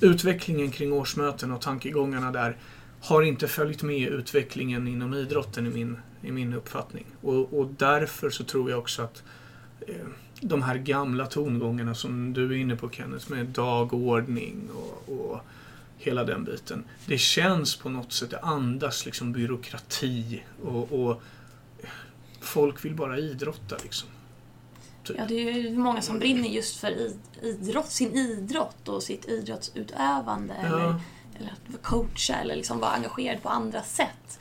Utvecklingen 0.01 0.71
kring 0.71 0.93
årsmöten 0.93 1.53
och 1.53 1.61
tankegångarna 1.61 2.31
där 2.33 2.57
har 3.01 3.23
inte 3.23 3.49
följt 3.49 3.83
med 3.83 4.09
utvecklingen 4.09 4.89
inom 4.89 5.15
idrotten 5.15 5.67
i 5.67 5.71
min, 5.71 5.97
i 6.23 6.33
min 6.33 6.55
uppfattning. 6.55 7.07
Och, 7.21 7.59
och 7.59 7.67
därför 7.79 8.31
så 8.31 8.45
tror 8.45 8.71
jag 8.71 8.79
också 8.79 9.03
att 9.03 9.23
eh, 9.81 10.07
de 10.41 10.63
här 10.63 10.77
gamla 10.77 11.27
tongångarna 11.27 11.95
som 11.95 12.33
du 12.33 12.47
är 12.47 12.57
inne 12.57 12.77
på 12.77 12.91
Kenneth 12.91 13.31
med 13.31 13.47
dagordning 13.47 14.69
och, 14.75 15.15
och 15.15 15.41
hela 15.99 16.25
den 16.25 16.45
biten. 16.45 16.85
Det 17.07 17.19
känns 17.19 17.77
på 17.77 17.89
något 17.89 18.13
sätt, 18.13 18.31
det 18.31 18.41
andas 18.41 19.07
liksom 19.07 19.33
byråkrati 19.33 20.43
och, 20.63 20.93
och 20.93 21.23
folk 22.41 22.85
vill 22.85 22.95
bara 22.95 23.19
idrotta 23.19 23.77
liksom. 23.83 24.09
Typ. 25.05 25.17
Ja, 25.19 25.25
det 25.29 25.35
är 25.49 25.53
ju 25.53 25.79
många 25.79 26.03
som 26.03 26.19
brinner 26.19 26.49
just 26.49 26.77
för 26.77 26.89
id- 26.89 27.43
idrott, 27.43 27.91
sin 27.91 28.13
idrott 28.17 28.89
och 28.89 29.03
sitt 29.03 29.29
idrottsutövande. 29.29 30.55
Eller, 30.55 30.79
Ja, 30.79 31.01
eller 31.39 31.49
att 31.51 31.83
coacha 31.83 32.35
eller 32.35 32.57
liksom 32.57 32.79
vara 32.81 32.91
engagerad 32.91 33.43
på 33.43 33.49
andra 33.49 33.83
sätt. 33.83 34.39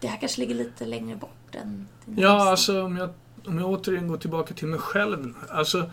Det 0.00 0.06
här 0.08 0.16
kanske 0.20 0.40
ligger 0.40 0.54
lite 0.54 0.84
längre 0.86 1.16
bort 1.16 1.54
än 1.54 1.88
ja 2.16 2.30
hälsa. 2.32 2.50
alltså 2.50 2.82
om 2.82 2.96
jag, 2.96 3.10
om 3.46 3.58
jag 3.58 3.68
återigen 3.70 4.08
går 4.08 4.16
tillbaka 4.16 4.54
till 4.54 4.68
mig 4.68 4.78
själv. 4.78 5.34
Alltså, 5.48 5.90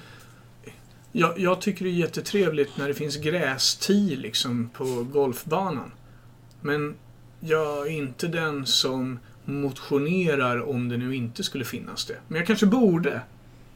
jag, 1.12 1.40
jag 1.40 1.62
tycker 1.62 1.86
det 1.86 1.92
är 1.92 1.94
jättetrevligt 1.94 2.78
när 2.78 2.88
det 2.88 2.94
finns 2.94 3.16
grästil 3.18 4.20
liksom 4.20 4.70
på 4.74 4.84
golfbanan. 5.12 5.92
Men 6.62 6.96
jag 7.40 7.88
är 7.88 7.92
inte 7.92 8.28
den 8.28 8.66
som 8.66 9.20
motionerar 9.46 10.70
om 10.70 10.90
det 10.90 10.98
nu 10.98 11.16
inte 11.16 11.44
skulle 11.44 11.66
finnas 11.66 12.06
det. 12.06 12.18
Men 12.28 12.38
jag 12.38 12.48
kanske 12.48 12.66
borde. 12.66 13.22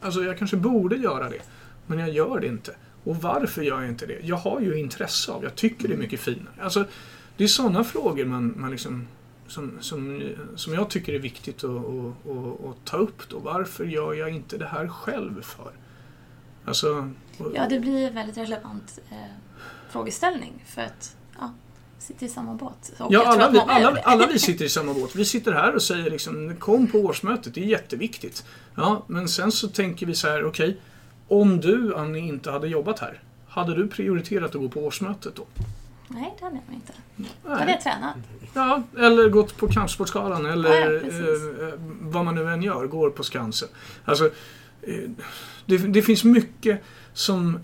Alltså 0.00 0.22
jag 0.24 0.38
kanske 0.38 0.56
borde 0.56 0.96
göra 0.96 1.28
det. 1.28 1.40
Men 1.86 1.98
jag 1.98 2.10
gör 2.10 2.40
det 2.40 2.46
inte. 2.46 2.74
Och 3.04 3.16
varför 3.16 3.62
gör 3.62 3.80
jag 3.80 3.88
inte 3.88 4.06
det? 4.06 4.18
Jag 4.22 4.36
har 4.36 4.60
ju 4.60 4.78
intresse 4.78 5.32
av, 5.32 5.44
jag 5.44 5.54
tycker 5.54 5.88
det 5.88 5.94
är 5.94 5.98
mycket 5.98 6.20
finare. 6.20 6.54
Alltså, 6.60 6.84
det 7.36 7.44
är 7.44 7.48
sådana 7.48 7.84
frågor 7.84 8.24
man, 8.24 8.54
man 8.56 8.70
liksom, 8.70 9.08
som, 9.46 9.78
som, 9.80 10.22
som 10.56 10.74
jag 10.74 10.90
tycker 10.90 11.12
är 11.14 11.18
viktigt 11.18 11.64
att, 11.64 11.70
att, 11.70 12.30
att, 12.30 12.64
att 12.64 12.84
ta 12.84 12.96
upp 12.96 13.28
då. 13.28 13.38
Varför 13.38 13.84
gör 13.84 14.14
jag 14.14 14.30
inte 14.30 14.58
det 14.58 14.66
här 14.66 14.88
själv 14.88 15.42
för? 15.42 15.70
Alltså, 16.64 17.10
och- 17.38 17.52
Ja, 17.54 17.66
det 17.68 17.80
blir 17.80 18.06
en 18.08 18.14
väldigt 18.14 18.36
relevant 18.36 18.98
eh, 19.10 19.16
frågeställning 19.90 20.64
för 20.66 20.82
att 20.82 21.16
ja, 21.40 21.52
sitter 22.00 22.26
i 22.26 22.28
samma 22.28 22.54
båt. 22.54 22.92
Och 22.98 23.12
Ja, 23.12 23.26
alla 23.26 23.50
vi, 23.50 23.58
alla, 23.58 24.00
alla 24.02 24.26
vi 24.26 24.38
sitter 24.38 24.64
i 24.64 24.68
samma 24.68 24.94
båt. 24.94 25.14
Vi 25.16 25.24
sitter 25.24 25.52
här 25.52 25.74
och 25.74 25.82
säger 25.82 26.10
liksom, 26.10 26.56
kom 26.56 26.86
på 26.86 26.98
årsmötet, 26.98 27.54
det 27.54 27.60
är 27.60 27.66
jätteviktigt. 27.66 28.44
Ja, 28.74 29.02
men 29.06 29.28
sen 29.28 29.52
så 29.52 29.68
tänker 29.68 30.06
vi 30.06 30.14
så 30.14 30.28
här, 30.28 30.44
okej, 30.44 30.80
om 31.28 31.60
du, 31.60 31.94
Annie, 31.96 32.18
inte 32.28 32.50
hade 32.50 32.68
jobbat 32.68 32.98
här, 32.98 33.22
hade 33.48 33.74
du 33.74 33.88
prioriterat 33.88 34.54
att 34.54 34.60
gå 34.60 34.68
på 34.68 34.80
årsmötet 34.80 35.34
då? 35.36 35.46
Nej, 36.08 36.34
det 36.38 36.44
hade 36.44 36.58
jag 36.66 36.74
inte. 36.74 36.92
Då 37.44 37.48
hade 37.50 37.64
Nej. 37.64 37.74
jag 37.74 37.82
tränat. 37.82 38.16
Ja, 38.54 38.82
eller 38.98 39.28
gått 39.28 39.56
på 39.56 39.68
Kampsportsgalan 39.68 40.46
eller 40.46 40.92
Ja, 40.94 41.00
precis. 41.00 41.60
eh, 41.60 41.72
vad 42.00 42.24
man 42.24 42.34
nu 42.34 42.50
än 42.52 42.62
gör, 42.62 42.86
går 42.86 43.10
på 43.10 43.22
Skansen. 43.22 43.68
Alltså, 44.04 44.26
eh, 44.82 45.10
det, 45.66 45.78
det 45.78 46.02
finns 46.02 46.24
mycket 46.24 46.82
som... 47.12 47.58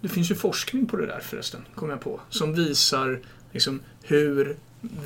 Det 0.00 0.08
finns 0.08 0.30
ju 0.30 0.34
forskning 0.34 0.86
på 0.86 0.96
det 0.96 1.06
där 1.06 1.20
förresten, 1.20 1.60
kom 1.74 1.90
jag 1.90 2.00
på, 2.00 2.20
som 2.28 2.54
visar 2.54 3.20
liksom, 3.52 3.80
hur 4.02 4.56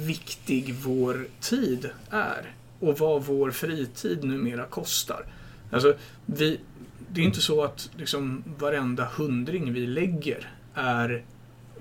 viktig 0.01 0.75
vår 0.75 1.27
tid 1.41 1.91
är 2.11 2.55
och 2.81 2.99
vad 2.99 3.25
vår 3.25 3.51
fritid 3.51 4.25
numera 4.25 4.65
kostar. 4.65 5.25
Alltså, 5.71 5.95
vi, 6.27 6.61
det 7.09 7.21
är 7.21 7.25
inte 7.25 7.41
så 7.41 7.65
att 7.65 7.91
liksom, 7.97 8.45
varenda 8.59 9.05
hundring 9.05 9.73
vi 9.73 9.87
lägger 9.87 10.51
är 10.75 11.25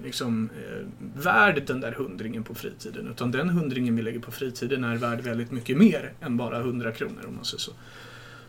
liksom, 0.04 0.50
eh, 0.50 0.86
värd 1.24 1.64
den 1.68 1.82
där 1.82 1.92
hundringen 1.92 2.44
på 2.44 2.56
fritiden. 2.56 3.08
Utan 3.08 3.32
den 3.32 3.50
hundringen 3.50 3.96
vi 3.96 4.02
lägger 4.02 4.20
på 4.20 4.32
fritiden 4.32 4.84
är 4.84 4.96
värd 4.96 5.22
väldigt 5.22 5.52
mycket 5.52 5.78
mer 5.78 6.14
än 6.22 6.38
bara 6.38 6.60
100 6.60 6.92
kronor 6.92 7.26
om 7.28 7.36
man 7.36 7.46
säger 7.46 7.62
så. 7.62 7.72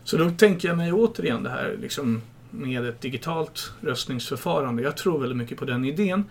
Så 0.03 0.17
då 0.17 0.29
tänker 0.29 0.67
jag 0.67 0.77
mig 0.77 0.93
återigen 0.93 1.43
det 1.43 1.49
här 1.49 1.77
liksom, 1.81 2.21
med 2.51 2.85
ett 2.85 3.01
digitalt 3.01 3.71
röstningsförfarande. 3.81 4.83
Jag 4.83 4.97
tror 4.97 5.19
väldigt 5.19 5.37
mycket 5.37 5.57
på 5.57 5.65
den 5.65 5.85
idén. 5.85 6.23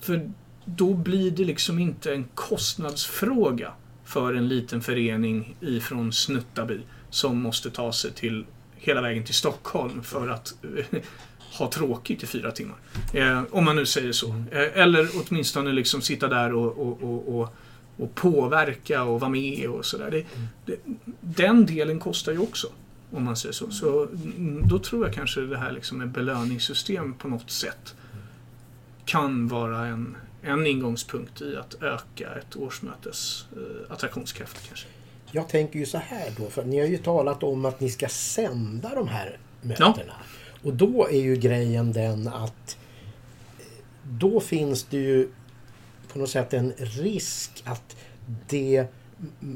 För 0.00 0.30
då 0.76 0.94
blir 0.94 1.30
det 1.30 1.44
liksom 1.44 1.78
inte 1.78 2.14
en 2.14 2.24
kostnadsfråga 2.34 3.72
för 4.04 4.34
en 4.34 4.48
liten 4.48 4.80
förening 4.80 5.56
ifrån 5.60 6.12
Snuttaby 6.12 6.80
som 7.10 7.42
måste 7.42 7.70
ta 7.70 7.92
sig 7.92 8.12
till 8.12 8.44
hela 8.76 9.00
vägen 9.00 9.24
till 9.24 9.34
Stockholm 9.34 10.02
för 10.02 10.28
att 10.28 10.54
eh, 10.92 11.00
ha 11.58 11.70
tråkigt 11.70 12.22
i 12.22 12.26
fyra 12.26 12.50
timmar. 12.50 12.76
Eh, 13.14 13.42
om 13.50 13.64
man 13.64 13.76
nu 13.76 13.86
säger 13.86 14.12
så. 14.12 14.28
Eh, 14.28 14.78
eller 14.82 15.08
åtminstone 15.14 15.72
liksom 15.72 16.00
sitta 16.00 16.28
där 16.28 16.52
och, 16.52 16.78
och, 16.78 17.02
och, 17.02 17.40
och, 17.40 17.54
och 17.96 18.14
påverka 18.14 19.02
och 19.02 19.20
vara 19.20 19.30
med 19.30 19.68
och 19.68 19.84
sådär. 19.84 20.24
Det, 20.66 20.76
den 21.20 21.66
delen 21.66 21.98
kostar 21.98 22.32
ju 22.32 22.38
också. 22.38 22.66
Om 23.12 23.24
man 23.24 23.36
säger 23.36 23.52
så. 23.52 23.70
Så 23.70 24.02
mm, 24.02 24.68
då 24.68 24.78
tror 24.78 25.06
jag 25.06 25.14
kanske 25.14 25.40
det 25.40 25.58
här 25.58 25.72
liksom 25.72 25.98
med 25.98 26.08
belöningssystem 26.08 27.14
på 27.14 27.28
något 27.28 27.50
sätt 27.50 27.94
kan 29.04 29.48
vara 29.48 29.86
en, 29.86 30.16
en 30.42 30.66
ingångspunkt 30.66 31.40
i 31.42 31.56
att 31.56 31.82
öka 31.82 32.28
ett 32.38 32.56
årsmötes 32.56 33.44
eh, 33.52 33.92
attraktionskraft 33.92 34.68
kanske. 34.68 34.86
Jag 35.32 35.48
tänker 35.48 35.78
ju 35.78 35.86
så 35.86 35.98
här 35.98 36.32
då, 36.36 36.50
för 36.50 36.64
ni 36.64 36.80
har 36.80 36.86
ju 36.86 36.98
talat 36.98 37.42
om 37.42 37.64
att 37.64 37.80
ni 37.80 37.90
ska 37.90 38.08
sända 38.08 38.94
de 38.94 39.08
här 39.08 39.38
mötena. 39.60 39.94
Ja. 40.06 40.14
Och 40.62 40.74
då 40.74 41.08
är 41.08 41.20
ju 41.20 41.36
grejen 41.36 41.92
den 41.92 42.28
att 42.28 42.76
eh, 43.58 43.64
då 44.04 44.40
finns 44.40 44.84
det 44.84 44.96
ju 44.96 45.28
på 46.12 46.18
något 46.18 46.30
sätt 46.30 46.54
en 46.54 46.72
risk 46.76 47.62
att 47.64 47.96
det 48.48 48.86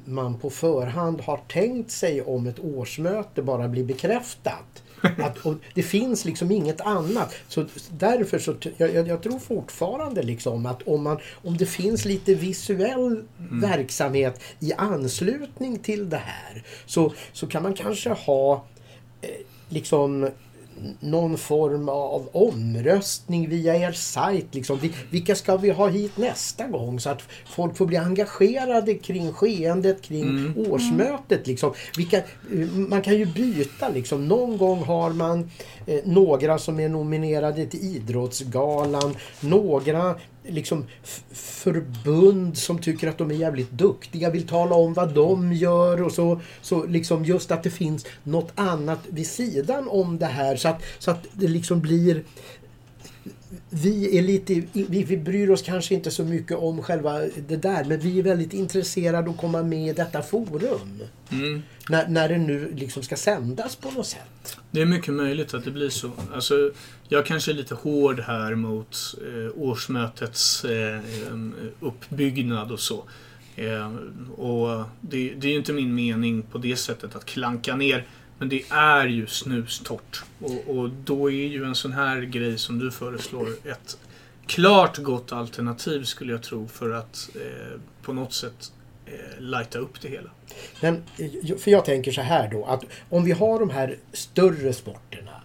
man 0.05 0.39
på 0.39 0.51
förhand 0.51 1.21
har 1.21 1.41
tänkt 1.49 1.91
sig 1.91 2.23
om 2.23 2.47
ett 2.47 2.59
årsmöte 2.59 3.43
bara 3.43 3.69
blir 3.69 3.85
bekräftat. 3.85 4.83
Att, 5.19 5.39
det 5.75 5.83
finns 5.83 6.25
liksom 6.25 6.51
inget 6.51 6.81
annat. 6.81 7.35
Så 7.49 7.65
därför 7.91 8.39
så 8.39 8.55
jag, 8.77 9.09
jag 9.09 9.23
tror 9.23 9.39
fortfarande 9.39 10.23
liksom 10.23 10.67
att 10.67 10.83
om, 10.83 11.03
man, 11.03 11.19
om 11.43 11.57
det 11.57 11.67
finns 11.67 12.05
lite 12.05 12.35
visuell 12.35 13.25
mm. 13.39 13.61
verksamhet 13.61 14.41
i 14.61 14.73
anslutning 14.73 15.79
till 15.79 16.11
det 16.11 16.23
här 16.25 16.63
så, 16.87 17.13
så 17.33 17.47
kan 17.47 17.63
man 17.63 17.75
kanske 17.75 18.11
ha 18.11 18.65
eh, 19.21 19.29
liksom 19.69 20.31
någon 21.01 21.39
form 21.39 21.89
av 21.89 22.29
omröstning 22.33 23.49
via 23.49 23.77
er 23.77 23.93
sajt. 23.93 24.55
Liksom. 24.55 24.79
Vilka 25.11 25.35
ska 25.35 25.57
vi 25.57 25.71
ha 25.71 25.89
hit 25.89 26.17
nästa 26.17 26.67
gång? 26.67 27.01
Så 27.01 27.11
att 27.11 27.23
folk 27.47 27.77
får 27.77 27.87
bli 27.87 27.97
engagerade 27.97 28.95
kring 28.95 29.33
skeendet, 29.33 30.03
kring 30.03 30.23
mm. 30.23 30.73
årsmötet. 30.73 31.47
Liksom. 31.47 31.73
Vilka, 31.97 32.23
man 32.89 33.03
kan 33.03 33.15
ju 33.15 33.27
byta. 33.27 33.89
Liksom. 33.89 34.29
Någon 34.29 34.59
gång 34.59 34.83
har 34.83 35.11
man 35.11 35.51
eh, 35.87 36.01
några 36.05 36.59
som 36.59 36.81
är 36.81 36.89
nominerade 36.89 37.67
till 37.67 37.81
Idrottsgalan. 37.97 39.17
Några 39.41 40.15
liksom 40.49 40.85
förbund 41.33 42.59
som 42.59 42.79
tycker 42.79 43.09
att 43.09 43.19
de 43.19 43.31
är 43.31 43.35
jävligt 43.35 43.71
duktiga, 43.71 44.31
vill 44.31 44.47
tala 44.47 44.75
om 44.75 44.95
vad 44.95 45.15
de 45.15 45.53
gör 45.53 46.03
och 46.03 46.13
så, 46.13 46.41
så 46.63 46.87
liksom 46.87 47.25
just 47.25 47.51
att 47.51 47.63
det 47.63 47.71
finns 47.71 48.07
något 48.23 48.53
annat 48.55 49.01
vid 49.09 49.27
sidan 49.27 49.89
om 49.89 50.19
det 50.19 50.27
här 50.27 50.57
så 50.57 50.69
att, 50.69 50.83
så 50.99 51.11
att 51.11 51.27
det 51.33 51.49
liksom 51.49 51.81
blir 51.81 52.25
vi 53.71 54.19
är 54.19 54.23
lite, 54.23 54.63
vi, 54.73 55.03
vi 55.03 55.17
bryr 55.17 55.51
oss 55.51 55.63
kanske 55.63 55.95
inte 55.95 56.11
så 56.11 56.25
mycket 56.25 56.57
om 56.57 56.83
själva 56.83 57.21
det 57.49 57.57
där 57.57 57.85
men 57.85 58.01
vi 58.01 58.19
är 58.19 58.23
väldigt 58.23 58.53
intresserade 58.53 59.31
att 59.31 59.37
komma 59.37 59.63
med 59.63 59.89
i 59.89 59.93
detta 59.93 60.23
forum. 60.23 61.03
Mm. 61.31 61.63
När, 61.89 62.09
när 62.09 62.29
det 62.29 62.39
nu 62.39 62.73
liksom 62.75 63.03
ska 63.03 63.17
sändas 63.17 63.77
på 63.77 63.91
något 63.91 64.07
sätt. 64.07 64.57
Det 64.71 64.81
är 64.81 64.87
mycket 64.87 65.15
möjligt 65.15 65.55
att 65.55 65.65
det 65.65 65.71
blir 65.71 65.89
så. 65.89 66.11
Alltså, 66.35 66.73
jag 67.15 67.27
kanske 67.27 67.53
är 67.53 67.55
lite 67.55 67.75
hård 67.75 68.21
här 68.21 68.55
mot 68.55 69.15
eh, 69.21 69.63
årsmötets 69.63 70.65
eh, 70.65 71.01
uppbyggnad 71.81 72.73
och 72.73 72.81
så. 72.81 73.05
Eh, 73.57 73.95
och 74.37 74.85
det, 75.01 75.35
det 75.35 75.49
är 75.49 75.57
inte 75.57 75.73
min 75.73 75.95
mening 75.95 76.43
på 76.43 76.59
det 76.59 76.77
sättet 76.77 77.17
att 77.17 77.25
klanka 77.25 77.77
ner 77.77 78.07
men 78.39 78.49
det 78.49 78.63
är 78.71 79.07
ju 79.07 79.27
snustort. 79.27 80.25
Och, 80.41 80.79
och 80.79 80.91
då 80.91 81.31
är 81.31 81.47
ju 81.47 81.65
en 81.65 81.75
sån 81.75 81.93
här 81.93 82.21
grej 82.21 82.59
som 82.59 82.79
du 82.79 82.91
föreslår 82.91 83.49
ett 83.65 83.99
klart 84.47 84.99
gott 84.99 85.33
alternativ 85.33 86.05
skulle 86.05 86.33
jag 86.33 86.43
tro 86.43 86.69
för 86.69 86.91
att 86.91 87.31
eh, 87.35 87.81
på 88.03 88.13
något 88.13 88.33
sätt 88.33 88.73
eh, 89.07 89.41
lighta 89.41 89.79
upp 89.79 90.01
det 90.01 90.09
hela. 90.09 90.31
Men, 90.81 91.03
eh, 91.19 91.57
för 91.57 91.71
jag 91.71 91.85
tänker 91.85 92.13
så 92.13 92.21
här 92.21 92.51
då 92.51 92.65
att 92.65 92.85
om 93.09 93.25
vi 93.25 93.33
har 93.33 93.59
de 93.59 93.71
här 93.71 93.97
större 94.13 94.73
sporterna 94.73 95.44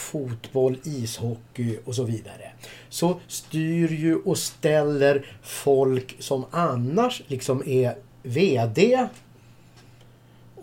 fotboll, 0.00 0.78
ishockey 0.84 1.78
och 1.84 1.94
så 1.94 2.04
vidare. 2.04 2.52
Så 2.88 3.20
styr 3.26 3.88
ju 3.92 4.16
och 4.16 4.38
ställer 4.38 5.36
folk 5.42 6.16
som 6.18 6.44
annars 6.50 7.22
liksom 7.26 7.62
är 7.66 7.94
VD 8.22 9.08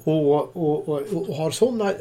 och, 0.07 0.55
och, 0.55 0.89
och, 0.89 1.01
och, 1.13 1.35
har 1.35 1.51
sådana... 1.51 1.93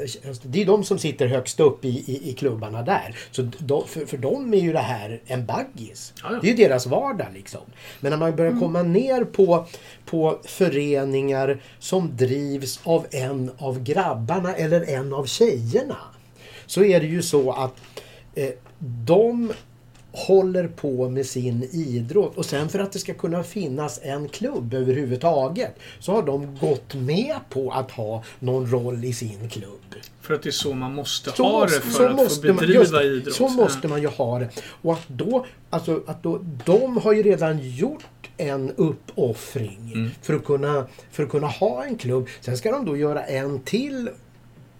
Det 0.42 0.62
är 0.62 0.66
de 0.66 0.84
som 0.84 0.98
sitter 0.98 1.26
högst 1.26 1.60
upp 1.60 1.84
i, 1.84 1.88
i, 1.88 2.30
i 2.30 2.32
klubbarna 2.32 2.82
där. 2.82 3.16
Så 3.30 3.42
de, 3.58 3.86
för, 3.86 4.06
för 4.06 4.16
dem 4.16 4.54
är 4.54 4.58
ju 4.58 4.72
det 4.72 4.78
här 4.78 5.20
en 5.26 5.46
baggis. 5.46 6.12
Det 6.40 6.46
är 6.46 6.50
ju 6.50 6.64
deras 6.64 6.86
vardag 6.86 7.26
liksom. 7.34 7.60
Men 8.00 8.10
när 8.10 8.16
man 8.16 8.36
börjar 8.36 8.50
mm. 8.50 8.62
komma 8.62 8.82
ner 8.82 9.24
på, 9.24 9.66
på 10.04 10.38
föreningar 10.44 11.60
som 11.78 12.16
drivs 12.16 12.80
av 12.84 13.06
en 13.10 13.50
av 13.58 13.82
grabbarna 13.82 14.54
eller 14.54 14.90
en 14.90 15.14
av 15.14 15.26
tjejerna. 15.26 15.98
Så 16.66 16.84
är 16.84 17.00
det 17.00 17.06
ju 17.06 17.22
så 17.22 17.52
att 17.52 17.80
eh, 18.34 18.50
de 19.04 19.52
håller 20.16 20.68
på 20.68 21.08
med 21.08 21.26
sin 21.26 21.68
idrott. 21.72 22.36
Och 22.36 22.46
sen 22.46 22.68
för 22.68 22.78
att 22.78 22.92
det 22.92 22.98
ska 22.98 23.14
kunna 23.14 23.42
finnas 23.42 24.00
en 24.02 24.28
klubb 24.28 24.74
överhuvudtaget 24.74 25.74
så 26.00 26.12
har 26.12 26.22
de 26.22 26.58
gått 26.60 26.94
med 26.94 27.36
på 27.50 27.70
att 27.70 27.90
ha 27.90 28.24
någon 28.38 28.70
roll 28.70 29.04
i 29.04 29.12
sin 29.12 29.48
klubb. 29.48 29.94
För 30.20 30.34
att 30.34 30.42
det 30.42 30.48
är 30.48 30.50
så 30.50 30.74
man 30.74 30.94
måste 30.94 31.30
så 31.30 31.44
ha 31.44 31.60
måste, 31.60 31.78
det 31.78 31.82
för 31.82 32.08
att 32.08 32.34
få 32.34 32.40
bedriva 32.42 32.84
man, 32.92 33.02
idrott. 33.02 33.34
Så 33.34 33.48
måste 33.48 33.88
man 33.88 34.02
ju 34.02 34.08
ha 34.08 34.38
det. 34.38 34.48
Och 34.82 34.92
att 34.92 35.08
då, 35.08 35.46
alltså 35.70 36.02
att 36.06 36.22
då, 36.22 36.44
de 36.64 36.96
har 36.96 37.12
ju 37.12 37.22
redan 37.22 37.58
gjort 37.76 38.04
en 38.36 38.72
uppoffring 38.76 39.92
mm. 39.94 40.10
för, 40.22 40.34
att 40.34 40.44
kunna, 40.44 40.86
för 41.10 41.22
att 41.22 41.28
kunna 41.28 41.46
ha 41.46 41.84
en 41.84 41.98
klubb. 41.98 42.28
Sen 42.40 42.56
ska 42.56 42.72
de 42.72 42.86
då 42.86 42.96
göra 42.96 43.24
en 43.24 43.60
till 43.60 44.08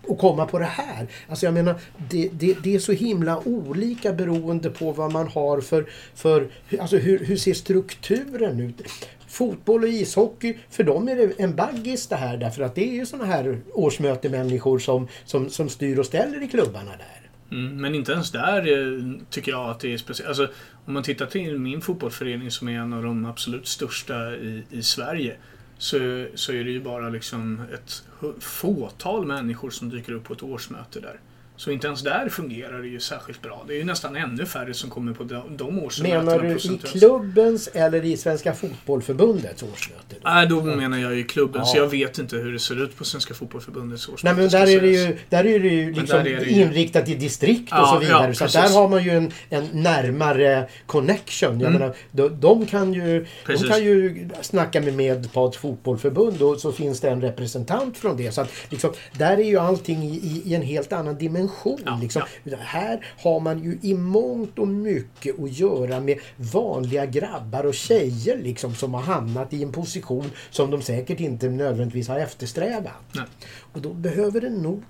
och 0.09 0.19
komma 0.19 0.47
på 0.47 0.59
det 0.59 0.65
här. 0.65 1.07
Alltså 1.29 1.47
jag 1.47 1.55
menar, 1.55 1.75
det, 2.11 2.31
det, 2.33 2.57
det, 2.63 2.75
är 2.75 2.79
så 2.79 2.93
himla 2.93 3.49
olika 3.49 4.13
beroende 4.13 4.71
på 4.71 4.93
vad 4.93 5.13
man 5.13 5.29
har 5.29 5.61
för... 5.61 5.87
för 6.15 6.49
alltså 6.81 6.97
hur, 6.97 7.19
hur 7.19 7.37
ser 7.37 7.55
strukturen 7.55 8.61
ut? 8.61 8.83
Fotboll 9.29 9.83
och 9.83 9.89
ishockey, 9.89 10.57
för 10.71 10.85
dem 10.85 11.09
är 11.09 11.17
det 11.17 11.33
en 11.39 11.57
baggis 11.57 12.07
det 12.07 12.17
här 12.17 12.37
därför 12.37 12.63
att 12.63 12.75
det 12.75 12.89
är 12.89 12.95
ju 12.95 13.07
sådana 13.07 13.27
här 13.27 13.61
årsmötemänniskor 13.73 14.79
som, 14.79 15.09
som, 15.25 15.51
som 15.51 15.69
styr 15.69 15.99
och 15.99 16.07
ställer 16.07 16.43
i 16.43 16.49
klubbarna 16.49 16.91
där. 16.91 17.27
Mm, 17.51 17.81
men 17.81 17.95
inte 17.95 18.13
ens 18.13 18.31
där 18.31 18.59
eh, 18.59 19.21
tycker 19.31 19.53
jag 19.53 19.71
att 19.71 19.81
det 19.81 19.93
är 19.93 19.99
speciellt. 19.99 20.29
Alltså, 20.29 20.49
om 20.85 20.95
man 20.95 21.03
tittar 21.03 21.27
till 21.27 21.59
min 21.59 21.81
fotbollsförening 21.81 22.51
som 22.51 22.69
är 22.69 22.79
en 22.79 22.93
av 22.93 23.03
de 23.03 23.25
absolut 23.25 23.67
största 23.67 24.35
i, 24.37 24.63
i 24.71 24.83
Sverige 24.83 25.37
så, 25.79 26.27
så 26.35 26.53
är 26.53 26.65
det 26.65 26.71
ju 26.71 26.81
bara 26.81 27.09
liksom 27.09 27.61
ett 27.75 28.05
fåtal 28.41 29.27
människor 29.27 29.71
som 29.71 29.91
dyker 29.91 30.13
upp 30.13 30.25
på 30.25 30.33
ett 30.33 30.43
årsmöte 30.43 31.01
där. 31.01 31.21
Så 31.57 31.71
inte 31.71 31.87
ens 31.87 32.03
där 32.03 32.29
fungerar 32.29 32.83
det 32.83 32.89
ju 32.89 33.01
särskilt 33.01 33.43
bra. 33.43 33.65
Det 33.69 33.75
är 33.75 33.79
ju 33.79 33.85
nästan 33.85 34.17
ännu 34.17 34.47
färre 34.47 34.75
som 34.75 34.91
kommer 34.91 35.13
på 35.13 35.25
de, 35.25 35.57
de 35.57 35.79
årsmötena. 35.79 36.23
Menar 36.23 36.39
du 36.39 36.75
i 36.75 36.79
klubbens 36.79 37.69
eller 37.69 38.05
i 38.05 38.17
Svenska 38.17 38.55
Fotbollförbundets 38.55 39.63
årsmöte? 39.63 40.17
Nej, 40.25 40.47
då 40.47 40.61
mm. 40.61 40.79
menar 40.79 40.99
jag 40.99 41.19
i 41.19 41.25
klubben. 41.25 41.61
Ja. 41.61 41.67
Så 41.67 41.79
jag 41.79 41.89
vet 41.89 42.19
inte 42.19 42.37
hur 42.37 42.53
det 42.53 42.59
ser 42.59 42.85
ut 42.85 42.97
på 42.97 43.05
Svenska 43.05 43.35
Fotbollförbundets 43.35 44.09
årsmöte. 44.09 44.35
Nej, 44.35 44.43
men 44.43 44.51
där 44.51 44.77
är 44.77 44.81
det 44.81 44.89
ju, 44.89 45.19
där 45.29 45.47
är 45.47 45.61
det 45.61 45.69
ju 45.69 45.93
liksom 45.93 46.25
det 46.25 46.31
ju... 46.31 46.63
inriktat 46.63 47.09
i 47.09 47.15
distrikt 47.15 47.73
och 47.73 47.79
ja, 47.79 47.91
så 47.95 47.99
vidare. 47.99 48.35
Ja, 48.41 48.49
så 48.49 48.59
där 48.59 48.75
har 48.75 48.89
man 48.89 49.05
ju 49.05 49.11
en, 49.11 49.33
en 49.51 49.69
närmare 49.73 50.69
connection. 50.87 51.61
Jag 51.61 51.69
mm. 51.69 51.81
menar, 51.81 51.97
de, 52.11 52.41
de, 52.41 52.67
kan 52.67 52.95
ju, 52.95 53.27
de 53.47 53.57
kan 53.57 53.85
ju 53.85 54.29
snacka 54.41 54.81
med 54.81 54.95
Medpads 54.95 55.57
fotbollförbund 55.57 56.43
och 56.43 56.61
så 56.61 56.73
finns 56.73 57.01
det 57.01 57.11
en 57.11 57.21
representant 57.21 57.99
från 57.99 58.17
det. 58.17 58.33
Så 58.33 58.41
att, 58.41 58.53
liksom, 58.69 58.93
där 59.19 59.37
är 59.37 59.45
ju 59.45 59.59
allting 59.59 60.03
i, 60.03 60.15
i, 60.15 60.43
i 60.45 60.55
en 60.55 60.63
helt 60.63 60.93
annan 60.93 61.19
dimension 61.19 61.46
dimension. 61.47 61.83
Ja, 61.85 61.99
liksom. 62.03 62.23
ja. 62.45 62.57
Här 62.61 63.07
har 63.23 63.41
man 63.41 63.65
ju 63.65 63.79
i 63.83 63.95
mångt 63.95 64.59
och 64.59 64.69
mycket 64.69 65.41
att 65.41 65.59
göra 65.59 66.01
med 66.01 66.19
vanliga 66.37 67.07
grabbar 67.07 67.65
och 67.65 67.75
tjejer 67.75 68.39
liksom, 68.39 68.75
som 68.75 68.95
har 68.95 69.03
hamnat 69.03 69.53
i 69.53 69.63
en 69.63 69.73
position 69.73 70.31
som 70.51 70.71
de 70.71 70.83
säkert 70.83 71.21
inte 71.21 71.49
nödvändigtvis 71.49 72.09
har 72.09 72.19
eftersträvat. 72.19 72.93
Nej. 73.13 73.25
Och 73.73 73.81
då 73.81 73.93
behöver 73.93 74.41
det 74.41 74.51
nog 74.51 74.85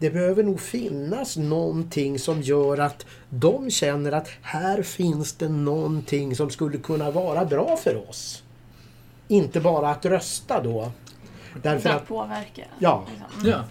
det 0.00 0.10
behöver 0.10 0.42
nog 0.42 0.60
finnas 0.60 1.36
någonting 1.36 2.18
som 2.18 2.42
gör 2.42 2.78
att 2.78 3.06
de 3.30 3.70
känner 3.70 4.12
att 4.12 4.28
här 4.42 4.82
finns 4.82 5.32
det 5.32 5.48
någonting 5.48 6.36
som 6.36 6.50
skulle 6.50 6.78
kunna 6.78 7.10
vara 7.10 7.44
bra 7.44 7.76
för 7.76 8.08
oss. 8.10 8.42
Inte 9.28 9.60
bara 9.60 9.90
att 9.90 10.04
rösta 10.04 10.62
då. 10.62 10.92
Därför 11.62 11.88
att 11.88 12.08
påverka. 12.08 12.64
Ja. 12.78 13.06
Liksom. 13.10 13.40
Mm. 13.40 13.50
ja. 13.50 13.64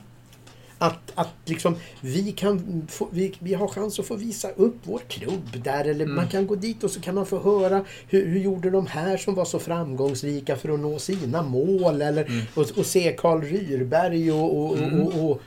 Att, 0.80 1.12
att 1.16 1.34
liksom, 1.46 1.76
vi, 2.02 2.32
kan 2.32 2.88
få, 2.90 3.08
vi, 3.12 3.36
vi 3.40 3.54
har 3.54 3.68
chans 3.68 4.00
att 4.00 4.06
få 4.06 4.16
visa 4.16 4.50
upp 4.50 4.76
vår 4.84 5.02
klubb 5.08 5.64
där. 5.64 5.86
Eller 5.86 6.06
mm. 6.06 6.16
man 6.16 6.28
kan 6.28 6.48
gå 6.48 6.56
dit 6.56 6.84
och 6.84 6.92
så 6.92 7.02
kan 7.02 7.16
man 7.16 7.26
få 7.26 7.40
höra 7.40 7.86
hur, 8.08 8.26
hur 8.26 8.40
gjorde 8.40 8.70
de 8.70 8.88
här 8.88 9.18
som 9.18 9.36
var 9.36 9.46
så 9.46 9.60
framgångsrika 9.60 10.56
för 10.56 10.70
att 10.70 10.80
nå 10.80 11.00
sina 11.00 11.42
mål. 11.42 12.02
Eller, 12.02 12.26
mm. 12.26 12.46
och, 12.56 12.78
och, 12.78 12.86
se 12.86 13.16
Karl 13.18 13.42
Ryrberg 13.42 14.32
och, 14.32 14.60
och, 14.60 14.78
mm. 14.78 15.02
och, 15.02 15.30
och, 15.30 15.42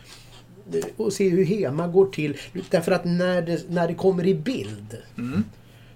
och, 0.96 1.12
se 1.12 1.28
hur 1.28 1.44
Hema 1.44 1.88
går 1.88 2.06
till. 2.06 2.36
Därför 2.70 2.92
att 2.92 3.04
när 3.04 3.42
det, 3.42 3.70
när 3.70 3.88
det 3.88 3.94
kommer 3.94 4.26
i 4.26 4.34
bild 4.34 4.96
mm. 5.18 5.44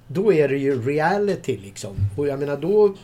då 0.07 0.33
är 0.33 0.49
det 0.49 0.59
ju 0.59 0.83
reality 0.83 1.57
liksom. 1.57 1.97
Och 2.17 2.29
jag 2.29 2.39
menar 2.39 2.57
då 2.57 2.95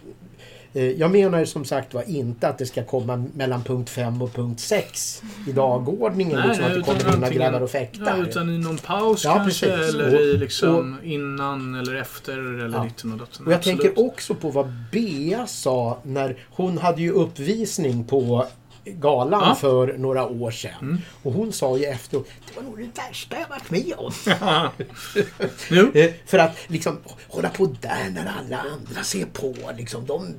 jag 0.73 1.11
menar 1.11 1.45
som 1.45 1.65
sagt 1.65 1.95
var 1.95 2.03
inte 2.11 2.49
att 2.49 2.59
det 2.59 2.67
ska 2.67 2.85
komma 2.85 3.25
mellan 3.35 3.63
punkt 3.65 3.91
5 3.91 4.23
och 4.23 4.33
punkt 4.35 4.61
6 4.61 5.23
i 5.49 5.53
dagordningen. 5.53 6.39
Nej, 6.39 6.49
liksom 6.49 6.65
att 6.67 6.75
det 6.75 6.81
kommer 6.83 7.15
antingen- 7.15 7.33
grabbar 7.33 7.61
och 7.61 7.63
Ja, 7.63 7.69
fäktar. 7.69 8.23
utan 8.29 8.51
i 8.51 8.59
någon 8.59 8.79
paus 8.79 9.25
Ja, 9.25 9.35
kanske. 9.35 9.67
precis. 9.67 9.95
Eller 9.95 10.15
Och- 10.15 10.21
i 10.21 10.37
liksom 10.37 10.97
innan 11.05 11.75
eller 11.75 11.95
efter 11.95 12.39
eller 12.65 12.79
Ja. 12.79 12.85
ditten 12.85 13.13
och 13.13 13.19
datten. 13.19 13.47
Och 13.47 13.53
jag 13.53 13.59
Absolut. 13.59 13.81
tänker 13.83 14.05
också 14.07 14.35
på 14.35 14.51
vad 14.51 14.73
Bea 14.93 15.47
sa 15.47 15.99
när 16.03 16.37
hon 16.51 16.79
hade 16.79 17.03
ju 17.03 17.11
uppvisning 17.13 18.05
på 18.05 18.47
galan 18.93 19.43
Ja. 19.49 19.55
för 19.55 19.99
några 19.99 20.29
år 20.29 20.51
sedan. 20.51 20.73
Mm. 20.83 20.99
Och 21.23 21.33
hon 21.33 21.53
sa 21.53 21.79
ju 21.79 21.85
efteråt, 21.85 22.27
det 22.49 22.57
var 22.57 22.63
nog 22.63 22.79
det 22.79 23.01
värsta 23.09 23.37
jag 23.41 23.49
varit 23.49 23.71
med 23.71 23.93
om. 23.97 24.13
Eh, 25.95 26.11
För 26.27 26.39
att 26.39 26.57
liksom 26.69 26.99
hålla 27.29 27.49
på 27.51 27.67
där 27.81 28.11
när 28.15 28.33
alla 28.39 28.57
andra 28.59 29.03
ser 29.03 29.25
på. 29.25 29.55
Liksom, 29.77 30.07
de, 30.07 30.35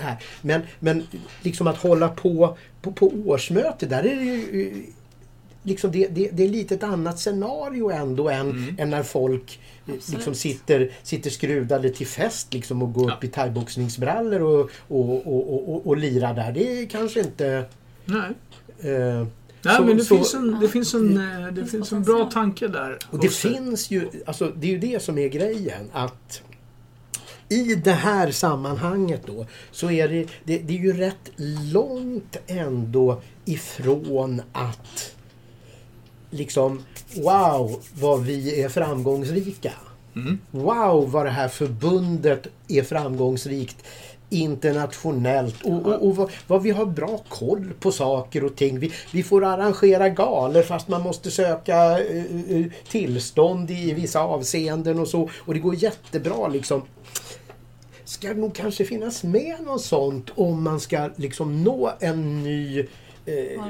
här. 0.00 0.16
Men, 0.42 0.62
men 0.78 1.06
liksom 1.42 1.66
att 1.66 1.76
hålla 1.76 2.08
på 2.08 2.56
på, 2.82 2.92
på 2.92 3.06
årsmöte, 3.26 3.86
där 3.86 3.98
är 4.06 4.16
det 4.16 4.24
ju 4.24 4.68
eh, 4.68 4.76
liksom 5.62 5.92
det, 5.92 6.06
det, 6.08 6.28
det 6.32 6.44
är 6.44 6.48
lite 6.48 6.74
ett 6.74 6.82
annat 6.82 7.18
scenario 7.18 7.90
ändå 7.90 8.28
än, 8.28 8.50
Mm. 8.50 8.76
än 8.78 8.90
när 8.90 9.02
folk 9.02 9.60
eh, 9.88 9.94
liksom 10.12 10.34
sitter, 10.34 10.92
sitter 11.02 11.30
skrudade 11.30 11.90
till 11.90 12.06
fest 12.06 12.54
liksom, 12.54 12.82
och 12.82 12.92
går 12.92 13.10
Ja. 13.10 13.16
upp 13.16 13.24
i 13.24 13.28
thaiboxningsbrallor 13.28 14.42
och, 14.42 14.70
och, 14.88 15.26
och, 15.26 15.52
och, 15.54 15.74
och, 15.74 15.86
och 15.86 15.96
lirar 15.96 16.34
där. 16.34 16.52
Det 16.52 16.82
är 16.82 16.86
kanske 16.86 17.20
inte... 17.20 17.64
Nej. 18.06 18.30
Eh, 18.92 19.26
Nej, 19.62 19.76
Så- 19.76 19.84
men 19.84 19.96
det 19.96 20.04
så- 20.04 20.14
finns 20.16 20.34
en, 20.34 20.60
det 20.60 20.68
finns 20.68 20.94
en, 20.94 21.16
eh, 21.44 21.52
det 21.52 21.66
finns 21.66 21.92
en 21.92 22.02
bra 22.02 22.30
tanke 22.30 22.68
där. 22.68 22.98
Och 23.10 23.18
det 23.18 23.26
också. 23.28 23.48
finns 23.48 23.90
ju, 23.90 24.08
alltså 24.26 24.52
det 24.56 24.66
är 24.66 24.70
ju 24.70 24.78
det 24.78 25.02
som 25.02 25.18
är 25.18 25.28
grejen 25.28 25.90
att 25.92 26.42
i 27.48 27.74
det 27.74 27.92
här 27.92 28.30
sammanhanget 28.30 29.22
då 29.26 29.46
så 29.72 29.90
är 29.90 30.08
det, 30.08 30.28
det, 30.44 30.58
det 30.58 30.74
är 30.78 30.78
ju 30.82 30.92
rätt 30.92 31.30
långt 31.72 32.36
ändå 32.46 33.22
ifrån 33.44 34.42
att 34.52 35.12
liksom 36.30 36.82
wow 37.16 37.82
vad 38.00 38.22
vi 38.24 38.62
är 38.62 38.68
framgångsrika. 38.68 39.72
Mm. 40.16 40.38
Wow 40.50 41.10
vad 41.10 41.26
det 41.26 41.30
här 41.30 41.48
förbundet 41.48 42.46
är 42.68 42.82
framgångsrikt 42.82 43.76
internationellt 44.30 45.62
och, 45.62 45.86
och, 45.86 46.06
och 46.06 46.16
vad, 46.16 46.30
vad 46.46 46.62
vi 46.62 46.70
har 46.70 46.86
bra 46.86 47.20
koll 47.28 47.72
på 47.80 47.92
saker 47.92 48.44
och 48.44 48.56
ting. 48.56 48.78
Vi, 48.78 48.92
vi 49.12 49.22
får 49.22 49.44
arrangera 49.44 50.08
galer 50.08 50.62
fast 50.62 50.88
man 50.88 51.02
måste 51.02 51.30
söka 51.30 51.98
uh, 51.98 52.66
tillstånd 52.88 53.70
i 53.70 53.92
vissa 53.92 54.20
avseenden 54.20 54.98
och 54.98 55.08
så. 55.08 55.30
Och 55.36 55.54
det 55.54 55.60
går 55.60 55.74
jättebra 55.74 56.48
liksom. 56.48 56.82
Ska 58.04 58.32
nog 58.32 58.54
kanske 58.54 58.84
finnas 58.84 59.24
med 59.24 59.56
något 59.64 59.82
sånt 59.82 60.30
om 60.34 60.62
man 60.62 60.80
ska 60.80 61.10
liksom 61.16 61.64
nå 61.64 61.92
en 62.00 62.42
ny 62.42 62.86
eh, 63.26 63.60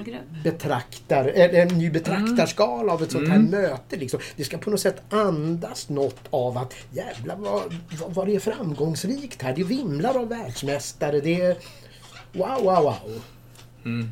betraktar, 0.45 1.25
eller 1.25 1.63
en 1.63 1.79
ny 1.79 1.91
betraktarskala 1.91 2.93
av 2.93 3.03
ett 3.03 3.11
sånt 3.11 3.29
här 3.29 3.37
Mm. 3.37 3.51
möte. 3.51 3.97
Liksom. 3.97 4.21
Det 4.37 4.45
ska 4.45 4.59
på 4.59 4.71
något 4.71 4.81
sätt 4.81 5.03
andas 5.09 5.89
något 5.89 6.21
av 6.31 6.59
att 6.59 6.75
jävlar 6.93 7.37
vad, 7.37 7.63
vad, 8.01 8.15
vad 8.15 8.27
det 8.27 8.35
är 8.35 8.41
framgångsrikt 8.41 9.43
här. 9.43 9.55
Det 9.57 9.65
vimlar 9.65 10.19
av 10.19 10.29
världsmästare. 10.29 11.21
Det 11.21 11.41
är 11.41 11.57
wow, 12.33 12.63
wow, 12.63 12.83
wow. 12.83 13.23
Mm. 13.85 14.11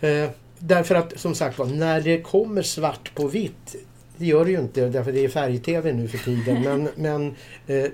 Eh, 0.00 0.30
därför 0.58 0.94
att 0.94 1.20
som 1.20 1.34
sagt 1.34 1.58
var, 1.58 1.66
när 1.66 2.00
det 2.00 2.20
kommer 2.22 2.62
svart 2.62 3.14
på 3.14 3.26
vitt, 3.28 3.76
det 4.16 4.26
gör 4.26 4.44
det 4.44 4.50
ju 4.50 4.60
inte 4.60 4.88
därför 4.88 5.12
det 5.12 5.24
är 5.24 5.28
färg-tv 5.28 5.92
nu 5.92 6.08
för 6.08 6.18
tiden, 6.18 6.62
men, 6.64 6.88
men 6.96 7.34
eh, 7.66 7.90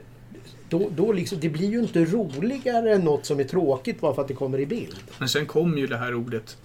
då, 0.68 0.88
då 0.96 1.12
liksom, 1.12 1.38
det 1.40 1.48
blir 1.48 1.70
ju 1.70 1.78
inte 1.78 2.04
roligare 2.04 2.94
än 2.94 3.00
något 3.00 3.26
som 3.26 3.40
är 3.40 3.44
tråkigt 3.44 4.00
bara 4.00 4.14
för 4.14 4.22
att 4.22 4.28
det 4.28 4.34
kommer 4.34 4.58
i 4.58 4.66
bild. 4.66 4.96
Men 5.18 5.28
sen 5.28 5.46
kom 5.46 5.78
ju 5.78 5.86
det 5.86 5.96
här 5.96 6.14
ordet 6.14 6.56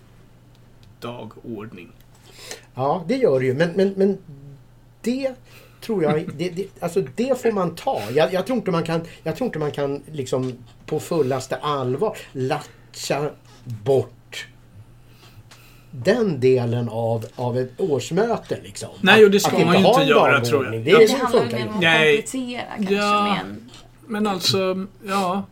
dagordning. 1.00 1.92
Ja, 2.76 3.06
det 3.08 3.16
gör 3.16 3.40
det 3.40 3.46
ju. 3.46 3.54
Men, 3.54 3.72
men, 3.72 3.94
men 3.98 4.18
det 5.02 5.34
tror 5.82 6.04
jag, 6.04 6.30
det, 6.38 6.50
det, 6.50 6.68
alltså 6.80 7.04
det 7.16 7.42
får 7.42 7.52
man 7.52 7.76
ta. 7.76 8.02
Jag, 8.16 8.34
jag 8.34 8.46
tror 8.46 8.58
inte 8.58 8.72
man 8.72 8.84
kan, 8.84 9.02
jag 9.24 9.36
tror 9.36 9.46
inte 9.46 9.60
man 9.60 9.72
kan 9.72 10.02
liksom 10.12 10.54
på 10.86 11.00
fullaste 11.00 11.56
allvar 11.56 12.18
latcha 12.32 13.30
bort 13.64 14.48
den 15.92 16.40
delen 16.40 16.90
av, 16.90 17.26
av 17.36 17.58
ett 17.58 17.72
årsmöte. 17.78 18.60
Liksom. 18.64 18.90
Nej, 19.02 19.26
och 19.26 19.32
det 19.32 19.40
ska 19.40 19.58
att 19.58 19.66
man 19.66 19.82
ju 19.82 19.88
inte 19.88 20.04
göra, 20.04 20.42
tror 20.42 20.66
jag. 20.66 20.86
Det, 20.86 20.92
Ja, 20.92 21.00
det 21.00 21.12
handlar 21.14 21.46
mer 21.46 21.68
om 21.68 21.74
att 21.76 21.82
Nej. 21.82 22.16
komplettera 22.16 22.62
kanske 22.78 22.94
Ja. 22.96 23.24
med 23.24 23.40
en... 23.40 23.70
Men 24.12 24.28
alltså, 24.28 24.86
ja. 25.08 25.46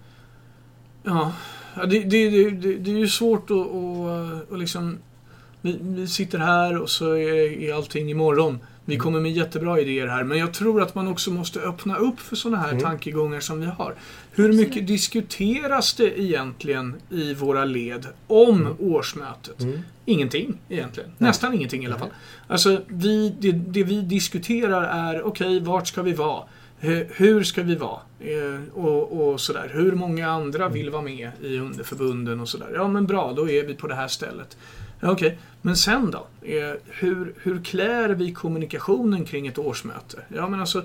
Ja, 1.03 1.33
det, 1.75 1.99
det, 1.99 2.29
det, 2.29 2.49
det, 2.49 2.75
det 2.75 2.91
är 2.91 2.97
ju 2.97 3.07
svårt 3.07 3.51
att, 3.51 3.57
att, 3.57 4.51
att 4.53 4.59
liksom... 4.59 4.97
Vi, 5.61 5.77
vi 5.81 6.07
sitter 6.07 6.37
här 6.39 6.77
och 6.81 6.89
så 6.89 7.11
är, 7.13 7.61
är 7.63 7.73
allting 7.73 8.09
imorgon. 8.09 8.59
Vi 8.85 8.95
Mm. 8.95 9.03
kommer 9.03 9.19
med 9.19 9.31
jättebra 9.31 9.79
idéer 9.79 10.07
här, 10.07 10.23
men 10.23 10.37
jag 10.37 10.53
tror 10.53 10.81
att 10.81 10.95
man 10.95 11.07
också 11.07 11.31
måste 11.31 11.59
öppna 11.59 11.95
upp 11.97 12.19
för 12.19 12.35
sådana 12.35 12.57
här 12.57 12.69
Mm. 12.71 12.83
tankegångar 12.83 13.39
som 13.39 13.59
vi 13.59 13.65
har. 13.65 13.95
Hur 14.31 14.53
mycket 14.53 14.87
diskuteras 14.87 15.93
det 15.93 16.19
egentligen 16.21 16.95
i 17.09 17.33
våra 17.33 17.65
led 17.65 18.07
om 18.27 18.75
årsmötet? 18.79 19.61
Mm. 19.61 19.79
Ingenting 20.05 20.57
egentligen. 20.69 21.09
Nej. 21.17 21.27
Nästan 21.29 21.53
ingenting 21.53 21.83
i 21.83 21.87
alla 21.87 21.99
fall. 21.99 22.09
Alltså, 22.47 22.81
vi, 22.87 23.35
det, 23.39 23.51
det 23.51 23.83
vi 23.83 24.01
diskuterar 24.01 24.83
är, 24.83 25.21
okej, 25.23 25.59
vart 25.59 25.87
ska 25.87 26.01
vi 26.01 26.13
vara? 26.13 26.43
Hur, 26.81 27.07
hur 27.15 27.43
ska 27.43 27.63
vi 27.63 27.75
vara? 27.75 27.99
Eh, 28.19 28.73
och, 28.73 29.31
och 29.31 29.41
sådär. 29.41 29.71
Hur 29.73 29.91
många 29.91 30.29
andra 30.29 30.69
vill 30.69 30.89
vara 30.89 31.01
med 31.01 31.31
i 31.41 31.59
underförbunden 31.59 32.39
och 32.39 32.49
sådär? 32.49 32.71
Ja, 32.73 32.87
men 32.87 33.07
bra, 33.07 33.33
då 33.33 33.49
är 33.49 33.65
vi 33.65 33.73
på 33.73 33.87
det 33.87 33.95
här 33.95 34.07
stället. 34.07 34.57
Ja, 34.99 35.11
Okej, 35.11 35.39
men 35.61 35.75
sen 35.75 36.11
då? 36.11 36.27
Eh, 36.41 36.73
hur, 36.85 37.33
hur 37.37 37.63
klär 37.63 38.09
vi 38.09 38.31
kommunikationen 38.33 39.25
kring 39.25 39.47
ett 39.47 39.57
årsmöte? 39.57 40.23
Ja, 40.35 40.49
men 40.49 40.59
alltså, 40.59 40.83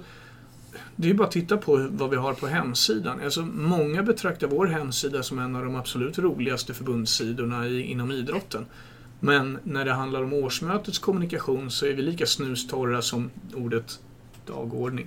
det 0.96 1.06
är 1.06 1.08
ju 1.08 1.14
bara 1.14 1.28
att 1.28 1.34
titta 1.34 1.56
på 1.56 1.88
vad 1.90 2.10
vi 2.10 2.16
har 2.16 2.34
på 2.34 2.46
hemsidan. 2.46 3.20
Alltså, 3.24 3.42
många 3.42 4.02
betraktar 4.02 4.46
vår 4.46 4.66
hemsida 4.66 5.22
som 5.22 5.38
en 5.38 5.56
av 5.56 5.64
de 5.64 5.76
absolut 5.76 6.18
roligaste 6.18 6.74
förbundssidorna 6.74 7.68
i, 7.68 7.82
inom 7.82 8.12
idrotten. 8.12 8.66
Men 9.20 9.58
när 9.62 9.84
det 9.84 9.92
handlar 9.92 10.22
om 10.22 10.32
årsmötets 10.32 10.98
kommunikation 10.98 11.70
så 11.70 11.86
är 11.86 11.92
vi 11.92 12.02
lika 12.02 12.26
snustorra 12.26 13.02
som 13.02 13.30
ordet 13.54 13.98
dagordning. 14.46 15.06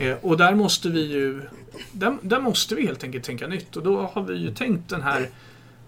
Eh, 0.00 0.16
och 0.20 0.36
där 0.36 0.54
måste 0.54 0.88
vi 0.88 1.12
ju 1.12 1.42
där, 1.92 2.16
där 2.22 2.40
måste 2.40 2.74
vi 2.74 2.86
helt 2.86 3.04
enkelt 3.04 3.24
tänka 3.24 3.46
nytt 3.46 3.76
och 3.76 3.82
då 3.82 4.10
har 4.12 4.22
vi 4.22 4.34
ju 4.36 4.54
tänkt 4.54 4.88
den 4.88 5.02
här 5.02 5.28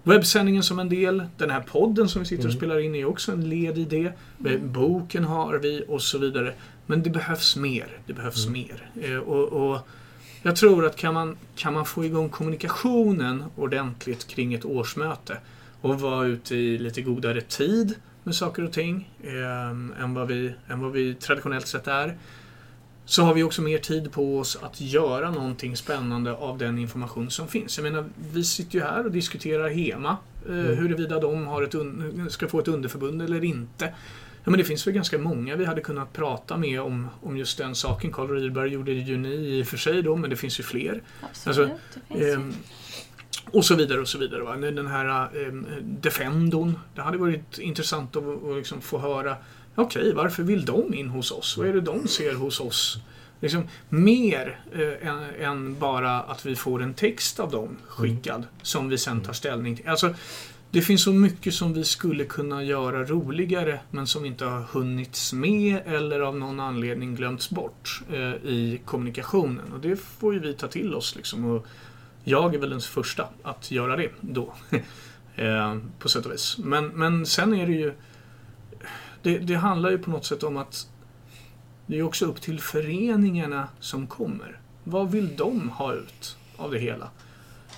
webbsändningen 0.02 0.62
som 0.62 0.78
en 0.78 0.88
del. 0.88 1.24
Den 1.36 1.50
här 1.50 1.60
podden 1.60 2.08
som 2.08 2.22
vi 2.22 2.26
sitter 2.28 2.44
och 2.44 2.50
Mm. 2.50 2.58
spelar 2.58 2.78
in 2.78 2.94
är 2.94 3.04
också 3.04 3.32
en 3.32 3.48
led 3.48 3.78
i 3.78 3.84
det. 3.84 4.12
Eh, 4.46 4.60
Boken 4.60 5.24
har 5.24 5.54
vi 5.58 5.84
och 5.88 6.02
så 6.02 6.18
vidare. 6.18 6.54
Men 6.86 7.02
det 7.02 7.10
behövs 7.10 7.56
mer. 7.56 7.86
Det 8.06 8.12
behövs 8.12 8.48
mer. 8.48 8.90
Eh, 9.02 9.16
och, 9.16 9.70
och 9.72 9.88
jag 10.42 10.56
tror 10.56 10.86
att 10.86 10.96
kan 10.96 11.14
man, 11.14 11.36
kan 11.56 11.72
man 11.74 11.84
få 11.84 12.04
igång 12.04 12.28
kommunikationen 12.28 13.44
ordentligt 13.56 14.26
kring 14.26 14.54
ett 14.54 14.64
årsmöte 14.64 15.36
och 15.80 16.00
vara 16.00 16.26
ute 16.26 16.56
i 16.56 16.78
lite 16.78 17.02
godare 17.02 17.40
tid 17.40 17.94
med 18.22 18.34
saker 18.34 18.64
och 18.64 18.72
ting 18.72 19.10
eh, 19.24 20.02
än, 20.02 20.14
vad 20.14 20.28
vi, 20.28 20.54
än 20.68 20.80
vad 20.80 20.92
vi 20.92 21.14
traditionellt 21.14 21.66
sett 21.66 21.88
är. 21.88 22.16
Så 23.10 23.22
har 23.22 23.34
vi 23.34 23.42
också 23.42 23.62
mer 23.62 23.78
tid 23.78 24.12
på 24.12 24.38
oss 24.38 24.58
att 24.62 24.80
göra 24.80 25.30
någonting 25.30 25.76
spännande 25.76 26.32
av 26.32 26.58
den 26.58 26.78
information 26.78 27.30
som 27.30 27.48
finns. 27.48 27.78
Jag 27.78 27.82
menar, 27.82 28.04
vi 28.32 28.44
sitter 28.44 28.74
ju 28.74 28.84
här 28.84 29.04
och 29.04 29.12
diskuterar 29.12 29.68
HEMA. 29.68 30.16
Eh, 30.48 30.52
Mm. 30.54 30.76
Huruvida 30.76 31.20
de 31.20 31.46
har 31.46 31.62
ett 31.62 32.32
ska 32.32 32.48
få 32.48 32.60
ett 32.60 32.68
underförbund 32.68 33.22
eller 33.22 33.44
inte. 33.44 33.84
Ja, 34.44 34.50
men 34.50 34.58
det 34.58 34.64
finns 34.64 34.86
väl 34.86 34.94
ganska 34.94 35.18
många 35.18 35.56
vi 35.56 35.64
hade 35.64 35.80
kunnat 35.80 36.12
prata 36.12 36.56
med 36.56 36.80
om, 36.80 37.08
om 37.22 37.36
just 37.36 37.58
den 37.58 37.74
saken. 37.74 38.12
Karl 38.12 38.28
Rydberg 38.28 38.72
gjorde 38.72 38.92
ju 38.92 39.16
ni 39.16 39.58
i 39.58 39.62
och 39.62 39.66
för 39.66 39.76
sig 39.76 40.02
då, 40.02 40.16
men 40.16 40.30
det 40.30 40.36
finns 40.36 40.60
ju 40.60 40.64
fler. 40.64 41.02
Absolut, 41.20 41.70
det 41.94 42.00
finns 42.08 42.20
ju. 42.20 42.32
Ehm, 42.32 42.54
och 43.50 43.64
så 43.64 43.74
vidare 43.74 44.00
och 44.00 44.08
så 44.08 44.18
vidare. 44.18 44.42
Va? 44.42 44.56
Den 44.56 44.86
här 44.86 45.28
ehm, 45.46 45.66
Defendon. 45.82 46.78
Det 46.94 47.02
hade 47.02 47.18
varit 47.18 47.58
intressant 47.58 48.16
att, 48.16 48.44
att 48.44 48.56
liksom 48.56 48.80
få 48.80 48.98
höra. 48.98 49.36
Okej, 49.74 50.12
varför 50.14 50.42
vill 50.42 50.64
de 50.64 50.94
in 50.94 51.08
hos 51.08 51.30
oss? 51.30 51.56
Vad 51.56 51.66
är 51.66 51.72
det 51.72 51.80
de 51.80 52.08
ser 52.08 52.34
hos 52.34 52.60
oss? 52.60 52.98
Liksom, 53.40 53.68
mer 53.88 54.60
eh, 54.72 55.08
än, 55.08 55.18
än 55.40 55.78
bara 55.78 56.20
att 56.20 56.46
vi 56.46 56.56
får 56.56 56.82
en 56.82 56.94
text 56.94 57.40
av 57.40 57.50
dem 57.50 57.76
skickad 57.88 58.46
som 58.62 58.88
vi 58.88 58.98
sen 58.98 59.20
tar 59.20 59.32
ställning 59.32 59.76
till. 59.76 59.88
Alltså, 59.88 60.14
det 60.70 60.82
finns 60.82 61.02
så 61.02 61.12
mycket 61.12 61.54
som 61.54 61.72
vi 61.72 61.84
skulle 61.84 62.24
kunna 62.24 62.62
göra 62.64 63.04
roligare 63.04 63.80
men 63.90 64.06
som 64.06 64.24
inte 64.24 64.44
har 64.44 64.60
hunnits 64.60 65.32
med 65.32 65.80
eller 65.86 66.20
av 66.20 66.36
någon 66.36 66.60
anledning 66.60 67.14
glömts 67.14 67.50
bort 67.50 68.02
eh, 68.10 68.34
i 68.34 68.80
kommunikationen. 68.84 69.72
Och 69.72 69.80
det 69.80 69.96
får 69.96 70.34
ju 70.34 70.40
vi 70.40 70.54
ta 70.54 70.68
till 70.68 70.94
oss. 70.94 71.16
Liksom, 71.16 71.44
och 71.44 71.66
jag 72.24 72.54
är 72.54 72.58
väl 72.58 72.70
den 72.70 72.80
första 72.80 73.28
att 73.42 73.70
göra 73.70 73.96
det 73.96 74.10
då. 74.20 74.54
eh, 75.36 75.76
på 75.98 76.08
sätt 76.08 76.26
och 76.26 76.32
vis. 76.32 76.58
Men, 76.58 76.86
men 76.86 77.26
sen 77.26 77.54
är 77.54 77.66
det 77.66 77.72
ju... 77.72 77.92
Det, 79.22 79.38
det 79.38 79.54
handlar 79.54 79.90
ju 79.90 79.98
på 79.98 80.10
något 80.10 80.24
sätt 80.24 80.42
om 80.42 80.56
att 80.56 80.88
det 81.86 81.98
är 81.98 82.02
också 82.02 82.26
upp 82.26 82.40
till 82.40 82.60
föreningarna 82.60 83.68
som 83.80 84.06
kommer. 84.06 84.60
Vad 84.84 85.10
vill 85.10 85.36
de 85.36 85.68
ha 85.68 85.94
ut 85.94 86.36
av 86.56 86.70
det 86.70 86.78
hela? 86.78 87.10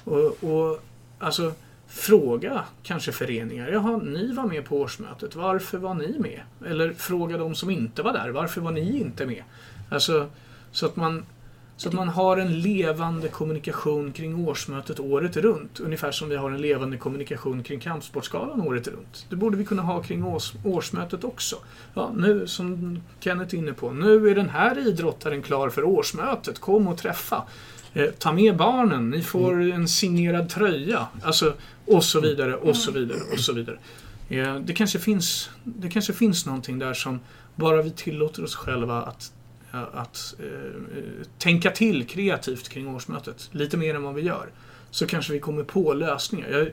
Och, 0.05 0.45
och 0.45 0.85
alltså 1.19 1.53
Fråga 1.93 2.65
kanske 2.83 3.13
föreningar. 3.13 3.69
Jaha, 3.69 3.97
ni 3.97 4.33
var 4.33 4.47
med 4.47 4.65
på 4.65 4.81
årsmötet. 4.81 5.37
Varför 5.37 5.79
var 5.79 5.95
ni 5.95 6.19
med? 6.19 6.41
Eller 6.67 6.93
fråga 6.93 7.39
de 7.39 7.55
som 7.55 7.71
inte 7.71 8.03
var 8.03 8.13
där. 8.13 8.29
Varför 8.29 8.61
var 8.61 8.71
ni 8.71 9.01
inte 9.01 9.27
med? 9.27 9.43
Alltså, 9.91 10.29
så 10.71 10.87
att 10.87 10.97
man 10.97 11.25
så 11.83 11.89
att 11.89 11.95
man 11.95 12.09
har 12.09 12.37
en 12.37 12.61
levande 12.61 13.29
kommunikation 13.29 14.13
kring 14.13 14.49
årsmötet 14.49 15.01
året 15.01 15.37
runt. 15.37 15.81
Ungefär 15.81 16.13
som 16.13 16.29
vi 16.29 16.37
har 16.37 16.51
en 16.51 16.61
levande 16.61 16.97
kommunikation 16.97 17.63
kring 17.63 17.81
Kampsportsgalan 17.81 18.61
året 18.61 18.89
runt. 18.89 19.27
Det 19.29 19.37
borde 19.37 19.57
vi 19.57 19.65
kunna 19.65 19.83
ha 19.83 20.03
kring 20.03 20.25
års, 20.25 20.53
årsmötet 20.65 21.25
också. 21.25 21.57
Ja, 21.95 22.13
nu, 22.17 22.47
som 22.47 23.01
Kenneth 23.21 23.55
är 23.55 23.59
inne 23.59 23.73
på, 23.73 23.91
nu 23.91 24.31
är 24.31 24.35
den 24.35 24.49
här 24.49 24.89
idrottaren 24.89 25.43
klar 25.43 25.71
för 25.71 25.85
årsmötet. 25.85 26.59
Kom 26.59 26.89
och 26.89 26.99
träffa. 26.99 27.45
Eh, 27.93 28.11
ta 28.19 28.33
med 28.33 28.57
barnen, 28.57 29.11
ni 29.11 29.23
får 29.23 29.53
mm. 29.53 29.73
en 29.73 29.89
signerad 29.89 30.49
tröja. 30.49 31.07
Alltså, 31.23 31.55
och 31.87 32.05
så 32.05 32.21
vidare, 32.21 32.55
och 32.55 32.77
så 32.77 32.91
vidare, 32.91 33.21
och 33.33 33.41
så 33.41 33.53
vidare. 33.53 33.79
Eh, 34.29 34.57
det, 34.57 34.73
kanske 34.73 34.99
finns, 34.99 35.51
det 35.65 35.91
kanske 35.91 36.13
finns 36.13 36.47
någonting 36.47 36.79
där 36.79 36.95
som 36.95 37.21
bara 37.55 37.83
vi 37.83 37.91
tillåter 37.91 38.45
oss 38.45 38.55
själva 38.55 39.03
att 39.03 39.33
Eh, 39.73 39.83
att 39.93 40.35
eh, 40.39 41.27
tänka 41.39 41.71
till 41.71 42.07
kreativt 42.07 42.69
kring 42.69 42.89
årsmötet. 42.89 43.49
Lite 43.53 43.77
mer 43.77 43.95
än 43.95 44.03
vad 44.03 44.15
vi 44.15 44.23
gör. 44.23 44.49
Så 44.91 45.07
kanske 45.07 45.33
vi 45.33 45.41
kommer 45.41 45.65
på 45.65 45.93
lösningar. 45.93 46.49
Jag, 46.51 46.69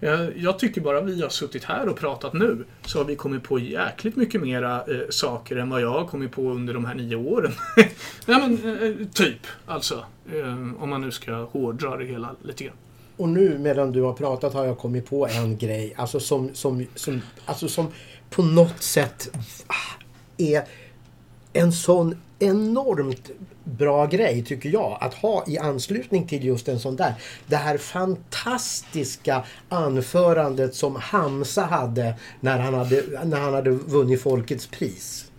jag, 0.00 0.36
jag, 0.36 0.58
tycker 0.58 0.80
bara 0.80 1.00
vi 1.00 1.22
har 1.22 1.28
suttit 1.28 1.64
här 1.64 1.88
och 1.88 1.96
pratat 1.96 2.32
nu 2.32 2.64
så 2.84 2.98
har 2.98 3.04
vi 3.04 3.16
kommit 3.16 3.42
på 3.42 3.58
jäkligt 3.58 4.16
mycket 4.16 4.40
mera 4.40 4.76
eh, 4.76 5.00
saker 5.10 5.56
än 5.56 5.70
vad 5.70 5.80
jag 5.80 5.90
har 5.90 6.06
kommit 6.06 6.32
på 6.32 6.42
under 6.50 6.74
de 6.74 6.84
här 6.84 6.94
nio 6.94 7.16
åren. 7.16 7.52
Nej 7.76 7.86
men 8.26 8.76
eh, 8.82 9.06
typ 9.06 9.46
alltså. 9.66 10.04
Eh, 10.32 10.82
om 10.82 10.90
man 10.90 11.00
nu 11.00 11.10
ska 11.10 11.32
hårdra 11.32 11.96
det 11.96 12.04
hela 12.04 12.36
lite 12.42 12.64
grann. 12.64 12.76
Och 13.16 13.28
nu 13.28 13.58
medan 13.58 13.92
du 13.92 14.02
har 14.02 14.12
pratat 14.12 14.54
har 14.54 14.64
jag 14.64 14.78
kommit 14.78 15.06
på 15.06 15.26
en 15.26 15.56
grej. 15.56 15.94
Alltså 15.96 16.20
som, 16.20 16.54
som, 16.54 16.86
som, 16.94 17.22
alltså 17.44 17.68
som 17.68 17.88
på 18.30 18.42
något 18.42 18.82
sätt 18.82 19.36
är 20.36 20.64
en 21.52 21.72
sån 21.72 22.16
enormt 22.38 23.30
bra 23.64 24.06
grej 24.06 24.44
tycker 24.44 24.68
jag 24.68 24.98
att 25.00 25.14
ha 25.14 25.44
i 25.46 25.58
anslutning 25.58 26.26
till 26.26 26.44
just 26.44 26.68
en 26.68 26.80
sån 26.80 26.96
där. 26.96 27.14
Det 27.46 27.56
här 27.56 27.78
fantastiska 27.78 29.44
anförandet 29.68 30.74
som 30.74 30.96
Hamza 30.96 31.62
hade 31.62 32.14
när 32.40 32.58
han 32.58 32.74
hade, 32.74 33.04
när 33.24 33.40
han 33.40 33.54
hade 33.54 33.70
vunnit 33.70 34.22
Folkets 34.22 34.66
pris. 34.66 35.30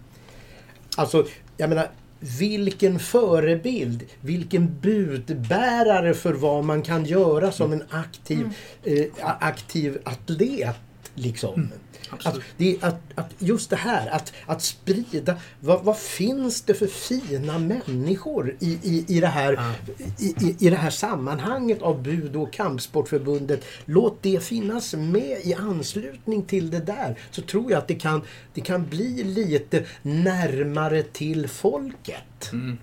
Alltså, 0.97 1.26
jag 1.58 1.70
menar 1.70 1.89
vilken 2.20 3.00
förebild, 3.00 4.06
vilken 4.22 4.80
budbärare 4.82 6.14
för 6.14 6.34
vad 6.34 6.64
man 6.64 6.82
kan 6.82 7.06
göra 7.06 7.52
som 7.52 7.74
en 7.74 7.84
aktiv, 7.89 8.54
mm. 8.86 9.02
eh, 9.02 9.36
aktiv 9.39 9.97
atlet. 10.04 10.76
Liksom. 11.16 11.54
Mm. 11.54 11.70
Att, 12.10 12.38
det, 12.58 12.78
att, 12.82 13.02
att 13.16 13.34
just 13.39 13.70
det 13.70 13.76
här 13.76 14.08
att, 14.08 14.34
att 14.45 14.62
sprida, 14.62 15.36
vad, 15.60 15.84
vad 15.84 15.97
finns 15.97 16.62
det 16.62 16.74
för 16.74 16.88
fina 16.88 17.60
människor 17.60 18.56
i, 18.60 18.80
i, 18.84 19.06
i, 19.08 19.20
det 19.20 19.28
här, 19.28 19.76
i, 20.20 20.26
i, 20.26 20.56
i 20.60 20.70
det 20.70 20.76
här 20.76 20.89
sammanhanget 20.89 21.82
av 21.82 22.04
Budo 22.04 22.41
och 22.41 22.54
Kampsportförbundet. 22.54 23.66
Låt 23.86 24.24
det 24.24 24.43
finnas 24.43 24.93
med 24.93 25.38
i 25.43 25.54
anslutning 25.54 26.43
till 26.43 26.70
det 26.72 26.80
där. 26.80 27.20
Så 27.32 27.41
tror 27.41 27.72
jag 27.72 27.78
att 27.78 27.88
det 27.88 27.95
kan, 27.95 28.22
det 28.54 28.62
kan 28.62 28.89
bli 28.89 29.24
lite 29.24 29.86
närmare 30.02 31.04
till 31.04 31.47
folket. 31.47 32.52
Mm. 32.54 32.78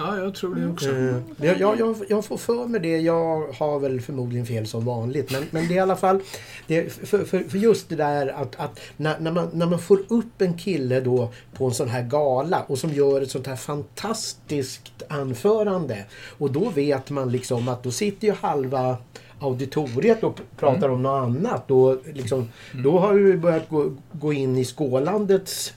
Ja, 0.00 0.18
jag 0.18 0.34
tror 0.34 0.54
det 0.54 0.68
också. 0.68 0.88
Mm. 0.88 1.22
Jag, 1.36 1.60
jag, 1.60 1.96
jag, 2.08 2.24
får 2.24 2.36
för 2.36 2.66
mig 2.66 2.80
det. 2.80 2.98
Jag 2.98 3.46
har 3.52 3.78
väl 3.78 4.00
förmodligen 4.00 4.46
fel 4.46 4.66
som 4.66 4.84
vanligt. 4.84 5.32
Men, 5.32 5.44
men 5.50 5.68
det 5.68 5.74
är 5.74 5.76
i 5.76 5.80
alla 5.80 5.96
fall 5.96 6.20
det, 6.66 6.92
för, 6.92 7.24
för, 7.24 7.38
för, 7.48 7.58
just 7.58 7.88
det 7.88 7.96
där 7.96 8.28
att, 8.28 8.56
att 8.56 8.80
när, 8.96 9.20
när, 9.20 9.32
man, 9.32 9.48
när 9.52 9.66
man 9.66 9.78
får 9.78 10.00
upp 10.08 10.42
en 10.42 10.58
kille 10.58 11.00
då 11.00 11.32
på 11.52 11.64
en 11.64 11.74
sån 11.74 11.88
här 11.88 12.02
gala 12.02 12.62
och 12.66 12.78
som 12.78 12.92
gör 12.92 13.20
ett 13.20 13.30
sånt 13.30 13.46
här 13.46 13.56
fantastiskt 13.56 15.02
anförande. 15.08 16.04
Och 16.38 16.52
då 16.52 16.68
vet 16.68 17.10
man 17.10 17.32
liksom 17.32 17.68
att 17.68 17.82
då 17.82 17.90
sitter 17.90 18.26
ju 18.26 18.34
halva 18.34 18.96
auditoriet 19.40 20.24
och 20.24 20.40
pratar 20.56 20.88
mm. 20.88 20.92
om 20.92 21.02
något 21.02 21.22
annat. 21.22 21.68
Då, 21.68 21.98
liksom, 22.14 22.38
mm. 22.72 22.84
då 22.84 22.98
har 22.98 23.14
vi 23.14 23.36
börjat 23.36 23.68
gå, 23.68 23.96
gå 24.12 24.32
in 24.32 24.58
i 24.58 24.64
skålandets 24.64 25.72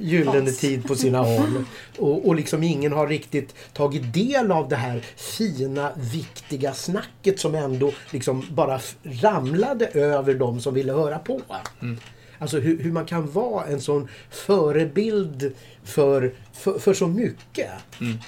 gyllene 0.00 0.50
tid 0.50 0.86
på 0.86 0.96
sina 0.96 1.18
håll. 1.22 1.64
Och, 1.98 2.28
och 2.28 2.34
liksom 2.34 2.62
ingen 2.62 2.92
har 2.92 3.06
riktigt 3.06 3.54
tagit 3.72 4.14
del 4.14 4.52
av 4.52 4.68
det 4.68 4.76
här 4.76 5.04
fina, 5.16 5.92
viktiga 5.96 6.74
snacket 6.74 7.40
som 7.40 7.54
ändå 7.54 7.92
liksom 8.10 8.44
bara 8.50 8.80
ramlade 9.02 9.86
över 9.86 10.34
dem 10.34 10.60
som 10.60 10.74
ville 10.74 10.92
höra 10.92 11.18
på. 11.18 11.40
Mm. 11.82 11.98
Alltså 12.38 12.58
hur, 12.58 12.82
hur, 12.82 12.92
man 12.92 13.06
kan 13.06 13.32
vara 13.32 13.66
en 13.66 13.80
sån 13.80 14.08
förebild 14.30 15.52
för, 15.84 16.34
för, 16.52 16.78
för 16.78 16.94
så 16.94 17.06
mycket. 17.06 17.70
Mm. 18.00 18.18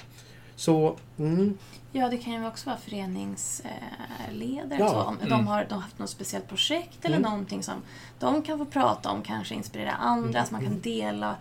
Så, 0.55 0.97
mm. 1.17 1.57
Ja, 1.95 2.09
det 2.09 2.17
kan 2.17 2.33
ju 2.33 2.47
också 2.47 2.69
vara 2.69 2.77
föreningsledare. 2.77 4.79
Ja. 4.79 5.15
De, 5.21 5.27
mm. 5.27 5.47
har, 5.47 5.65
de 5.69 5.73
har 5.73 5.81
haft 5.81 5.99
något 5.99 6.09
speciellt 6.09 6.47
projekt 6.47 7.05
eller 7.05 7.17
mm. 7.17 7.31
någonting 7.31 7.63
som 7.63 7.81
de 8.19 8.41
kan 8.41 8.57
få 8.57 8.65
prata 8.65 9.09
om, 9.09 9.21
kanske 9.21 9.55
inspirera 9.55 9.91
andra, 9.91 10.39
mm. 10.39 10.45
så 10.45 10.53
man 10.53 10.61
kan 10.61 10.71
mm. 10.71 10.81
dela 10.81 11.35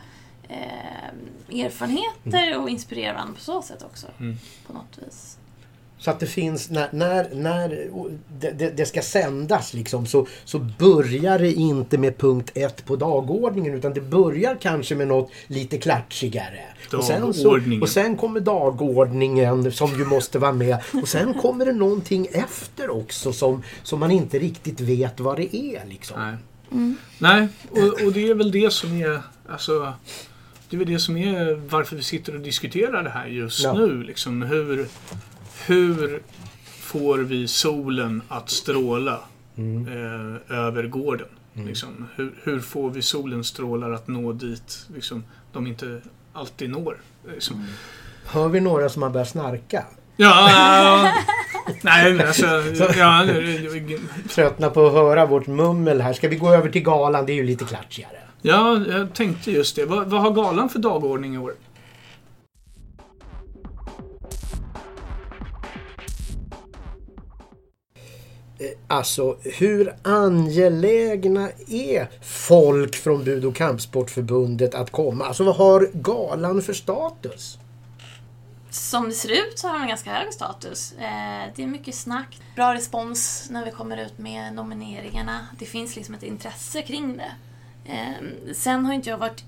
eh, 0.49 1.65
erfarenheter 1.65 2.47
mm. 2.49 2.61
och 2.63 2.71
inspirera 2.71 3.13
varandra 3.13 3.35
på 3.35 3.41
så 3.41 3.63
sätt 3.63 3.83
också. 3.83 4.07
Mm. 4.21 4.37
På 4.67 4.73
något 4.73 4.99
vis. 5.07 5.39
Så 6.03 6.11
att 6.11 6.21
det 6.21 6.27
finns, 6.27 6.71
när, 6.71 6.89
när, 6.93 7.29
när 7.35 7.89
det, 8.41 8.77
det, 8.77 8.87
ska 8.87 9.03
sändas 9.03 9.75
liksom, 9.75 10.07
så, 10.07 10.27
så 10.45 10.59
börjar 10.59 11.39
det 11.39 11.53
inte 11.53 11.99
med 11.99 12.19
punkt 12.19 12.51
ett 12.55 12.85
på 12.85 12.97
dagordningen 12.97 13.75
utan 13.75 13.93
det 13.93 14.01
börjar 14.01 14.57
kanske 14.61 14.95
med 14.95 15.09
något 15.09 15.31
lite 15.47 15.79
klatschigare. 15.79 16.61
Och 16.93 17.05
sen, 17.05 17.35
så, 17.35 17.61
och 17.81 17.89
sen 17.89 18.17
kommer 18.17 18.41
dagordningen 18.41 19.73
som 19.73 19.99
ju 19.99 20.05
måste 20.05 20.39
vara 20.39 20.53
med. 20.53 20.79
Och 21.03 21.09
sen 21.09 21.35
kommer 21.43 21.67
det 21.67 21.73
någonting 21.73 22.29
efter 22.33 22.91
också 22.91 23.33
som, 23.33 23.63
som 23.83 24.01
man 24.01 24.11
inte 24.11 24.39
riktigt 24.39 24.81
vet 24.81 25.21
vad 25.21 25.37
det 25.37 25.57
är. 25.57 25.87
Liksom. 25.87 26.21
Nej, 26.21 26.35
mm. 26.73 26.97
Nej 27.19 27.49
och, 27.71 28.07
och 28.07 28.13
det 28.13 28.31
är 28.31 28.35
väl 28.35 28.51
det 28.51 28.73
som 28.73 29.03
är 29.03 29.23
alltså 29.49 29.93
det 30.73 30.77
är 30.77 30.79
väl 30.79 30.89
det 30.89 30.99
som 30.99 31.17
är 31.17 31.55
varför 31.55 31.97
vi 31.97 32.03
sitter 32.03 32.35
och 32.35 32.41
diskuterar 32.41 33.03
det 33.03 33.11
här 33.11 33.27
just 33.27 33.65
ja. 33.65 33.73
nu. 33.73 34.03
Liksom, 34.03 34.43
hur, 34.43 34.87
hur 35.67 36.23
får 36.65 37.19
vi 37.19 37.49
solen 37.49 38.23
att 38.29 38.51
stråla 38.51 39.21
mm. 39.57 39.87
eh, 39.87 40.59
över 40.59 40.87
gården? 40.87 41.27
Mm. 41.55 41.69
Liksom, 41.69 42.09
hur, 42.17 42.35
hur, 42.43 42.61
får 42.61 42.91
vi 42.91 43.03
solens 43.03 43.47
strålar 43.47 43.91
att 43.91 44.09
nå 44.09 44.33
dit 44.33 44.87
liksom, 44.95 45.25
de 45.53 45.67
inte 45.67 46.01
alltid 46.33 46.71
når? 46.71 46.97
Liksom. 47.35 47.57
Mm. 47.57 47.69
Hör 48.27 48.49
vi 48.49 48.61
några 48.61 48.89
som 48.89 49.03
har 49.03 49.11
börjat 49.11 49.29
snarka? 49.29 49.85
Ja, 50.17 51.13
nej 51.83 52.13
men 52.13 52.27
alltså... 52.27 52.47
Ja, 52.97 53.27
Tröttna 54.31 54.71
på 54.71 54.87
att 54.87 54.93
höra 54.93 55.27
vårt 55.27 55.47
mummel 55.47 56.01
här. 56.01 56.13
Ska 56.13 56.29
vi 56.29 56.37
gå 56.37 56.55
över 56.55 56.71
till 56.71 56.83
galan? 56.83 57.27
Det 57.27 57.33
är 57.33 57.37
ju 57.37 57.45
lite 57.45 57.65
klatschigare. 57.65 58.19
Ja, 58.45 58.85
jag 58.89 59.15
tänkte 59.15 59.51
just 59.51 59.77
det. 59.77 59.85
Vad, 59.85 60.11
vad 60.11 60.21
har 60.21 60.31
galan 60.31 60.69
för 60.69 60.79
dagordning 60.79 61.35
i 61.35 61.39
år? 61.39 61.55
Eh, 68.59 68.67
alltså, 68.89 69.37
hur 69.43 69.95
angelägna 70.03 71.51
är 71.69 72.09
folk 72.23 72.95
från 72.95 73.25
Bud 73.25 73.45
och 73.45 73.57
kampsportförbundet 73.57 74.75
att 74.75 74.91
komma? 74.91 75.25
Alltså, 75.25 75.45
vad 75.45 75.57
har 75.57 75.91
galan 75.93 76.63
för 76.63 76.73
status? 76.73 77.59
Som 78.71 79.09
det 79.09 79.15
ser 79.15 79.31
ut 79.31 79.59
så 79.59 79.69
har 79.69 79.79
den 79.79 79.89
ganska 79.89 80.11
hög 80.11 80.35
status. 80.35 80.93
Eh, 80.93 81.53
det 81.57 81.63
är 81.63 81.67
mycket 81.67 81.95
snack, 81.95 82.41
bra 82.57 82.75
respons 82.75 83.49
när 83.51 83.65
vi 83.65 83.71
kommer 83.71 83.97
ut 84.07 84.19
med 84.19 84.55
nomineringarna. 84.55 85.47
Det 85.59 85.67
finns 85.67 85.97
liksom 85.97 86.15
ett 86.15 86.23
intresse 86.23 86.83
kring 86.83 87.17
det. 87.17 87.33
Eh, 87.85 88.53
sen 88.55 88.87
har 88.87 88.95
inte 88.95 89.11
jag 89.11 89.19
varit 89.19 89.45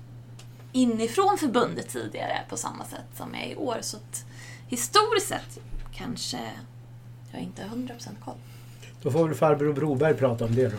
inifrån 0.71 1.37
förbundet 1.37 1.89
tidigare 1.89 2.41
på 2.49 2.57
samma 2.57 2.85
sätt 2.85 3.05
som 3.17 3.33
jag 3.33 3.43
är 3.43 3.51
i 3.51 3.55
år. 3.55 3.77
Så 3.81 3.97
att 3.97 4.25
historiskt 4.67 5.27
sett 5.27 5.59
kanske 5.95 6.39
jag 7.31 7.41
inte 7.41 7.63
har 7.63 7.77
100% 7.77 7.91
koll. 8.25 8.35
Då 9.01 9.11
får 9.11 9.27
väl 9.27 9.37
farbror 9.37 9.73
Broberg 9.73 10.13
prata 10.13 10.45
om 10.45 10.55
det 10.55 10.67
då. 10.67 10.77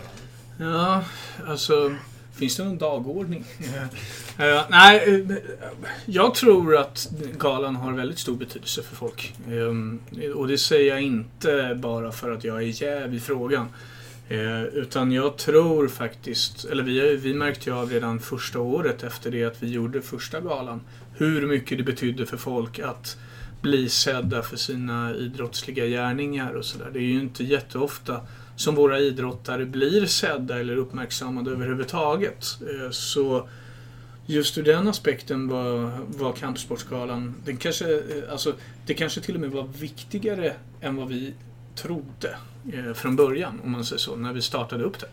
Ja, 0.64 1.04
alltså 1.46 1.94
Finns 2.36 2.56
det 2.56 2.64
någon 2.64 2.78
dagordning? 2.78 3.44
uh, 4.40 4.62
nej, 4.70 5.10
uh, 5.10 5.36
jag 6.06 6.34
tror 6.34 6.76
att 6.76 7.08
galan 7.38 7.76
har 7.76 7.92
väldigt 7.92 8.18
stor 8.18 8.36
betydelse 8.36 8.82
för 8.82 8.96
folk. 8.96 9.34
Um, 9.48 10.00
och 10.34 10.48
det 10.48 10.58
säger 10.58 10.88
jag 10.88 11.02
inte 11.02 11.78
bara 11.82 12.12
för 12.12 12.30
att 12.30 12.44
jag 12.44 12.56
är 12.56 12.82
jäv 12.82 13.14
i 13.14 13.20
frågan. 13.20 13.68
Eh, 14.28 14.62
utan 14.64 15.12
jag 15.12 15.36
tror 15.36 15.88
faktiskt, 15.88 16.64
eller 16.64 16.82
vi, 16.82 17.16
vi 17.16 17.34
märkte 17.34 17.70
ju 17.70 17.76
av 17.76 17.90
redan 17.90 18.20
första 18.20 18.60
året 18.60 19.02
efter 19.04 19.30
det 19.30 19.44
att 19.44 19.62
vi 19.62 19.70
gjorde 19.70 20.02
första 20.02 20.40
galan, 20.40 20.80
hur 21.14 21.46
mycket 21.46 21.78
det 21.78 21.84
betydde 21.84 22.26
för 22.26 22.36
folk 22.36 22.78
att 22.78 23.16
bli 23.62 23.88
sedda 23.88 24.42
för 24.42 24.56
sina 24.56 25.14
idrottsliga 25.14 25.86
gärningar 25.86 26.52
och 26.52 26.64
sådär. 26.64 26.90
Det 26.92 26.98
är 26.98 27.02
ju 27.02 27.20
inte 27.20 27.44
jätteofta 27.44 28.20
som 28.56 28.74
våra 28.74 28.98
idrottare 28.98 29.64
blir 29.64 30.06
sedda 30.06 30.60
eller 30.60 30.76
uppmärksammade 30.76 31.50
överhuvudtaget. 31.50 32.46
Eh, 32.60 32.90
Så 32.90 33.48
just 34.26 34.58
ur 34.58 34.62
den 34.62 34.88
aspekten 34.88 35.48
var, 35.48 35.98
var 36.06 36.32
Kampsportsgalan, 36.32 37.34
den 37.44 37.56
kanske, 37.56 37.94
eh, 37.94 38.32
alltså, 38.32 38.54
det 38.86 38.94
kanske 38.94 39.20
till 39.20 39.34
och 39.34 39.40
med 39.40 39.50
var 39.50 39.68
viktigare 39.80 40.52
än 40.80 40.96
vad 40.96 41.08
vi 41.08 41.34
trodde 41.76 42.36
eh, 42.72 42.92
från 42.92 43.16
början, 43.16 43.60
om 43.64 43.72
man 43.72 43.84
säger 43.84 44.00
så, 44.00 44.16
när 44.16 44.32
vi 44.32 44.42
startade 44.42 44.84
upp 44.84 44.98
den. 44.98 45.10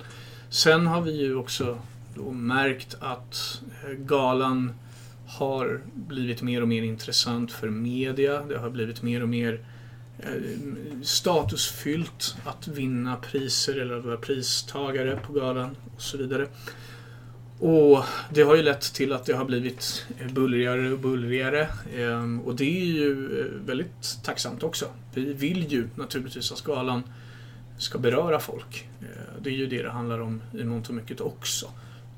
Sen 0.50 0.88
har 0.88 1.02
vi 1.02 1.12
ju 1.12 1.36
också 1.36 1.78
då 2.16 2.32
märkt 2.32 2.98
att 3.00 3.62
eh, 3.84 3.92
galan 3.92 4.74
har 5.28 5.82
blivit 5.94 6.42
mer 6.42 6.62
och 6.62 6.68
mer 6.68 6.84
intressant 6.84 7.52
för 7.52 7.70
media. 7.70 8.44
Det 8.50 8.58
har 8.58 8.70
blivit 8.70 9.02
mer 9.02 9.24
och 9.24 9.30
mer 9.30 9.60
eh, 10.20 10.30
statusfyllt 11.02 12.36
att 12.46 12.68
vinna 12.68 13.16
priser 13.16 13.82
eller 13.82 13.98
att 13.98 14.06
vara 14.06 14.18
pristagare 14.18 15.20
på 15.28 15.34
galan 15.34 15.76
och 15.96 16.02
så 16.02 16.18
vidare. 16.18 16.48
Och 17.60 18.04
det 18.30 18.42
har 18.42 18.56
ju 18.56 18.62
lett 18.62 18.94
till 18.94 19.14
att 19.14 19.26
det 19.26 19.34
har 19.34 19.46
blivit 19.46 20.06
eh, 20.20 20.32
bullrigare 20.32 20.92
och 20.92 21.00
bullrigare. 21.00 21.68
Ehm, 21.98 22.40
och 22.40 22.56
det 22.56 22.82
är 22.82 22.86
ju 22.86 23.40
eh, 23.40 23.46
väldigt 23.66 24.20
tacksamt 24.24 24.64
också. 24.64 24.86
Vi 25.14 25.34
vill 25.34 25.72
ju 25.72 25.88
naturligtvis 25.96 26.52
att 26.52 26.62
galan 26.62 27.04
ska 27.78 27.98
beröra 27.98 28.40
folk. 28.40 28.88
Eh, 29.02 29.42
det 29.42 29.50
är 29.50 29.54
ju 29.54 29.68
det 29.68 29.82
det 29.82 29.90
handlar 29.90 30.20
om 30.20 30.42
i 30.54 30.64
mångt 30.64 30.90
och 30.90 30.96
mycket 30.96 31.22
också. 31.22 31.70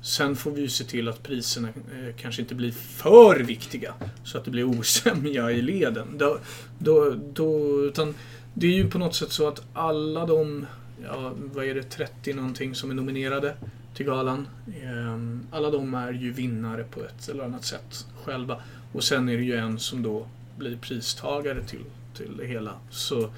Sen 0.02 0.36
får 0.36 0.50
vi 0.50 0.60
ju 0.60 0.68
se 0.68 0.84
till 0.84 1.08
att 1.08 1.22
priserna 1.22 1.68
eh, 1.68 2.14
kanske 2.16 2.42
inte 2.42 2.54
blir 2.54 2.72
för 2.72 3.40
viktiga 3.40 3.94
så 4.24 4.38
att 4.38 4.44
det 4.44 4.50
blir 4.50 4.64
osämja 4.64 5.50
i 5.50 5.62
leden. 5.62 6.18
Då, 6.18 6.38
då, 6.78 7.14
då, 7.32 7.80
utan 7.84 8.14
det 8.54 8.66
är 8.66 8.72
ju 8.72 8.90
på 8.90 8.98
något 8.98 9.14
sätt 9.14 9.32
så 9.32 9.48
att 9.48 9.62
alla 9.72 10.26
de, 10.26 10.66
ja, 11.04 11.32
vad 11.36 11.64
är 11.64 11.74
det, 11.74 11.82
30 11.82 12.34
någonting 12.34 12.74
som 12.74 12.90
är 12.90 12.94
nominerade 12.94 13.56
till 13.94 14.06
galan. 14.06 14.48
Ehm, 14.82 15.46
alla 15.50 15.70
de 15.70 15.94
är 15.94 16.12
ju 16.12 16.32
vinnare 16.32 16.84
på 16.84 17.00
ett 17.00 17.28
eller 17.28 17.44
annat 17.44 17.64
sätt 17.64 18.06
själva. 18.24 18.62
Och 18.92 19.04
sen 19.04 19.28
är 19.28 19.36
det 19.36 19.44
ju 19.44 19.56
en 19.56 19.78
som 19.78 20.02
då 20.02 20.26
blir 20.58 20.76
pristagare 20.76 21.64
till, 21.64 21.84
till 22.16 22.36
det 22.36 22.46
hela. 22.46 22.72
Så 22.90 23.30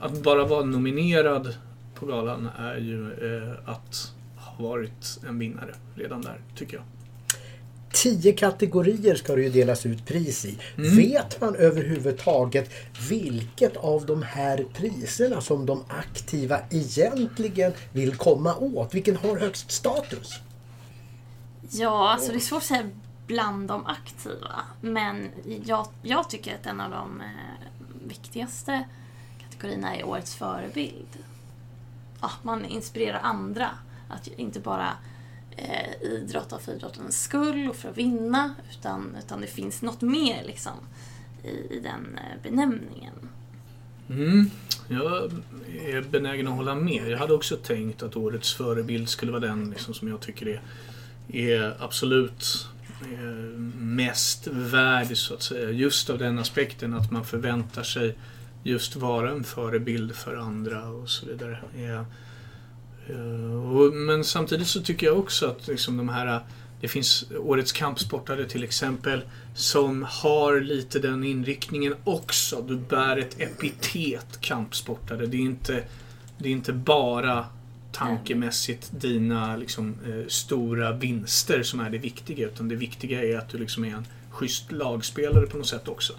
att 0.00 0.22
bara 0.22 0.44
vara 0.44 0.64
nominerad 0.64 1.54
på 1.94 2.06
galan 2.06 2.48
är 2.58 2.76
ju 2.76 3.12
eh, 3.12 3.70
att 3.70 4.12
ha 4.36 4.68
varit 4.68 5.18
en 5.28 5.38
vinnare 5.38 5.74
redan 5.94 6.22
där, 6.22 6.40
tycker 6.56 6.76
jag. 6.76 6.84
Tio 7.92 8.32
kategorier 8.32 9.14
ska 9.14 9.36
det 9.36 9.42
ju 9.42 9.50
delas 9.50 9.86
ut 9.86 10.06
pris 10.06 10.44
i. 10.44 10.58
Mm. 10.76 10.96
Vet 10.96 11.40
man 11.40 11.54
överhuvudtaget 11.54 12.70
vilket 13.10 13.76
av 13.76 14.06
de 14.06 14.22
här 14.22 14.66
priserna 14.74 15.40
som 15.40 15.66
de 15.66 15.84
aktiva 15.88 16.60
egentligen 16.70 17.72
vill 17.92 18.16
komma 18.16 18.56
åt? 18.56 18.94
Vilken 18.94 19.16
har 19.16 19.36
högst 19.36 19.70
status? 19.70 20.40
Ja, 21.70 22.12
alltså 22.12 22.32
det 22.32 22.38
är 22.38 22.40
svårt 22.40 22.58
att 22.58 22.64
säga 22.64 22.90
bland 23.26 23.68
de 23.68 23.86
aktiva. 23.86 24.62
Men 24.80 25.30
jag, 25.64 25.86
jag 26.02 26.30
tycker 26.30 26.54
att 26.54 26.66
en 26.66 26.80
av 26.80 26.90
de 26.90 27.20
eh, 27.20 27.66
viktigaste 28.06 28.84
kategorierna 29.40 29.96
är 29.96 30.04
årets 30.04 30.34
förebild. 30.34 31.18
Ja, 32.20 32.30
man 32.42 32.64
inspirerar 32.64 33.20
andra 33.22 33.70
att 34.08 34.26
inte 34.26 34.60
bara 34.60 34.92
eh, 35.50 36.02
idrotta 36.02 36.58
för 36.58 36.72
idrottens 36.72 37.22
skull 37.22 37.68
och 37.68 37.76
för 37.76 37.88
att 37.88 37.98
vinna, 37.98 38.54
utan, 38.70 39.16
utan 39.18 39.40
det 39.40 39.46
finns 39.46 39.82
något 39.82 40.00
mer 40.00 40.44
liksom 40.44 40.72
i, 41.42 41.48
i 41.48 41.80
den 41.80 42.18
eh, 42.18 42.42
benämningen. 42.42 43.28
Mm, 44.08 44.50
jag 44.88 45.32
är 45.84 46.02
benägen 46.02 46.48
att 46.48 46.54
hålla 46.54 46.74
med. 46.74 47.08
Jag 47.08 47.18
hade 47.18 47.34
också 47.34 47.56
tänkt 47.56 48.02
att 48.02 48.16
årets 48.16 48.54
förebild 48.54 49.08
skulle 49.08 49.32
vara 49.32 49.40
den 49.40 49.70
liksom, 49.70 49.94
som 49.94 50.08
jag 50.08 50.20
tycker 50.20 50.48
är, 50.48 50.60
är 51.28 51.76
absolut 51.80 52.68
Eh, 53.12 53.58
mest 53.78 54.46
värd, 54.46 55.16
så 55.16 55.34
att 55.34 55.42
säga. 55.42 55.70
Just 55.70 56.10
av 56.10 56.18
den 56.18 56.38
aspekten 56.38 56.94
att 56.94 57.12
man 57.12 57.24
förväntar 57.24 57.82
sig 57.82 58.14
just 58.62 58.96
vara 58.96 59.30
en 59.30 59.44
förebild 59.44 60.14
för 60.14 60.36
andra 60.36 60.88
och 60.88 61.08
så 61.08 61.26
vidare. 61.26 61.58
Eh, 61.76 62.02
men 63.92 64.24
samtidigt 64.24 64.66
så 64.66 64.80
tycker 64.80 65.06
jag 65.06 65.18
också 65.18 65.46
att 65.46 65.68
liksom, 65.68 65.96
de 65.96 66.08
här 66.08 66.40
det 66.80 66.88
finns 66.88 67.24
årets 67.38 67.72
kampsportare 67.72 68.44
till 68.44 68.64
exempel 68.64 69.22
som 69.54 70.06
har 70.08 70.60
lite 70.60 70.98
den 70.98 71.24
inriktningen 71.24 71.94
också. 72.04 72.62
Du 72.62 72.76
bär 72.76 73.16
ett 73.16 73.40
epitet 73.40 74.40
kampsportare. 74.40 75.26
Det 75.26 75.36
är 75.36 75.40
inte, 75.40 75.84
det 76.38 76.48
är 76.48 76.52
inte 76.52 76.72
bara 76.72 77.46
tankemässigt 77.96 78.90
dina 79.00 79.56
liksom, 79.56 79.94
eh, 80.06 80.26
stora 80.28 80.92
vinster 80.92 81.62
som 81.62 81.80
är 81.80 81.90
det 81.90 81.98
viktiga. 81.98 82.46
Utan 82.46 82.68
det 82.68 82.76
viktiga 82.76 83.24
är 83.24 83.38
att 83.38 83.48
du 83.48 83.58
liksom 83.58 83.84
är 83.84 83.94
en 83.94 84.06
schysst 84.30 84.72
lagspelare 84.72 85.46
på 85.46 85.56
något 85.56 85.66
sätt 85.66 85.88
också. 85.88 86.12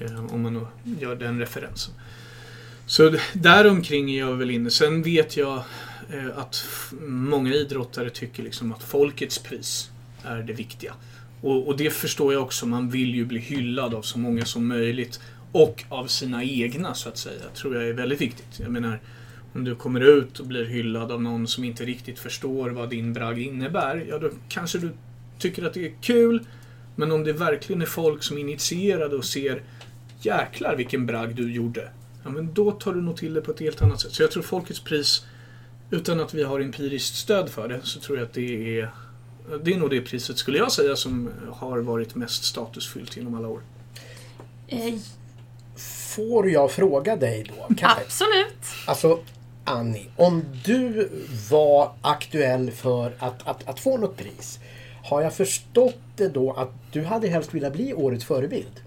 Eh, 0.00 0.34
om 0.34 0.42
man 0.42 0.66
gör 1.00 1.16
den 1.16 1.38
referensen. 1.38 1.94
Så 2.86 3.16
däromkring 3.32 4.10
är 4.10 4.18
jag 4.18 4.34
väl 4.34 4.50
inne. 4.50 4.70
Sen 4.70 5.02
vet 5.02 5.36
jag 5.36 5.62
eh, 6.12 6.38
att 6.38 6.64
många 7.00 7.54
idrottare 7.54 8.10
tycker 8.10 8.42
liksom 8.42 8.72
att 8.72 8.82
folkets 8.82 9.38
pris 9.38 9.90
är 10.24 10.42
det 10.42 10.52
viktiga. 10.52 10.94
Och, 11.40 11.68
och 11.68 11.76
det 11.76 11.90
förstår 11.90 12.32
jag 12.32 12.42
också. 12.42 12.66
Man 12.66 12.90
vill 12.90 13.14
ju 13.14 13.24
bli 13.24 13.38
hyllad 13.38 13.94
av 13.94 14.02
så 14.02 14.18
många 14.18 14.44
som 14.44 14.68
möjligt. 14.68 15.20
Och 15.52 15.84
av 15.88 16.06
sina 16.06 16.44
egna 16.44 16.94
så 16.94 17.08
att 17.08 17.18
säga. 17.18 17.42
tror 17.54 17.74
jag 17.74 17.88
är 17.88 17.92
väldigt 17.92 18.20
viktigt. 18.20 18.60
Jag 18.60 18.70
menar, 18.70 19.00
du 19.64 19.74
kommer 19.74 20.00
ut 20.00 20.40
och 20.40 20.46
blir 20.46 20.64
hyllad 20.64 21.12
av 21.12 21.22
någon 21.22 21.46
som 21.48 21.64
inte 21.64 21.84
riktigt 21.84 22.18
förstår 22.18 22.70
vad 22.70 22.90
din 22.90 23.12
bragd 23.12 23.38
innebär. 23.38 24.06
Ja, 24.08 24.18
då 24.18 24.30
kanske 24.48 24.78
du 24.78 24.90
tycker 25.38 25.66
att 25.66 25.74
det 25.74 25.86
är 25.86 25.92
kul. 26.00 26.46
Men 26.96 27.12
om 27.12 27.24
det 27.24 27.32
verkligen 27.32 27.82
är 27.82 27.86
folk 27.86 28.22
som 28.22 28.36
är 28.36 28.40
initierade 28.40 29.16
och 29.16 29.24
ser 29.24 29.62
Jäklar 30.20 30.76
vilken 30.76 31.06
bragd 31.06 31.36
du 31.36 31.52
gjorde. 31.52 31.90
Ja, 32.24 32.30
men 32.30 32.54
då 32.54 32.72
tar 32.72 32.92
du 32.92 33.02
nog 33.02 33.16
till 33.16 33.34
det 33.34 33.40
på 33.40 33.50
ett 33.50 33.60
helt 33.60 33.82
annat 33.82 34.00
sätt. 34.00 34.12
Så 34.12 34.22
jag 34.22 34.30
tror 34.30 34.42
Folkets 34.42 34.80
pris, 34.80 35.26
utan 35.90 36.20
att 36.20 36.34
vi 36.34 36.42
har 36.42 36.60
empiriskt 36.60 37.16
stöd 37.16 37.48
för 37.48 37.68
det, 37.68 37.80
så 37.82 38.00
tror 38.00 38.18
jag 38.18 38.26
att 38.26 38.32
det 38.32 38.80
är 38.80 38.90
det 39.62 39.72
är 39.72 39.78
nog 39.78 39.90
det 39.90 40.00
priset, 40.00 40.38
skulle 40.38 40.58
jag 40.58 40.72
säga, 40.72 40.96
som 40.96 41.30
har 41.52 41.78
varit 41.78 42.14
mest 42.14 42.44
statusfyllt 42.44 43.16
genom 43.16 43.34
alla 43.34 43.48
år. 43.48 43.60
Eh, 44.68 44.94
Får 46.16 46.50
jag 46.50 46.72
fråga 46.72 47.16
dig 47.16 47.46
då? 47.48 47.74
Kan, 47.74 47.90
absolut. 47.90 48.64
alltså 48.86 49.20
Annie, 49.68 50.06
om 50.16 50.44
du 50.64 51.10
var 51.50 51.92
aktuell 52.02 52.70
för 52.70 53.16
att, 53.18 53.48
att, 53.48 53.68
att 53.68 53.80
få 53.80 53.96
något 53.96 54.16
pris. 54.16 54.58
Har 55.04 55.22
jag 55.22 55.34
förstått 55.34 56.00
det 56.16 56.28
då 56.28 56.52
att 56.52 56.72
du 56.92 57.04
hade 57.04 57.28
helst 57.28 57.54
velat 57.54 57.72
bli 57.72 57.94
årets 57.94 58.24
förebild? 58.24 58.80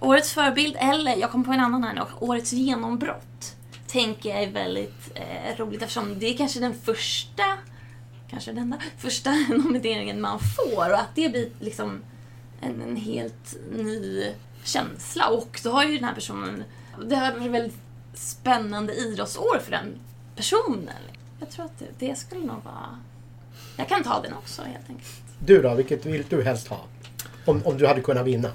Årets 0.00 0.32
förebild, 0.32 0.76
eller 0.78 1.16
jag 1.16 1.30
kom 1.30 1.44
på 1.44 1.52
en 1.52 1.60
annan 1.60 1.84
här 1.84 1.94
nu, 1.94 2.00
årets 2.20 2.52
genombrott. 2.52 3.56
Tänker 3.86 4.28
jag 4.30 4.42
är 4.42 4.50
väldigt 4.50 5.10
eh, 5.14 5.56
roligt 5.56 5.82
eftersom 5.82 6.18
det 6.18 6.26
är 6.26 6.36
kanske 6.36 6.60
den 6.60 6.74
första, 6.74 7.44
kanske 8.30 8.50
den 8.50 8.58
enda, 8.58 8.78
första 8.98 9.30
nomineringen 9.48 10.20
man 10.20 10.38
får 10.40 10.90
och 10.90 11.00
att 11.00 11.14
det 11.14 11.28
blir 11.28 11.48
liksom 11.60 12.02
en, 12.60 12.82
en 12.82 12.96
helt 12.96 13.56
ny 13.72 14.32
känsla. 14.64 15.28
Och 15.28 15.60
då 15.62 15.70
har 15.70 15.84
ju 15.84 15.94
den 15.94 16.04
här 16.04 16.14
personen, 16.14 16.64
det 17.04 17.16
har 17.16 17.32
varit 17.32 17.50
väldigt 17.50 17.85
spännande 18.18 18.94
idrottsår 18.94 19.58
för 19.64 19.70
den 19.70 19.98
personen. 20.36 21.02
Jag 21.40 21.50
tror 21.50 21.64
att 21.64 21.78
det, 21.78 22.06
det 22.06 22.18
skulle 22.18 22.40
nog 22.40 22.64
vara, 22.64 22.98
jag 23.76 23.88
kan 23.88 24.02
ta 24.02 24.22
den 24.22 24.32
också 24.32 24.62
helt 24.62 24.90
enkelt. 24.90 25.08
Du 25.38 25.62
då, 25.62 25.74
vilket 25.74 26.06
vill 26.06 26.24
du 26.28 26.42
helst 26.42 26.68
ha? 26.68 26.84
Om, 27.44 27.62
om 27.64 27.78
du 27.78 27.86
hade 27.86 28.00
kunnat 28.00 28.26
vinna? 28.26 28.50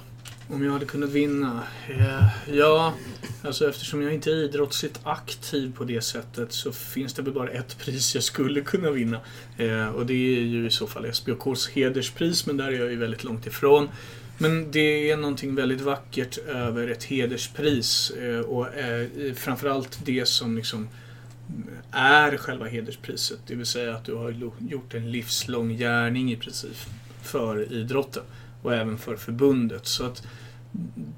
Om 0.49 0.66
jag 0.66 0.72
hade 0.72 0.86
kunnat 0.86 1.09
vinna? 1.09 1.64
Eh, 1.89 2.55
ja, 2.55 2.93
alltså 3.41 3.70
eftersom 3.70 4.01
jag 4.01 4.14
inte 4.14 4.32
är 4.32 4.36
idrottsligt 4.36 4.99
aktiv 5.03 5.74
på 5.78 5.84
det 5.84 6.01
sättet 6.01 6.53
så 6.53 6.72
finns 6.72 7.14
det 7.14 7.22
väl 7.22 7.34
bara 7.34 7.49
ett 7.49 7.78
pris 7.78 8.16
jag 8.16 8.24
skulle 8.24 8.62
kunna 8.62 8.91
vinna. 8.91 9.20
Eh, 9.57 9.88
och 9.88 10.05
det 10.05 10.14
är 10.14 10.41
ju 10.41 10.68
i 10.68 10.72
så 10.72 10.88
fall 10.88 11.14
SBHKs 11.14 11.70
hederspris, 11.70 12.45
men 12.45 12.57
där 12.57 12.68
är 12.68 12.80
jag 12.80 12.89
ju 12.89 12.95
väldigt 12.95 13.24
långt 13.24 13.47
ifrån. 13.47 13.89
Men 14.42 14.72
det 14.72 15.12
är 15.12 15.18
någonting 15.18 15.56
väldigt 15.56 15.82
vackert 15.82 16.38
över 16.38 16.88
ett 16.88 17.04
hederspris 17.04 18.12
eh, 18.12 18.39
och 18.39 18.74
eh, 18.74 19.08
framförallt 19.36 20.00
det 20.06 20.28
som 20.28 20.58
liksom 20.58 20.89
är 21.92 22.38
själva 22.38 22.66
hederspriset. 22.66 23.39
Det 23.48 23.56
vill 23.56 23.66
säga 23.66 23.96
att 23.96 24.06
du 24.06 24.16
har 24.16 24.54
gjort 24.70 24.94
en 24.94 25.12
livslång 25.12 25.70
gärning 25.70 26.32
i 26.32 26.36
princip 26.36 26.78
för 27.24 27.74
idrotten 27.74 28.24
och 28.62 28.74
även 28.74 28.98
för 28.98 29.16
förbundet. 29.16 29.86
Så 29.86 30.06
att 30.06 30.24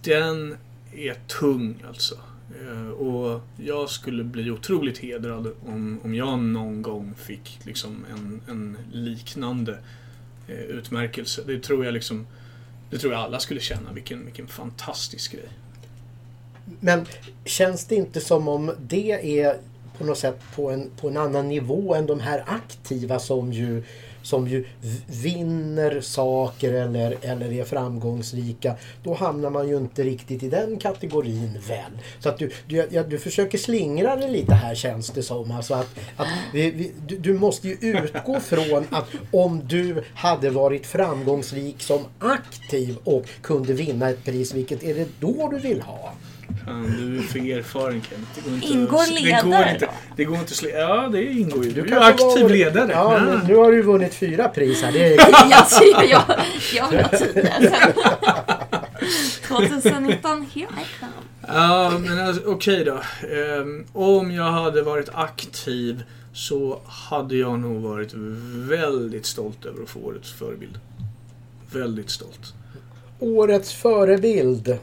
den 0.03 0.55
är 0.93 1.15
tung 1.28 1.84
alltså. 1.88 2.15
Eh, 2.61 2.89
och 2.89 3.41
jag 3.57 3.89
skulle 3.89 4.24
bli 4.24 4.51
otroligt 4.51 4.97
hedrad 4.97 5.47
om, 5.65 5.99
om 6.03 6.15
jag 6.15 6.39
någon 6.39 6.82
gång 6.82 7.13
fick 7.17 7.59
liksom 7.63 8.05
en, 8.11 8.41
en 8.49 8.78
liknande 8.91 9.78
utmärkelse. 10.47 11.41
Det 11.47 11.59
tror 11.59 11.86
jag 11.86 11.93
liksom 11.93 12.28
det 12.93 12.99
tror 12.99 13.13
jag 13.13 13.21
alla 13.21 13.39
skulle 13.39 13.59
känna. 13.59 13.91
Vilken, 13.93 14.25
vilken 14.25 14.47
fantastisk 14.47 15.31
grej. 15.31 15.49
Men 16.79 17.05
känns 17.45 17.85
det 17.85 17.95
inte 17.95 18.21
som 18.21 18.47
om 18.47 18.71
det 18.79 19.39
är 19.41 19.57
på 19.97 20.03
något 20.03 20.17
sätt 20.17 20.39
på 20.55 20.71
en, 20.71 20.89
på 20.97 21.09
en 21.09 21.17
annan 21.17 21.47
nivå 21.47 21.95
än 21.95 22.05
de 22.05 22.19
här 22.19 22.43
aktiva 22.47 23.19
som 23.19 23.53
ju, 23.53 23.83
som 24.24 24.47
ju 24.47 24.65
vinner 25.07 26.01
saker 26.01 26.74
eller, 26.74 27.17
eller 27.21 27.53
är 27.53 27.63
framgångsrika. 27.63 28.76
Då 29.03 29.13
hamnar 29.13 29.49
man 29.49 29.67
ju 29.67 29.78
inte 29.78 30.03
riktigt 30.03 30.43
i 30.43 30.49
den 30.49 30.78
kategorin 30.78 31.59
väl. 31.67 31.91
Så 32.19 32.30
att 32.30 32.38
du, 32.38 32.51
du, 32.67 32.88
ja, 32.91 33.03
du 33.03 33.19
försöker 33.19 33.57
slingra 33.57 34.15
dig 34.15 34.32
lite 34.32 34.53
här 34.53 34.76
känns 34.76 35.09
det 35.09 35.24
som. 35.24 35.51
Alltså 35.51 35.74
att, 35.74 35.89
att 36.17 36.28
vi, 36.53 36.71
vi, 36.71 36.91
du, 37.07 37.17
du 37.17 37.34
måste 37.34 37.67
ju 37.67 37.78
utgå 37.82 38.39
från 38.39 38.88
att 38.89 39.09
om 39.32 39.67
du 39.67 40.03
hade 40.13 40.49
varit 40.49 40.86
framgångsrik 40.86 41.82
som 41.82 42.01
aktiv 42.19 42.97
och 43.03 43.26
kunde 43.41 43.74
vinna 43.74 44.09
ett 44.09 44.24
pris, 44.24 44.53
vilket 44.53 44.84
är 44.84 44.95
det 44.95 45.07
då 45.19 45.49
du 45.49 45.59
vill 45.59 45.82
ha? 45.82 46.13
Fan, 46.66 46.95
du 46.97 47.18
är 47.18 47.22
för 47.22 47.39
erfaren 47.39 48.01
Kent. 48.09 48.64
Ingår 48.64 49.14
ledare 49.22 49.41
det 49.41 49.49
går 49.49 49.68
inte, 49.74 49.86
då? 49.86 49.91
Det 50.16 50.26
går 50.26 50.38
inte. 50.39 50.70
Ja, 50.70 51.09
det 51.11 51.24
ingår 51.34 51.66
ju. 51.66 51.72
Du, 51.72 51.82
är 51.82 51.86
ju 51.86 51.89
kanske 51.91 52.26
aktiv 52.28 52.49
ledare. 52.49 52.91
Ja, 52.91 53.14
Ja. 53.18 53.20
men 53.26 53.47
nu 53.47 53.55
har 53.55 53.72
du 53.72 53.82
vunnit 53.82 54.14
fyra 54.14 54.47
pris 54.47 54.82
här. 54.82 54.91
Det 54.91 55.05
är, 55.05 55.18
jag, 55.49 56.09
jag, 56.09 56.24
jag 56.76 56.89
vill 56.89 56.99
ha 56.99 57.07
tio 57.09 57.70
sen. 57.70 57.93
2019, 59.47 60.45
here 60.53 60.68
I 60.68 60.86
come. 60.99 61.11
Ja, 61.47 61.91
men 61.99 62.20
alltså, 62.28 62.41
okej 62.45 62.86
då. 62.86 62.99
Ehm, 63.28 63.86
om 63.93 64.32
jag 64.32 64.51
hade 64.51 64.82
varit 64.82 65.09
aktiv 65.14 66.03
så 66.34 66.80
hade 66.86 67.36
jag 67.36 67.59
nog 67.59 67.82
varit 67.82 68.14
väldigt 68.70 69.26
stolt 69.26 69.66
över 69.66 69.84
att 69.84 69.89
få 69.89 69.99
årets 69.99 70.32
förebild. 70.32 70.80
Väldigt 71.72 72.09
stolt. 72.09 72.53
årets 73.20 73.74
förebild. 73.74 74.78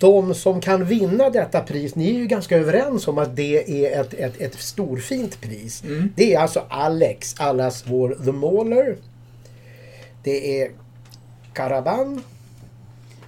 De 0.00 0.34
som 0.34 0.60
kan 0.60 0.84
vinna 0.84 1.30
detta 1.30 1.60
pris, 1.60 1.94
ni 1.94 2.10
är 2.10 2.18
ju 2.18 2.26
ganska 2.26 2.56
överens 2.56 3.08
om 3.08 3.18
att 3.18 3.36
det 3.36 3.86
är 3.86 4.00
ett, 4.00 4.14
ett, 4.14 4.40
ett 4.40 4.54
storfint 4.54 5.40
pris. 5.40 5.84
Mm. 5.84 6.12
Det 6.16 6.34
är 6.34 6.40
alltså 6.40 6.62
Alex, 6.68 7.34
allas 7.40 7.84
vår 7.86 8.16
The 8.24 8.32
Mauler. 8.32 8.96
Det 10.22 10.62
är 10.62 10.70
Caravan, 11.52 12.22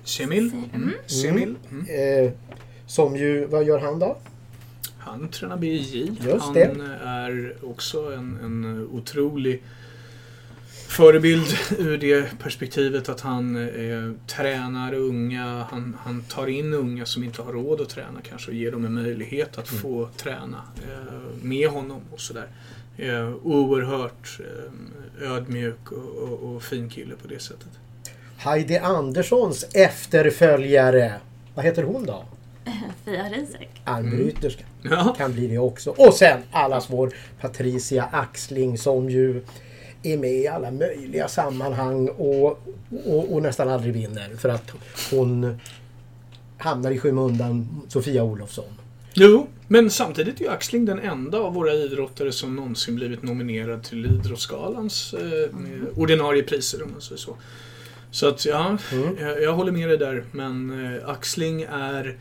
Semil. 0.09 0.51
Mm. 0.75 0.93
Semil. 1.07 1.55
Mm. 1.71 2.25
eh, 2.25 2.33
som 2.87 3.16
ju, 3.16 3.47
vad 3.47 3.64
gör 3.64 3.79
han 3.79 3.99
då? 3.99 4.16
Han 4.99 5.29
tränar 5.29 5.57
BJ. 5.57 6.12
Just 6.25 6.45
han 6.45 6.55
det. 6.55 6.77
är 7.05 7.57
också 7.62 8.14
en, 8.14 8.39
en 8.45 8.89
otrolig 8.93 9.62
förebild 10.89 11.47
ur 11.78 11.99
det 11.99 12.39
perspektivet 12.39 13.09
att 13.09 13.20
han 13.20 13.57
eh, 13.57 14.12
tränar 14.26 14.95
unga. 14.95 15.66
Han, 15.70 15.97
han 16.01 16.22
tar 16.22 16.47
in 16.47 16.74
unga 16.74 17.07
som 17.07 17.24
inte 17.24 17.43
har 17.43 17.53
råd 17.53 17.80
att 17.80 17.89
träna 17.89 18.20
kanske 18.28 18.51
och 18.51 18.57
ger 18.57 18.72
dem 18.72 18.84
en 18.84 18.95
möjlighet 18.95 19.59
att 19.59 19.68
få 19.68 20.09
träna 20.16 20.62
eh, 20.76 21.43
med 21.43 21.68
honom 21.68 22.01
och 22.12 22.20
sådär. 22.20 22.47
Eh, 22.97 23.34
oerhört 23.43 24.41
eh, 24.41 25.32
ödmjuk 25.32 25.93
och, 25.93 26.22
och, 26.22 26.55
och 26.55 26.62
fin 26.62 26.89
kille 26.89 27.14
på 27.22 27.28
det 27.28 27.43
sättet. 27.43 27.70
Heidi 28.36 28.78
Anderssons 28.78 29.66
efterföljare. 29.74 31.14
Vad 31.55 31.64
heter 31.64 31.82
hon 31.82 32.07
då? 32.07 32.24
Fia 33.05 33.24
Risek. 33.24 33.70
Armbryterska. 33.84 34.64
Ja. 34.82 35.14
kan 35.18 35.32
bli 35.32 35.47
det 35.47 35.59
också. 35.59 35.91
Och 35.91 36.14
sen 36.14 36.41
allas 36.51 36.91
vår 36.91 37.12
Patricia 37.41 38.09
Axling 38.12 38.78
som 38.78 39.11
ju 39.11 39.43
är 40.03 40.17
med 40.17 40.33
i 40.33 40.47
alla 40.49 40.71
möjliga 40.71 41.29
sammanhang 41.29 42.09
och, 42.09 42.47
och, 43.07 43.33
och 43.35 43.43
nästan 43.43 43.69
aldrig 43.69 43.93
vinner 43.95 44.37
för 44.39 44.49
att 44.49 44.73
hon 45.11 45.59
hamnar 46.59 46.91
i 46.91 46.99
skymundan 46.99 47.83
Sofia 47.89 48.23
Olofsson. 48.25 48.65
Jo, 49.15 49.47
men 49.69 49.91
samtidigt 49.91 50.41
är 50.41 50.45
ju 50.45 50.51
Axling 50.51 50.85
den 50.85 50.99
enda 50.99 51.39
av 51.39 51.55
våra 51.55 51.73
idrottare 51.73 52.33
som 52.33 52.57
någonsin 52.57 52.95
blivit 52.97 53.23
nominerad 53.23 53.83
till 53.85 54.07
Idrottsgalans 54.07 55.15
eh, 55.15 55.51
ordinarie 55.97 56.43
priser 56.43 56.83
om 56.83 56.93
man 56.93 57.01
säger 57.01 57.19
så. 57.19 57.37
Så 58.11 58.29
att 58.29 58.45
ja, 58.47 58.79
Mm. 58.93 59.17
jag, 59.21 59.43
jag 59.43 59.53
håller 59.53 59.73
med 59.73 59.89
dig 59.89 59.99
där. 59.99 60.25
Men 60.33 60.85
eh, 60.97 61.09
Axling 61.09 61.63
är, 61.63 62.19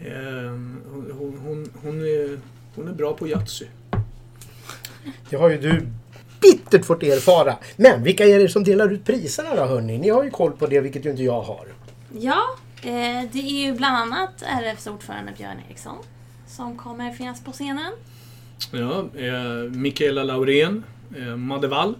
eh, 0.00 0.50
hon, 0.92 1.12
hon, 1.18 1.38
hon, 1.44 1.70
hon, 1.82 2.00
är, 2.00 2.38
hon 2.74 2.88
är 2.88 2.92
bra 2.92 3.14
på 3.14 3.28
Yatzy. 3.28 3.66
Det 5.30 5.36
har 5.36 5.50
ju 5.50 5.58
du 5.58 5.86
bittert 6.44 6.84
fått 6.84 7.02
erfara. 7.02 7.56
Men 7.76 8.02
vilka 8.02 8.26
är 8.26 8.38
det 8.38 8.48
som 8.48 8.64
delar 8.64 8.92
ut 8.92 9.04
priserna 9.04 9.54
då 9.54 9.64
hörni? 9.64 9.98
Ni 9.98 10.08
har 10.08 10.24
ju 10.24 10.30
koll 10.30 10.52
på 10.52 10.66
det 10.66 10.80
vilket 10.80 11.04
ju 11.06 11.10
inte 11.10 11.22
jag 11.22 11.42
har. 11.42 11.66
Ja, 12.18 12.42
eh, 12.82 13.30
det 13.32 13.38
är 13.38 13.66
ju 13.66 13.72
bland 13.72 13.96
annat 13.96 14.42
RFs 14.42 14.86
ordförande 14.86 15.32
Björn 15.38 15.56
Eriksson 15.68 15.96
som 16.46 16.76
kommer 16.76 17.12
finnas 17.12 17.44
på 17.44 17.52
scenen. 17.52 17.92
Ja, 18.70 19.04
eh, 19.20 19.70
Mikaela 19.70 20.22
Laurén, 20.22 20.84
eh, 21.16 21.36
Madde 21.36 21.68
Wall. 21.68 21.94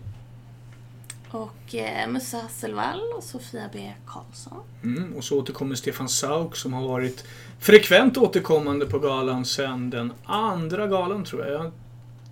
Och 1.30 1.74
eh, 1.74 2.08
Musse 2.08 2.36
Hasselvall 2.36 3.00
och 3.16 3.22
Sofia 3.22 3.70
B. 3.72 3.92
Karlsson. 4.06 4.58
Mm, 4.82 5.14
och 5.16 5.24
så 5.24 5.38
återkommer 5.38 5.74
Stefan 5.74 6.08
Sauk 6.08 6.56
som 6.56 6.72
har 6.72 6.88
varit 6.88 7.24
frekvent 7.60 8.16
återkommande 8.16 8.86
på 8.86 8.98
galan 8.98 9.44
sen 9.44 9.90
den 9.90 10.12
andra 10.24 10.86
galan 10.86 11.24
tror 11.24 11.46
jag. 11.46 11.52
Jag 11.52 11.72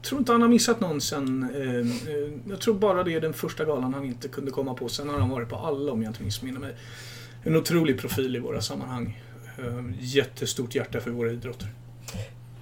tror 0.02 0.18
inte 0.18 0.32
han 0.32 0.42
har 0.42 0.48
missat 0.48 0.80
någon 0.80 1.00
sen... 1.00 1.50
Eh, 1.54 2.12
eh, 2.14 2.32
jag 2.50 2.60
tror 2.60 2.74
bara 2.74 3.04
det 3.04 3.14
är 3.14 3.20
den 3.20 3.32
första 3.32 3.64
galan 3.64 3.94
han 3.94 4.04
inte 4.04 4.28
kunde 4.28 4.50
komma 4.50 4.74
på. 4.74 4.88
Sen 4.88 5.08
har 5.08 5.18
han 5.18 5.30
varit 5.30 5.48
på 5.48 5.56
alla 5.56 5.92
om 5.92 6.02
jag 6.02 6.10
inte 6.10 6.22
missminner 6.22 6.60
mig. 6.60 6.74
En 7.42 7.56
otrolig 7.56 7.98
profil 7.98 8.36
i 8.36 8.38
våra 8.38 8.60
sammanhang. 8.60 9.22
Eh, 9.58 9.84
jättestort 10.00 10.74
hjärta 10.74 11.00
för 11.00 11.10
våra 11.10 11.32
idrotter. 11.32 11.68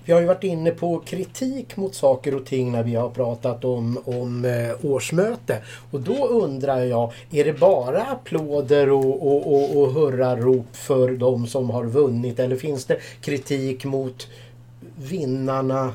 Vi 0.05 0.13
har 0.13 0.21
ju 0.21 0.27
varit 0.27 0.45
inne 0.45 0.71
på 0.71 1.01
kritik 1.01 1.77
mot 1.77 1.95
saker 1.95 2.35
och 2.35 2.47
ting 2.47 2.73
när 2.73 2.83
vi 2.83 2.95
har 2.95 3.11
pratat 3.11 3.65
om, 3.65 3.99
om 4.05 4.45
eh, 4.45 4.85
årsmöte. 4.93 5.63
Och 5.91 6.01
då 6.01 6.27
undrar 6.29 6.81
jag, 6.81 7.13
är 7.31 7.45
det 7.45 7.53
bara 7.53 8.03
applåder 8.03 8.91
och, 8.91 9.27
och, 9.27 9.55
och, 9.55 9.83
och 9.83 9.93
hurrarop 9.93 10.77
för 10.77 11.11
de 11.11 11.47
som 11.47 11.71
har 11.71 11.85
vunnit? 11.85 12.39
Eller 12.39 12.57
finns 12.57 12.85
det 12.85 12.99
kritik 13.21 13.85
mot 13.85 14.29
vinnarna 14.97 15.95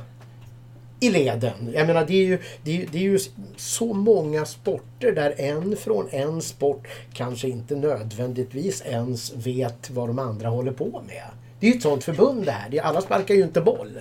i 1.00 1.10
leden? 1.10 1.72
Jag 1.74 1.88
menar 1.88 2.06
det 2.06 2.14
är 2.14 2.26
ju, 2.26 2.40
det 2.64 2.82
är, 2.82 2.88
det 2.92 2.98
är 2.98 3.02
ju 3.02 3.20
så 3.56 3.94
många 3.94 4.46
sporter 4.46 5.12
där 5.12 5.36
en 5.38 5.76
från 5.78 6.10
en 6.12 6.42
sport 6.42 6.88
kanske 7.14 7.48
inte 7.48 7.76
nödvändigtvis 7.76 8.82
ens 8.86 9.34
vet 9.34 9.90
vad 9.90 10.10
de 10.10 10.20
andra 10.20 10.50
håller 10.50 10.72
på 10.72 11.02
med. 11.08 11.24
Det 11.60 11.68
är 11.68 11.72
ju 11.72 11.78
ett 11.78 11.84
sånt 11.84 12.04
förbund 12.04 12.46
det 12.46 12.52
här. 12.52 12.82
Alla 12.82 13.02
sparkar 13.02 13.36
ju 13.36 13.44
inte 13.44 13.62
boll. 13.62 14.00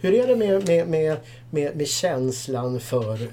Hur 0.00 0.14
är 0.14 0.26
det 0.26 0.36
med, 0.36 0.68
med, 0.68 0.88
med, 0.88 1.16
med, 1.50 1.76
med 1.76 1.88
känslan 1.88 2.80
för 2.80 3.28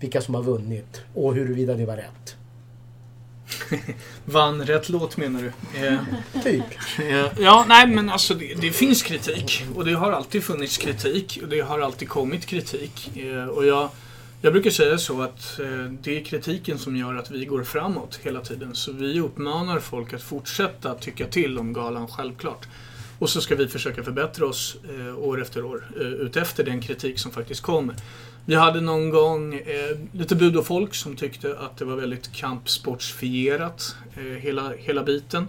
vilka 0.00 0.20
som 0.20 0.34
har 0.34 0.42
vunnit 0.42 1.00
och 1.14 1.34
huruvida 1.34 1.74
det 1.74 1.86
var 1.86 1.96
rätt? 1.96 2.37
Vann 4.24 4.64
rätt 4.66 4.88
låt 4.88 5.16
menar 5.16 5.42
du? 5.42 5.86
Eh, 5.86 5.98
Typ. 6.44 6.64
Eh, 6.98 7.26
Ja, 7.38 7.64
nej 7.68 7.86
men 7.86 8.10
alltså 8.10 8.34
det, 8.34 8.54
det 8.60 8.70
finns 8.72 9.02
kritik. 9.02 9.64
Och 9.74 9.84
det 9.84 9.92
har 9.92 10.12
alltid 10.12 10.44
funnits 10.44 10.78
kritik. 10.78 11.38
Och 11.42 11.48
det 11.48 11.60
har 11.60 11.80
alltid 11.80 12.08
kommit 12.08 12.46
kritik. 12.46 13.10
Eh, 13.16 13.44
Och 13.46 13.66
jag, 13.66 13.90
jag 14.42 14.52
brukar 14.52 14.70
säga 14.70 14.98
så 14.98 15.22
att 15.22 15.58
eh, 15.60 15.66
det 16.02 16.18
är 16.20 16.24
kritiken 16.24 16.78
som 16.78 16.96
gör 16.96 17.14
att 17.14 17.30
vi 17.30 17.44
går 17.44 17.64
framåt 17.64 18.20
hela 18.22 18.40
tiden. 18.40 18.74
Så 18.74 18.92
vi 18.92 19.20
uppmanar 19.20 19.80
folk 19.80 20.12
att 20.12 20.22
fortsätta 20.22 20.94
tycka 20.94 21.26
till 21.26 21.58
om 21.58 21.72
galan, 21.72 22.08
självklart. 22.08 22.66
Och 23.18 23.30
så 23.30 23.40
ska 23.40 23.54
vi 23.54 23.68
försöka 23.68 24.02
förbättra 24.02 24.46
oss 24.46 24.76
eh, 24.98 25.18
år 25.18 25.42
efter 25.42 25.64
år 25.64 25.88
eh, 26.00 26.06
utefter 26.06 26.64
den 26.64 26.80
kritik 26.80 27.18
som 27.18 27.30
faktiskt 27.30 27.60
kommer. 27.60 27.94
Vi 28.48 28.54
hade 28.54 28.80
någon 28.80 29.10
gång 29.10 29.54
eh, 29.54 29.98
lite 30.12 30.36
bud 30.36 30.56
och 30.56 30.66
folk 30.66 30.94
som 30.94 31.16
tyckte 31.16 31.58
att 31.58 31.76
det 31.76 31.84
var 31.84 31.96
väldigt 31.96 32.32
kampsportsfierat, 32.32 33.96
eh, 34.16 34.22
hela, 34.22 34.72
hela 34.76 35.02
biten 35.02 35.48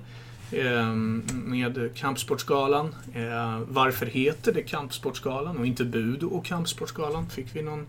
eh, 0.52 0.94
med 1.32 1.90
Kampsportsgalan. 1.96 2.96
Eh, 3.16 3.60
varför 3.68 4.06
heter 4.06 4.54
det 4.54 4.62
Kampsportsgalan 4.62 5.58
och 5.58 5.66
inte 5.66 5.84
Bud 5.84 6.24
och 6.24 6.46
Kampsportsgalan? 6.46 7.30
Fick 7.30 7.56
vi 7.56 7.62
någon 7.62 7.86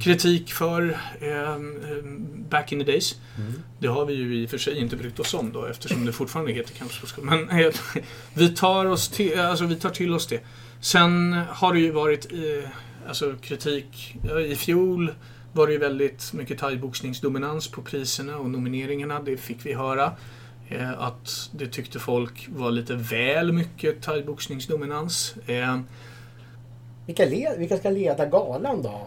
kritik 0.00 0.52
för 0.52 0.98
eh, 1.20 1.58
back 2.50 2.72
in 2.72 2.78
the 2.78 2.92
days. 2.92 3.16
Det 3.78 3.88
har 3.88 4.06
vi 4.06 4.14
ju 4.14 4.42
i 4.42 4.46
och 4.46 4.50
för 4.50 4.58
sig 4.58 4.78
inte 4.78 4.96
brytt 4.96 5.20
oss 5.20 5.34
om 5.34 5.52
då 5.52 5.64
eftersom 5.64 6.06
det 6.06 6.12
fortfarande 6.12 6.52
heter 6.52 6.74
Kampsportsgalan. 6.74 7.46
Men 7.46 7.60
eh, 7.60 7.72
vi, 8.34 8.48
tar 8.48 8.86
oss 8.86 9.08
till, 9.08 9.40
alltså, 9.40 9.64
vi 9.64 9.76
tar 9.76 9.90
till 9.90 10.14
oss 10.14 10.26
det. 10.26 10.40
Sen 10.80 11.32
har 11.48 11.72
det 11.72 11.80
ju 11.80 11.90
varit 11.90 12.26
alltså, 13.08 13.34
kritik. 13.40 14.16
I 14.46 14.54
fjol 14.54 15.14
var 15.52 15.66
det 15.66 15.72
ju 15.72 15.78
väldigt 15.78 16.32
mycket 16.32 16.58
thaiboxningsdominans 16.58 17.68
på 17.68 17.82
priserna 17.82 18.36
och 18.38 18.50
nomineringarna. 18.50 19.20
Det 19.20 19.36
fick 19.36 19.66
vi 19.66 19.72
höra. 19.74 20.12
Eh, 20.68 21.02
att 21.02 21.50
det 21.52 21.66
tyckte 21.66 21.98
folk 21.98 22.48
var 22.48 22.70
lite 22.70 22.94
väl 22.94 23.52
mycket 23.52 24.02
thaiboxningsdominans. 24.02 25.34
Eh, 25.46 25.80
Vilka, 27.06 27.24
led, 27.24 27.58
vilka 27.58 27.76
ska 27.78 27.90
leda 27.90 28.26
galan 28.26 28.82
då? 28.82 29.06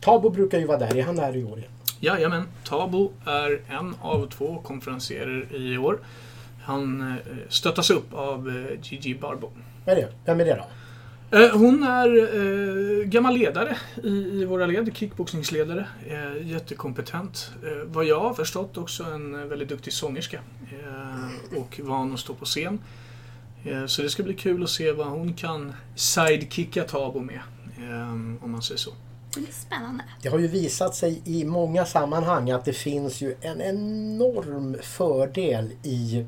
Tabo 0.00 0.30
brukar 0.30 0.58
ju 0.58 0.66
vara 0.66 0.78
där. 0.78 0.96
Är 0.96 1.02
han 1.02 1.16
där 1.16 1.36
i 1.36 1.44
år? 1.44 1.62
Jajamän, 2.00 2.42
Tabo 2.64 3.12
är 3.24 3.60
en 3.68 3.94
av 4.00 4.28
två 4.28 4.58
konferencierer 4.64 5.54
i 5.54 5.78
år. 5.78 5.98
Han 6.62 7.00
eh, 7.10 7.16
stöttas 7.48 7.90
upp 7.90 8.14
av 8.14 8.66
Gigi 8.82 9.14
Barbo. 9.14 9.50
Är 9.86 9.96
det? 9.96 10.08
Vem 10.24 10.40
är 10.40 10.44
det 10.44 10.54
då? 10.54 10.64
Eh, 11.30 11.50
Hon 11.58 11.82
är 11.82 12.18
eh, 12.18 13.04
gammal 13.04 13.34
ledare 13.38 13.76
i, 14.04 14.08
i 14.08 14.44
våra 14.44 14.66
led, 14.66 14.96
kickboxningsledare. 14.96 15.86
Eh, 16.06 16.48
jättekompetent. 16.50 17.50
Eh, 17.62 17.84
vad 17.86 18.04
jag 18.04 18.20
har 18.20 18.34
förstått 18.34 18.76
också 18.76 19.04
en 19.04 19.48
väldigt 19.48 19.68
duktig 19.68 19.92
sångerska. 19.92 20.40
Eh, 20.70 21.58
och 21.58 21.80
van 21.84 22.12
att 22.14 22.20
stå 22.20 22.34
på 22.34 22.44
scen. 22.44 22.78
Eh, 23.64 23.86
så 23.86 24.02
det 24.02 24.10
ska 24.10 24.22
bli 24.22 24.34
kul 24.34 24.62
att 24.62 24.70
se 24.70 24.92
vad 24.92 25.06
hon 25.06 25.34
kan 25.34 25.72
sidekicka 25.94 26.84
Tabo 26.84 27.20
med. 27.20 27.40
Eh, 27.78 28.10
om 28.12 28.52
man 28.52 28.62
säger 28.62 28.78
så. 28.78 28.90
Det 29.36 29.52
spännande. 29.52 30.04
Det 30.22 30.28
har 30.28 30.38
ju 30.38 30.48
visat 30.48 30.94
sig 30.94 31.22
i 31.24 31.44
många 31.44 31.84
sammanhang 31.84 32.50
att 32.50 32.64
det 32.64 32.72
finns 32.72 33.20
ju 33.20 33.34
en 33.40 33.60
enorm 33.60 34.76
fördel 34.82 35.72
i 35.82 36.26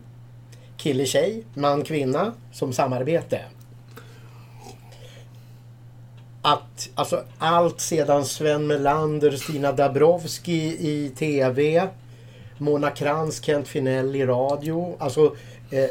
kille-tjej, 0.76 1.44
man-kvinna 1.54 2.32
som 2.52 2.72
samarbete. 2.72 3.40
Att, 6.52 6.90
alltså 6.94 7.24
allt 7.38 7.80
sedan 7.80 8.24
Sven 8.24 8.66
Melander, 8.66 9.30
Stina 9.30 9.72
Dabrowski 9.72 10.76
i 10.80 11.12
TV, 11.18 11.88
Mona 12.58 12.90
Krantz, 12.90 13.42
Kent 13.42 13.68
Finell 13.68 14.16
i 14.16 14.26
radio. 14.26 14.96
Alltså 14.98 15.36
eh, 15.70 15.90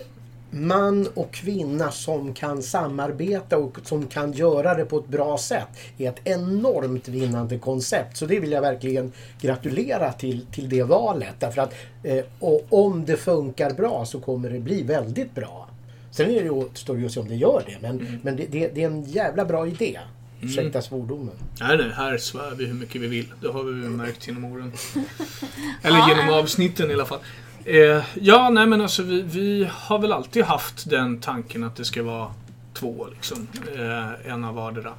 man 0.50 1.08
och 1.14 1.32
kvinna 1.32 1.92
som 1.92 2.34
kan 2.34 2.64
samarbeta 2.64 3.58
och 3.58 3.78
som 3.84 4.08
kan 4.08 4.32
göra 4.32 4.76
det 4.76 4.86
på 4.86 4.98
ett 4.98 5.08
bra 5.08 5.38
sätt 5.38 5.68
är 5.98 6.10
ett 6.10 6.22
enormt 6.24 7.08
vinnande 7.08 7.58
koncept. 7.58 8.18
Så 8.18 8.26
det 8.26 8.40
vill 8.40 8.52
jag 8.52 8.62
verkligen 8.62 9.12
gratulera 9.42 10.14
till, 10.14 10.46
till 10.52 10.70
det 10.70 10.84
valet. 10.84 11.36
Därför 11.40 11.62
att 11.62 11.74
eh, 12.04 12.26
och 12.40 12.62
om 12.70 13.06
det 13.06 13.18
funkar 13.18 13.74
bra 13.74 14.06
så 14.06 14.20
kommer 14.20 14.50
det 14.50 14.60
bli 14.60 14.84
väldigt 14.84 15.36
bra. 15.36 15.70
Sen 16.12 16.30
är 16.30 16.44
det 16.44 16.48
ju, 16.48 16.70
står 16.74 16.96
det 16.96 17.02
ju 17.02 17.10
se 17.10 17.20
om 17.20 17.28
det 17.28 17.36
gör 17.36 17.64
det, 17.66 17.78
men, 17.82 18.20
men 18.24 18.36
det, 18.36 18.46
det, 18.46 18.68
det 18.68 18.84
är 18.84 18.88
en 18.88 19.04
jävla 19.04 19.46
bra 19.46 19.68
idé. 19.68 20.00
Ursäkta 20.42 20.82
svordomen. 20.82 21.36
Nej, 21.60 21.78
nej, 21.78 21.90
här 21.90 22.18
svär 22.18 22.56
vi 22.58 22.66
hur 22.66 22.74
mycket 22.74 23.02
vi 23.02 23.08
vill. 23.08 23.34
Det 23.42 23.48
har 23.48 23.64
vi 23.64 23.82
väl 23.82 23.90
märkt 23.90 24.28
genom 24.28 24.46
åren. 24.46 24.72
Eller 25.82 26.08
genom 26.08 26.30
avsnitten 26.30 26.92
i 26.92 26.94
alla 26.94 27.06
fall. 27.06 27.20
Eh, 27.66 28.04
ja, 28.22 28.50
nej 28.50 28.68
men 28.68 28.82
alltså 28.82 29.04
vi, 29.04 29.22
vi 29.22 29.70
har 29.72 30.00
väl 30.00 30.12
alltid 30.12 30.44
haft 30.44 30.90
den 30.90 31.20
tanken 31.20 31.64
att 31.64 31.76
det 31.76 31.86
ska 31.86 32.04
vara 32.04 32.32
två 32.74 33.08
liksom. 33.12 33.48
Eh, 33.76 34.32
en 34.32 34.44
av 34.44 34.56
vardera 34.56 34.94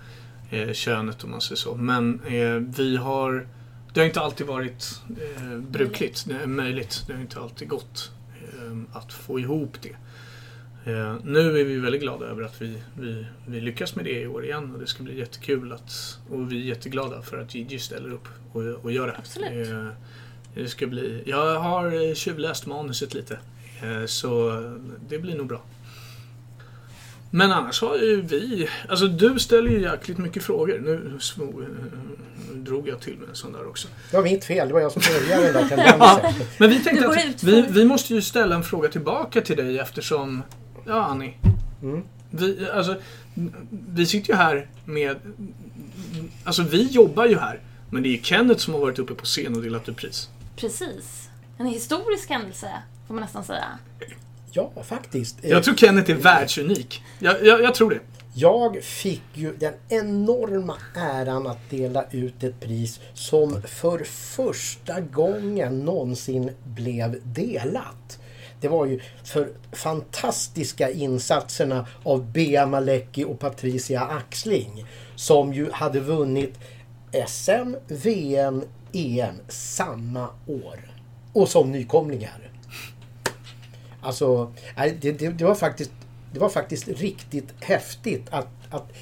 eh, 0.51 0.73
könet 0.73 1.25
om 1.25 1.31
man 1.31 1.41
säger 1.41 1.57
så. 1.57 1.75
Men 1.75 2.21
eh, 2.27 2.55
vi 2.79 2.97
har... 2.97 3.47
Det 3.93 4.01
har 4.01 4.07
inte 4.07 4.21
alltid 4.21 4.47
varit 4.47 5.01
eh, 5.37 5.59
brukligt, 5.59 6.25
det 6.27 6.35
är 6.43 6.47
möjligt. 6.47 7.05
Det 7.07 7.13
har 7.13 7.21
inte 7.21 7.41
alltid 7.41 7.69
gått 7.69 8.11
eh, 8.35 8.97
att 8.97 9.13
få 9.13 9.41
ihop 9.41 9.77
det. 9.83 9.97
Eh, 10.89 11.17
nu 11.25 11.61
är 11.61 11.65
vi 11.65 11.79
väldigt 11.79 12.01
glada 12.01 12.27
över 12.27 12.43
att 12.43 12.63
vi, 12.63 12.83
vi, 13.01 13.27
vi 13.47 13.61
lyckas 13.61 13.95
med 13.95 14.05
det 14.05 14.21
i 14.21 14.27
år 14.27 14.45
igen 14.45 14.75
och 14.75 14.81
det 14.81 14.87
ska 14.87 15.03
bli 15.03 15.19
jättekul 15.19 15.73
att, 15.73 16.19
och 16.31 16.53
vi 16.53 16.61
är 16.63 16.65
jätteglada 16.65 17.23
för 17.23 17.39
att 17.39 17.55
Gigi 17.55 17.79
ställer 17.79 18.13
upp 18.13 18.29
och, 18.53 18.63
och 18.63 18.93
gör 18.93 19.07
det. 19.07 19.17
Absolut. 19.19 19.69
Eh, 19.69 19.89
det 20.55 20.69
ska 20.69 20.87
bli, 20.87 21.23
jag 21.27 21.61
har 21.61 22.09
eh, 22.09 22.15
tjuvläst 22.15 22.67
manuset 22.67 23.15
lite 23.15 23.39
eh, 23.83 24.07
så 24.07 24.63
det 25.09 25.19
blir 25.19 25.37
nog 25.37 25.47
bra. 25.47 25.63
Men 27.31 27.53
annars 27.53 27.81
har 27.81 27.97
ju 27.97 28.21
vi, 28.21 28.69
alltså 28.89 29.07
du 29.07 29.39
ställer 29.39 29.71
ju 29.71 29.81
jäkligt 29.81 30.19
mycket 30.19 30.43
frågor. 30.43 30.79
Nu, 30.79 31.21
smo, 31.21 31.45
eh, 31.45 31.69
nu 32.55 32.61
drog 32.61 32.89
jag 32.89 33.01
till 33.01 33.17
med 33.17 33.29
en 33.29 33.35
sån 33.35 33.53
där 33.53 33.69
också. 33.69 33.89
Det 34.11 34.17
var 34.17 34.25
mitt 34.25 34.45
fel, 34.45 34.69
det 34.69 34.75
var 34.75 34.81
jag 34.81 34.93
som 34.93 35.03
började 35.03 35.53
den 35.53 35.53
där 35.53 35.69
tendensen. 35.77 36.47
Men 36.59 36.71
vi 36.71 36.85
tänkte 36.85 37.09
att 37.09 37.43
vi, 37.45 37.65
vi 37.69 37.85
måste 37.85 38.15
ju 38.15 38.23
ställa 38.23 38.55
en 38.55 38.63
fråga 38.63 38.89
tillbaka 38.89 39.41
till 39.41 39.57
dig 39.57 39.79
eftersom, 39.79 40.43
ja 40.89 41.05
Annie. 41.05 41.35
Mm. 41.83 42.03
Vi, 42.31 42.69
alltså, 42.71 42.97
vi 43.71 44.07
sitter 44.07 44.33
ju 44.33 44.37
här 44.37 44.69
med, 44.85 45.17
alltså 46.45 46.63
vi 46.63 46.83
jobbar 46.83 47.27
ju 47.27 47.39
här. 47.39 47.61
Men 47.91 48.03
det 48.03 48.09
är 48.09 48.11
ju 48.11 48.23
Kenneth 48.23 48.61
som 48.61 48.75
har 48.75 48.81
varit 48.81 48.99
uppe 48.99 49.15
på 49.15 49.25
scen 49.25 49.57
och 49.57 49.63
delat 49.63 49.89
ut 49.89 49.97
pris. 49.97 50.29
Precis. 50.57 51.29
En 51.59 51.67
historisk 51.67 52.31
händelse, 52.31 52.71
får 53.07 53.15
man 53.15 53.23
nästan 53.23 53.45
säga. 53.45 53.79
Ja, 54.53 54.73
faktiskt. 54.85 55.39
Jag 55.43 55.65
tror 55.65 55.75
Kenneth 55.77 56.11
är 56.11 56.15
världsunik. 56.15 57.03
Jag, 57.19 57.47
jag, 57.47 57.63
jag 57.63 57.75
tror 57.75 57.91
det. 57.91 58.01
Jag 58.35 58.83
fick 58.83 59.23
ju 59.35 59.57
den 59.57 59.75
enorma 59.89 60.77
äran 60.95 61.47
att 61.47 61.71
dela 61.71 62.05
ut 62.11 62.43
ett 62.45 62.61
pris 62.61 63.01
som 63.15 63.63
för 63.63 64.05
första 64.05 65.01
gången 65.01 65.79
någonsin 65.79 66.51
blev 66.65 67.21
delat. 67.25 68.19
Det 68.61 68.69
var 68.69 68.87
ju 68.87 69.01
för 69.25 69.49
fantastiska 69.73 70.91
insatserna 70.91 71.87
av 72.03 72.33
Bea 72.33 72.67
Malecki 72.67 73.25
och 73.25 73.39
Patricia 73.39 74.01
Axling 74.01 74.85
som 75.17 75.53
ju 75.55 75.71
hade 75.71 76.01
vunnit 76.01 76.55
SM, 77.27 77.75
VM, 77.87 78.63
EM 78.93 79.35
samma 79.49 80.29
år. 80.47 80.93
Och 81.33 81.49
som 81.49 81.73
nykomlingar. 81.73 82.51
Alltså, 84.01 84.53
det, 85.01 85.13
det, 85.13 85.29
det, 85.29 85.45
var 85.45 85.55
faktiskt, 85.55 85.91
det 86.33 86.41
var 86.41 86.49
faktiskt 86.49 86.89
riktigt 86.89 87.55
häftigt 87.61 88.27
att, 88.31 88.49
att, 88.71 88.93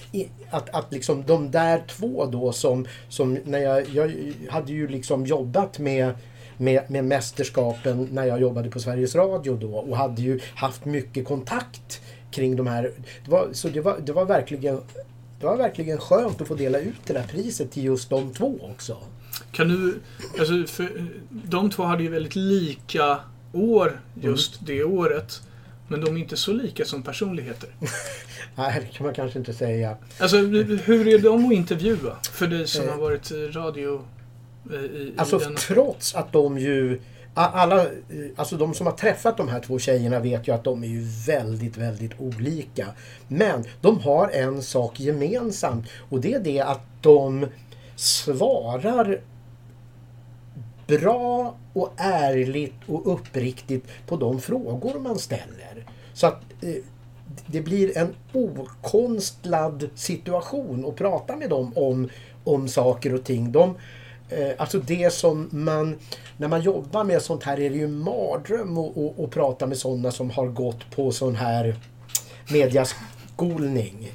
att, 0.51 0.71
att 0.71 0.93
liksom 0.93 1.25
de 1.27 1.51
där 1.51 1.85
två 1.89 2.27
då 2.27 2.53
som, 2.53 2.87
som 3.09 3.39
när 3.45 3.59
jag, 3.59 3.89
jag 3.89 4.13
hade 4.51 4.73
ju 4.73 4.89
liksom 4.89 5.27
jobbat 5.27 5.79
med 5.79 6.15
med, 6.57 6.91
med 6.91 7.05
mästerskapen 7.05 8.09
när 8.13 8.25
jag 8.25 8.41
jobbade 8.41 8.71
på 8.71 8.81
Sveriges 8.81 9.15
Radio 9.15 9.57
då 9.57 9.75
och 9.77 9.97
hade 9.97 10.23
ju 10.23 10.41
haft 10.55 10.85
mycket 10.85 11.25
kontakt 11.25 12.01
kring 12.31 12.57
de 12.57 12.67
här. 12.67 12.83
Det 13.25 13.31
var, 13.31 13.49
så 13.53 13.69
det 13.69 13.81
var, 13.81 13.99
det 14.07 14.13
var 14.13 14.25
verkligen 14.25 14.81
det 15.41 15.47
var 15.47 15.57
verkligen 15.57 15.99
skönt 15.99 16.41
att 16.41 16.49
få 16.49 16.55
dela 16.55 16.79
ut 16.79 17.01
det 17.07 17.13
där 17.13 17.23
priset 17.23 17.71
till 17.73 17.85
just 17.85 18.11
de 18.11 18.35
två 18.35 18.59
också. 18.63 18.97
Kan 19.53 19.69
du, 19.69 20.01
alltså 20.39 20.67
för, 20.75 21.07
de 21.29 21.71
två 21.71 21.83
hade 21.83 22.03
ju 22.03 22.09
väldigt 22.09 22.37
lika 22.37 23.19
år 23.53 24.01
just 24.15 24.67
det 24.67 24.85
året. 24.85 25.43
Men 25.89 26.01
de 26.01 26.17
är 26.17 26.21
inte 26.21 26.37
så 26.37 26.53
lika 26.53 26.85
som 26.85 27.03
personligheter. 27.03 27.69
Nej, 28.55 28.81
det 28.81 28.97
kan 28.97 29.07
man 29.07 29.15
kanske 29.15 29.39
inte 29.39 29.55
säga. 29.55 29.97
Alltså 30.19 30.37
hur 30.37 31.09
är 31.09 31.19
de 31.19 31.47
att 31.47 31.53
intervjua? 31.53 32.17
För 32.33 32.47
dig 32.47 32.67
som 32.67 32.85
Eh. 32.85 32.91
har 32.91 32.99
varit 33.01 33.31
i 33.31 33.49
radio 33.49 34.05
i, 34.73 34.77
i 34.77 35.15
Alltså 35.17 35.39
den... 35.39 35.57
trots 35.57 36.15
att 36.15 36.33
de 36.33 36.59
ju 36.59 37.01
alla, 37.35 37.83
eh, 37.83 37.89
alltså 38.37 38.57
de 38.57 38.75
som 38.75 38.87
har 38.87 38.93
träffat 38.93 39.37
de 39.37 39.49
här 39.49 39.61
två 39.61 39.79
tjejerna 39.79 40.21
vet 40.21 40.49
ju 40.49 40.55
att 40.55 40.65
de 40.65 40.85
är 40.85 40.89
ju 40.89 41.05
väldigt, 41.27 41.77
väldigt 41.77 42.21
olika. 42.21 42.87
Men 43.29 43.65
de 43.81 44.01
har 44.01 44.29
en 44.29 44.63
sak 44.63 45.01
gemensamt 45.01 45.87
och 46.09 46.21
det 46.21 46.35
är 46.35 46.41
det 46.41 46.61
att 46.61 46.83
de 47.01 47.47
svarar 47.97 49.21
bra 50.87 51.57
och 51.73 51.93
ärligt 51.97 52.75
och 52.87 53.13
uppriktigt 53.13 53.87
på 54.07 54.17
de 54.17 54.41
frågor 54.41 54.99
man 54.99 55.19
ställer. 55.19 55.87
Så 56.15 56.27
att 56.27 56.43
eh, 56.61 56.75
det 57.47 57.61
blir 57.61 57.99
en 57.99 58.15
okonstlad 58.33 59.89
situation 59.95 60.85
att 60.89 60.97
prata 60.97 61.37
med 61.37 61.51
dem 61.51 61.73
om, 61.77 62.09
om 62.45 62.69
saker 62.69 63.15
och 63.15 63.25
ting. 63.25 63.53
De, 63.53 63.71
eh, 63.71 63.77
Eh, 64.29 64.51
alltså 64.57 64.79
det 64.79 65.13
som 65.13 65.49
man, 65.53 65.97
när 66.37 66.49
man 66.49 66.63
jobbar 66.63 67.05
med 67.05 67.23
sånt 67.23 67.43
här 67.43 67.61
är 67.61 67.71
det 67.71 67.77
ju 67.77 67.85
en 67.85 67.99
mardröm 67.99 68.79
att, 68.79 68.97
att, 68.99 69.21
att 69.21 69.31
prata 69.31 69.67
med 69.67 69.79
sådana 69.79 70.11
som 70.11 70.31
har 70.31 70.47
gått 70.47 70.91
på 70.91 71.13
sån 71.13 71.37
här 71.37 71.77
mediaskolning. 72.53 74.13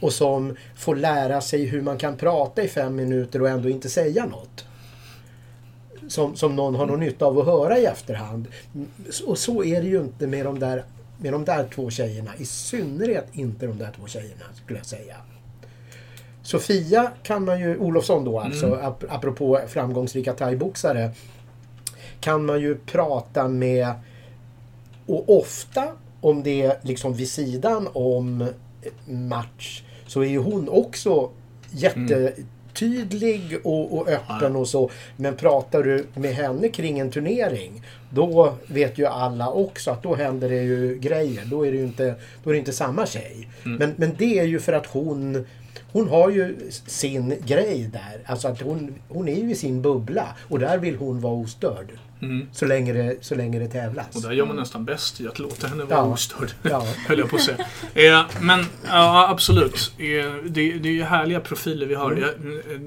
Och 0.00 0.12
som 0.12 0.56
får 0.74 0.96
lära 0.96 1.40
sig 1.40 1.64
hur 1.64 1.82
man 1.82 1.98
kan 1.98 2.16
prata 2.16 2.62
i 2.62 2.68
fem 2.68 2.96
minuter 2.96 3.42
och 3.42 3.48
ändå 3.48 3.68
inte 3.68 3.88
säga 3.88 4.26
något. 4.26 4.64
Som, 6.08 6.36
som 6.36 6.56
någon 6.56 6.74
har 6.74 6.86
någon 6.86 7.00
nytta 7.00 7.24
av 7.24 7.38
att 7.38 7.46
höra 7.46 7.78
i 7.78 7.84
efterhand. 7.84 8.48
Och 9.26 9.38
så 9.38 9.64
är 9.64 9.82
det 9.82 9.88
ju 9.88 10.00
inte 10.00 10.26
med 10.26 10.46
de 10.46 10.58
där, 10.58 10.84
med 11.18 11.32
de 11.32 11.44
där 11.44 11.68
två 11.74 11.90
tjejerna. 11.90 12.30
I 12.38 12.44
synnerhet 12.44 13.26
inte 13.32 13.66
de 13.66 13.78
där 13.78 13.92
två 13.96 14.06
tjejerna 14.06 14.44
skulle 14.64 14.78
jag 14.78 14.86
säga. 14.86 15.16
Sofia 16.42 17.10
kan 17.22 17.44
man 17.44 17.60
ju, 17.60 17.78
Olofsson 17.78 18.24
då 18.24 18.40
alltså, 18.40 18.66
ap- 18.66 19.04
apropå 19.08 19.60
framgångsrika 19.68 20.32
thaiboxare. 20.32 21.10
Kan 22.20 22.46
man 22.46 22.60
ju 22.60 22.74
prata 22.74 23.48
med 23.48 23.88
och 25.06 25.38
ofta 25.38 25.88
om 26.20 26.42
det 26.42 26.62
är 26.62 26.76
liksom 26.82 27.14
vid 27.14 27.28
sidan 27.28 27.88
om 27.92 28.46
match 29.06 29.82
så 30.06 30.20
är 30.20 30.28
ju 30.28 30.38
hon 30.38 30.68
också 30.68 31.30
jättetydlig 31.70 33.58
och, 33.64 33.98
och 33.98 34.08
öppen 34.08 34.56
och 34.56 34.68
så. 34.68 34.90
Men 35.16 35.36
pratar 35.36 35.82
du 35.82 36.06
med 36.14 36.34
henne 36.34 36.68
kring 36.68 36.98
en 36.98 37.10
turnering 37.10 37.82
då 38.10 38.54
vet 38.66 38.98
ju 38.98 39.06
alla 39.06 39.50
också 39.50 39.90
att 39.90 40.02
då 40.02 40.14
händer 40.14 40.48
det 40.48 40.62
ju 40.62 40.98
grejer. 40.98 41.44
Då 41.44 41.66
är 41.66 41.72
det 41.72 41.78
ju 41.78 41.84
inte, 41.84 42.14
då 42.44 42.50
är 42.50 42.54
det 42.54 42.58
inte 42.58 42.72
samma 42.72 43.06
tjej. 43.06 43.48
Mm. 43.64 43.76
Men, 43.78 43.94
men 43.96 44.14
det 44.18 44.38
är 44.38 44.44
ju 44.44 44.60
för 44.60 44.72
att 44.72 44.86
hon 44.86 45.46
hon 45.92 46.08
har 46.08 46.30
ju 46.30 46.70
sin 46.86 47.34
grej 47.46 47.90
där. 47.92 48.20
Alltså 48.26 48.48
att 48.48 48.60
hon, 48.60 48.94
hon 49.08 49.28
är 49.28 49.36
ju 49.36 49.50
i 49.50 49.54
sin 49.54 49.82
bubbla 49.82 50.26
och 50.48 50.58
där 50.58 50.78
vill 50.78 50.96
hon 50.96 51.20
vara 51.20 51.34
ostörd. 51.34 51.92
Mm. 52.22 52.46
Så 52.52 52.66
länge 52.66 52.92
det, 52.92 53.16
så 53.24 53.34
länge 53.34 53.58
det 53.58 53.68
tävlas. 53.68 54.16
Och 54.16 54.22
där 54.22 54.32
gör 54.32 54.46
man 54.46 54.56
nästan 54.56 54.84
bäst 54.84 55.20
i 55.20 55.28
att 55.28 55.38
låta 55.38 55.66
henne 55.66 55.84
vara 55.84 55.98
Ja. 55.98 56.04
ostörd. 56.04 56.52
Ja. 56.62 56.86
Höll 57.08 57.18
jag 57.18 57.30
på 57.30 57.36
att 57.36 57.42
säga. 57.42 57.58
Eh, 57.94 58.26
men 58.40 58.64
ja, 58.86 59.28
absolut. 59.30 59.92
Eh, 59.98 60.04
det, 60.48 60.72
det 60.72 60.88
är 60.88 60.92
ju 60.92 61.02
härliga 61.02 61.40
profiler 61.40 61.86
vi 61.86 61.94
har. 61.94 62.12
Mm. 62.12 62.22
Jag, 62.22 62.30
eh, 62.74 62.80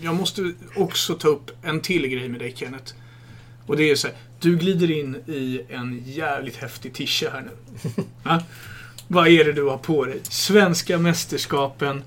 jag 0.00 0.14
måste 0.14 0.52
också 0.76 1.14
ta 1.14 1.28
upp 1.28 1.50
en 1.62 1.80
till 1.80 2.06
grej 2.08 2.28
med 2.28 2.40
dig 2.40 2.52
Kenneth. 2.56 2.94
Och 3.66 3.76
det 3.76 3.90
är 3.90 3.94
så 3.96 4.06
här, 4.08 4.16
du 4.40 4.56
glider 4.56 4.90
in 4.90 5.14
i 5.26 5.60
en 5.70 6.02
jävligt 6.06 6.56
häftig 6.56 6.94
tisha 6.94 7.30
här 7.30 7.40
nu. 7.42 7.50
Vad 9.12 9.28
är 9.28 9.44
det 9.44 9.52
du 9.52 9.62
har 9.64 9.76
på 9.78 10.04
dig? 10.04 10.20
Svenska 10.22 10.98
mästerskapen 10.98 12.02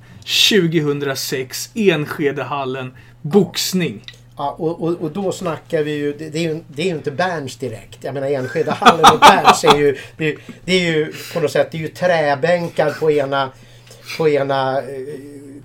2006, 0.49 1.69
Enskedehallen, 1.75 2.93
boxning. 3.21 4.01
Ja, 4.37 4.55
och, 4.59 4.83
och, 4.83 4.93
och 5.01 5.11
då 5.11 5.31
snackar 5.31 5.83
vi 5.83 5.91
ju, 5.91 6.13
det, 6.13 6.29
det 6.29 6.37
är 6.37 6.41
ju, 6.53 6.59
det 6.67 6.81
är 6.81 6.85
ju 6.85 6.91
inte 6.91 7.11
Berns 7.11 7.57
direkt. 7.57 7.97
Jag 8.01 8.13
menar 8.13 8.27
Enskedehallen 8.27 9.05
och 9.13 9.19
Berns 9.19 9.63
är 9.63 9.77
ju, 9.77 9.97
det, 10.17 10.25
är- 10.33 10.37
det 10.65 10.73
är 10.73 10.91
ju 10.93 11.13
på 11.33 11.39
något 11.39 11.51
sätt, 11.51 11.67
det 11.71 11.77
är 11.77 11.81
ju 11.81 11.87
träbänkar 11.87 12.91
på 12.99 13.11
ena, 13.11 13.49
på 14.17 14.29
ena 14.29 14.77
eh, 14.77 14.85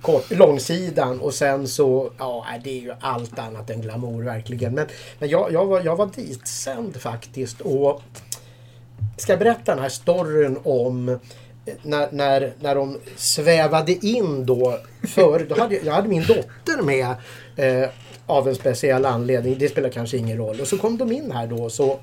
kort, 0.01 0.31
långsidan 0.31 1.21
och 1.21 1.35
sen 1.35 1.69
så, 1.69 2.13
ja 2.19 2.47
det 2.65 2.71
är 2.71 2.81
ju 2.83 2.93
allt 3.01 3.39
annat 3.39 3.71
än 3.71 3.81
glamour 3.83 4.23
verkligen. 4.25 4.75
Men, 4.75 4.87
men 5.19 5.29
jag, 5.29 5.53
jag, 5.53 5.67
var, 5.67 5.81
jag 5.81 5.97
var 5.97 6.11
ditsänd 6.17 6.97
faktiskt 7.01 7.61
och 7.61 8.03
ska 9.21 9.33
jag 9.33 9.39
berätta 9.39 9.75
den 9.75 9.83
här 9.83 9.89
storyn 9.89 10.59
om 10.65 11.09
eh, 11.09 11.17
när, 11.83 12.09
när, 12.13 12.53
när 12.61 12.75
de 12.75 12.99
svävade 13.17 14.07
in 14.07 14.47
då 14.47 14.79
för, 15.09 15.47
då 15.49 15.59
hade, 15.61 15.75
jag- 15.75 15.85
jag 15.85 15.93
hade 15.93 16.09
min 16.09 16.23
dotter 16.27 16.83
med 16.83 17.15
eh, 17.57 17.89
av 18.27 18.49
en 18.49 18.55
speciell 18.55 19.05
anledning. 19.07 19.57
Det 19.59 19.69
spelar 19.69 19.89
kanske 19.89 20.17
ingen 20.17 20.37
roll. 20.39 20.61
Och 20.61 20.67
så 20.67 20.79
kom 20.79 20.99
de 20.99 21.13
in 21.13 21.31
här 21.33 21.47
då 21.47 21.57
och 21.65 21.73
så 21.73 21.99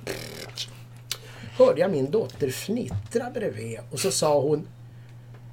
hörde 1.58 1.82
jag 1.82 1.92
min 1.92 2.12
dotter 2.12 2.48
fnittra 2.48 3.30
bredvid 3.34 3.80
och 3.92 4.00
så 4.00 4.12
sa 4.12 4.40
hon 4.42 4.68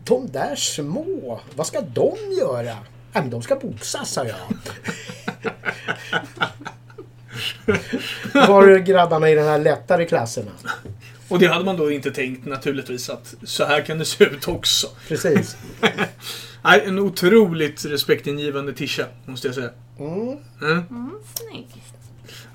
De 0.05 0.29
där 0.33 0.55
små, 0.57 1.41
vad 1.55 1.67
ska 1.67 1.81
de 1.81 2.17
göra? 2.41 2.63
"Nej, 2.65 3.23
men 3.23 3.31
de 3.31 3.43
ska 3.43 3.57
boxas, 3.57 4.11
sa 4.11 4.25
jag. 4.27 4.37
Var 8.49 8.79
grabbarna 8.79 9.31
i 9.31 9.35
den 9.35 9.47
här 9.47 9.59
lättare 9.59 10.05
klasserna? 10.07 10.51
Och 11.29 11.39
det 11.39 11.47
hade 11.47 11.65
man 11.65 11.77
då 11.77 11.91
inte 11.91 12.11
tänkt 12.11 12.47
naturligtvis 12.47 13.11
att 13.11 13.35
så 13.45 13.65
här 13.65 13.81
kan 13.83 13.99
det 13.99 14.05
se 14.05 14.25
ut 14.25 14.49
också. 14.49 14.87
Precis. 15.09 15.57
Nej, 16.65 16.83
en 16.87 16.99
otroligt 16.99 17.85
respektingivande 17.85 18.73
tisha, 18.73 19.05
måste 19.27 19.49
jag 19.49 19.55
säga. 19.55 19.71
Mm. 19.99 20.29
Mm, 20.63 20.85
Mm, 20.91 21.11
snyggt. 21.35 21.77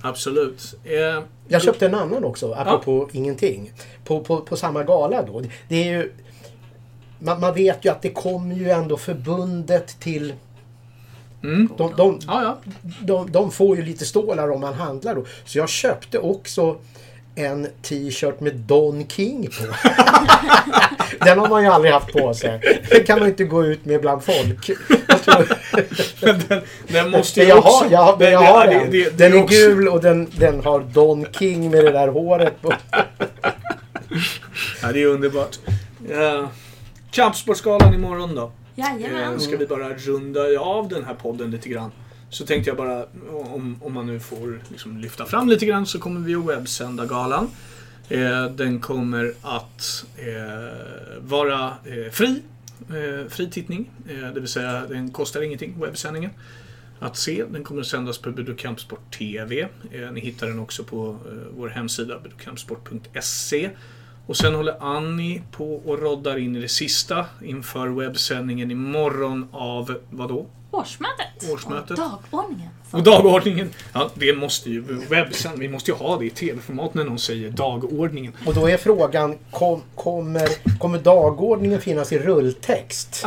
absolut. 0.01 0.75
Eh, 0.83 1.23
Jag 1.47 1.61
köpte 1.61 1.85
en 1.85 1.95
annan 1.95 2.23
också, 2.23 2.53
apropå 2.53 3.09
ingenting. 3.13 3.73
På, 4.05 4.19
på, 4.23 4.41
på 4.41 4.55
samma 4.57 4.83
gala 4.83 5.21
då. 5.23 5.43
Det 5.67 5.75
är 5.89 5.91
ju... 5.97 6.11
Man, 7.19 7.39
man 7.39 7.53
vet 7.53 7.85
ju 7.85 7.89
att 7.91 8.01
det 8.01 8.09
kommer 8.09 8.55
ju 8.55 8.69
ändå 8.69 8.97
förbundet 8.97 9.99
till... 9.99 10.33
mm. 11.43 11.69
De, 11.77 11.93
de, 11.97 12.19
Ja, 12.27 12.43
ja. 12.43 12.71
de, 13.01 13.31
de 13.31 13.51
får 13.51 13.77
ju 13.77 13.83
lite 13.83 14.05
stålar 14.05 14.49
om 14.51 14.61
man 14.61 14.73
handlar 14.73 15.15
då. 15.15 15.25
Så 15.45 15.57
jag 15.57 15.69
köpte 15.69 16.19
också 16.19 16.77
en 17.39 17.67
t-shirt 17.81 18.39
med 18.39 18.55
Don 18.55 19.07
King 19.07 19.47
på. 19.47 19.63
Den 21.25 21.39
har 21.39 21.49
man 21.49 21.63
ju 21.63 21.69
aldrig 21.69 21.93
haft 21.93 22.11
på 22.13 22.33
sig. 22.33 22.81
Den 22.89 23.03
kan 23.03 23.19
man 23.19 23.27
inte 23.27 23.43
gå 23.43 23.65
ut 23.65 23.85
med 23.85 24.01
bland 24.01 24.23
folk. 24.23 24.69
Den, 26.21 26.61
den 26.87 27.11
måste 27.11 27.39
ju 27.41 27.47
jag 27.47 27.57
också... 27.57 27.69
har, 27.83 27.91
jag, 27.91 27.99
har- 27.99 28.17
det- 28.17 28.29
jag 28.31 28.39
har 28.39 28.65
det- 28.67 28.73
den. 28.73 28.91
det- 28.91 29.03
det 29.03 29.17
den 29.17 29.33
är 29.33 29.43
också- 29.43 29.55
gul 29.55 29.87
och 29.87 30.01
den, 30.01 30.27
den 30.37 30.63
har 30.63 30.79
Don 30.79 31.25
King 31.31 31.71
med 31.71 31.85
det 31.85 31.91
där 31.91 32.07
håret 32.07 32.61
på. 32.61 32.73
Ja, 34.81 34.91
det 34.93 35.01
är 35.01 35.05
underbart. 35.05 35.59
Uh, 36.11 36.47
Kampsportsgalan 37.11 37.93
imorgon 37.93 38.35
då. 38.35 38.51
Jajamän. 38.75 39.33
Eh, 39.33 39.37
ska 39.39 39.57
vi 39.57 39.67
bara 39.67 39.89
runda 39.93 40.41
av 40.59 40.87
den 40.89 41.05
här 41.05 41.13
podden 41.13 41.51
lite 41.51 41.69
grann. 41.69 41.91
Så 42.29 42.45
tänkte 42.45 42.69
jag 42.69 42.77
bara, 42.77 43.05
om, 43.29 43.77
om 43.81 43.93
man 43.93 44.07
nu 44.07 44.19
får 44.19 44.59
liksom 44.69 44.97
lyfta 44.97 45.25
fram 45.25 45.49
lite 45.49 45.65
grann, 45.65 45.85
så 45.85 45.99
kommer 45.99 46.19
vi 46.19 46.35
att 46.35 46.45
webbsända 46.45 47.05
galan. 47.05 47.49
Eh, 48.09 48.45
den 48.45 48.79
kommer 48.79 49.33
att 49.41 50.05
eh, 50.17 51.19
vara 51.21 51.73
eh, 51.85 52.11
fri, 52.11 52.41
eh, 52.89 53.29
fri 53.29 53.49
tittning. 53.51 53.91
Eh, 54.09 54.33
det 54.33 54.39
vill 54.39 54.47
säga, 54.49 54.85
den 54.87 55.11
kostar 55.11 55.41
ingenting, 55.41 55.75
webbsändningen. 55.79 56.31
Att 56.99 57.17
se. 57.17 57.45
Den 57.51 57.63
kommer 57.63 57.81
att 57.81 57.87
sändas 57.87 58.17
på 58.17 58.31
Budo 58.31 58.55
Kampsport 58.55 59.17
TV. 59.17 59.61
Eh, 59.91 60.11
ni 60.11 60.19
hittar 60.19 60.47
den 60.47 60.59
också 60.59 60.83
på 60.83 61.09
eh, 61.09 61.57
vår 61.57 61.67
hemsida, 61.67 62.19
budokampsport.se. 62.19 63.69
Och 64.25 64.37
sen 64.37 64.55
håller 64.55 64.97
Annie 64.97 65.41
på 65.51 65.75
och 65.75 65.99
roddar 65.99 66.37
in 66.37 66.55
i 66.55 66.61
det 66.61 66.67
sista 66.69 67.25
inför 67.43 67.87
webbsändningen 67.87 68.71
imorgon 68.71 69.47
av 69.51 69.97
vadå? 70.09 70.47
Årsmötet. 70.71 71.51
Årsmötet. 71.51 71.91
Och 71.91 71.97
dagordningen. 71.97 72.69
Och 72.91 73.03
dagordningen. 73.03 73.69
Ja, 73.93 74.09
det 74.13 74.33
måste 74.33 74.69
ju 74.69 74.81
webbsänd. 75.09 75.59
Vi 75.59 75.69
måste 75.69 75.91
ju 75.91 75.97
ha 75.97 76.17
det 76.17 76.25
i 76.25 76.29
tv-format 76.29 76.93
när 76.93 77.03
någon 77.03 77.19
säger 77.19 77.49
dagordningen. 77.49 78.33
Och 78.45 78.53
då 78.53 78.69
är 78.69 78.77
frågan, 78.77 79.37
kom, 79.51 79.81
kommer, 79.95 80.49
kommer 80.79 80.99
dagordningen 80.99 81.81
finnas 81.81 82.11
i 82.11 82.19
rulltext? 82.19 83.25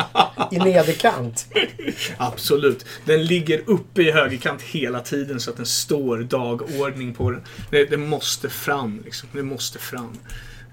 I 0.51 0.59
nederkant? 0.59 1.47
Absolut. 2.17 2.85
Den 3.05 3.25
ligger 3.25 3.63
uppe 3.67 4.03
i 4.03 4.11
högerkant 4.13 4.63
hela 4.63 5.01
tiden 5.01 5.41
så 5.41 5.51
att 5.51 5.57
den 5.57 5.67
står 5.67 6.19
dagordning 6.19 7.15
på 7.15 7.31
den. 7.31 7.41
Det, 7.71 7.85
det 7.85 7.97
måste 7.97 8.49
fram 8.49 9.03
liksom. 9.05 9.29
Det 9.33 9.43
måste 9.43 9.79
fram. 9.79 10.19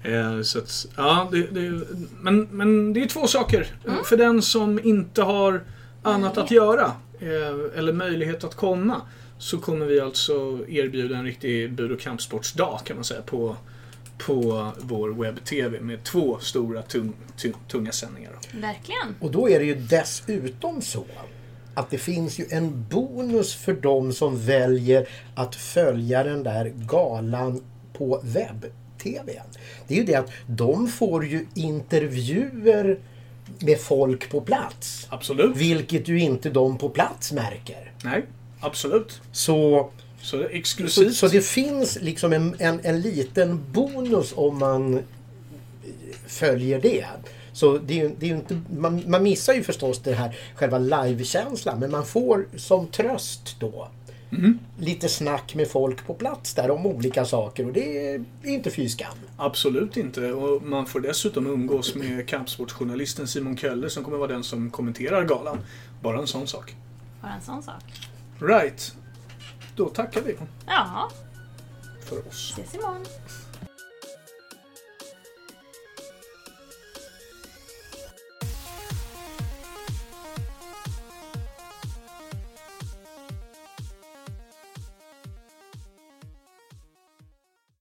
Eh, 0.02 0.42
så 0.42 0.58
att, 0.58 0.86
ja, 0.96 1.28
det, 1.32 1.46
det, 1.46 1.84
men, 2.20 2.42
men 2.50 2.92
det 2.92 3.02
är 3.02 3.06
två 3.06 3.26
saker. 3.26 3.66
Eh, 3.86 3.92
För 4.04 4.16
den 4.16 4.42
som 4.42 4.80
inte 4.84 5.22
har 5.22 5.62
annat 6.02 6.38
att 6.38 6.50
göra 6.50 6.92
eh, 7.20 7.78
eller 7.78 7.92
möjlighet 7.92 8.44
att 8.44 8.54
komma 8.54 9.02
så 9.38 9.58
kommer 9.58 9.86
vi 9.86 10.00
alltså 10.00 10.58
erbjuda 10.68 11.16
en 11.16 11.24
riktig 11.24 11.72
bud 11.72 11.92
och 11.92 12.00
kampsportsdag 12.00 12.80
kan 12.84 12.96
man 12.96 13.04
säga 13.04 13.22
på, 13.22 13.56
på 14.18 14.70
vår 14.78 15.08
webb-tv 15.08 15.80
med 15.80 16.04
två 16.04 16.38
stora 16.38 16.82
tung, 16.82 17.12
tung, 17.36 17.54
tunga 17.68 17.92
sändningar. 17.92 18.32
Verkligen. 18.54 19.14
Och 19.20 19.30
då 19.30 19.48
är 19.48 19.58
det 19.58 19.64
ju 19.64 19.74
dessutom 19.74 20.82
så 20.82 21.04
att 21.74 21.90
det 21.90 21.98
finns 21.98 22.38
ju 22.38 22.46
en 22.50 22.86
bonus 22.90 23.54
för 23.54 23.72
de 23.72 24.12
som 24.12 24.46
väljer 24.46 25.08
att 25.34 25.54
följa 25.56 26.24
den 26.24 26.42
där 26.42 26.72
galan 26.76 27.62
på 27.92 28.20
webb-tv. 28.24 29.42
Det 29.88 29.94
är 29.94 29.98
ju 29.98 30.04
det 30.04 30.14
att 30.14 30.30
de 30.46 30.88
får 30.88 31.26
ju 31.26 31.46
intervjuer 31.54 32.98
med 33.58 33.80
folk 33.80 34.30
på 34.30 34.40
plats. 34.40 35.06
Absolut. 35.10 35.56
Vilket 35.56 36.08
ju 36.08 36.20
inte 36.20 36.50
de 36.50 36.78
på 36.78 36.88
plats 36.88 37.32
märker. 37.32 37.92
Nej, 38.04 38.24
absolut. 38.60 39.20
Så, 39.32 39.90
Så 40.22 40.36
det 40.36 40.44
är 40.44 40.48
så, 40.48 40.54
exklusivt. 40.54 41.14
så 41.16 41.28
det 41.28 41.44
finns 41.44 41.98
liksom 42.00 42.32
en, 42.32 42.56
en, 42.58 42.80
en 42.82 43.00
liten 43.00 43.64
bonus 43.72 44.32
om 44.36 44.58
man 44.58 45.02
följer 46.26 46.80
det. 46.80 47.04
Så 47.52 47.78
det 47.78 48.00
är, 48.00 48.12
det 48.18 48.30
är 48.30 48.34
inte, 48.34 48.60
man, 48.78 49.02
man 49.06 49.22
missar 49.22 49.52
ju 49.54 49.62
förstås 49.62 49.98
det 49.98 50.14
här 50.14 50.36
själva 50.54 50.78
livekänslan 50.78 51.78
men 51.80 51.90
man 51.90 52.06
får 52.06 52.46
som 52.56 52.86
tröst 52.86 53.56
då 53.60 53.88
Mm. 54.32 54.58
lite 54.78 55.08
snack 55.08 55.54
med 55.54 55.68
folk 55.70 56.06
på 56.06 56.14
plats 56.14 56.54
där 56.54 56.70
om 56.70 56.86
olika 56.86 57.24
saker 57.24 57.66
och 57.66 57.72
det 57.72 58.06
är, 58.14 58.24
inte 58.44 58.70
fy 58.70 58.88
skam. 58.88 59.14
Absolut 59.36 59.96
inte. 59.96 60.32
Och 60.32 60.62
man 60.62 60.86
får 60.86 61.00
dessutom 61.00 61.46
umgås 61.46 61.94
med 61.94 62.28
kampsportsjournalisten 62.28 63.26
Simon 63.28 63.56
Kölle 63.56 63.90
som 63.90 64.04
kommer 64.04 64.18
vara 64.18 64.28
den 64.32 64.44
som 64.44 64.70
kommenterar 64.70 65.24
galan. 65.24 65.58
Bara 66.02 66.18
en 66.18 66.26
sån 66.26 66.46
sak. 66.46 66.74
Bara 67.22 67.32
en 67.32 67.42
sån 67.42 67.62
sak. 67.62 67.82
Right. 68.40 68.94
Då 69.76 69.88
tackar 69.88 70.20
vi 70.22 70.36
Ja, 70.66 71.10
för 72.04 72.28
oss. 72.28 72.50
ses 72.58 72.74
imorgon. 72.74 73.04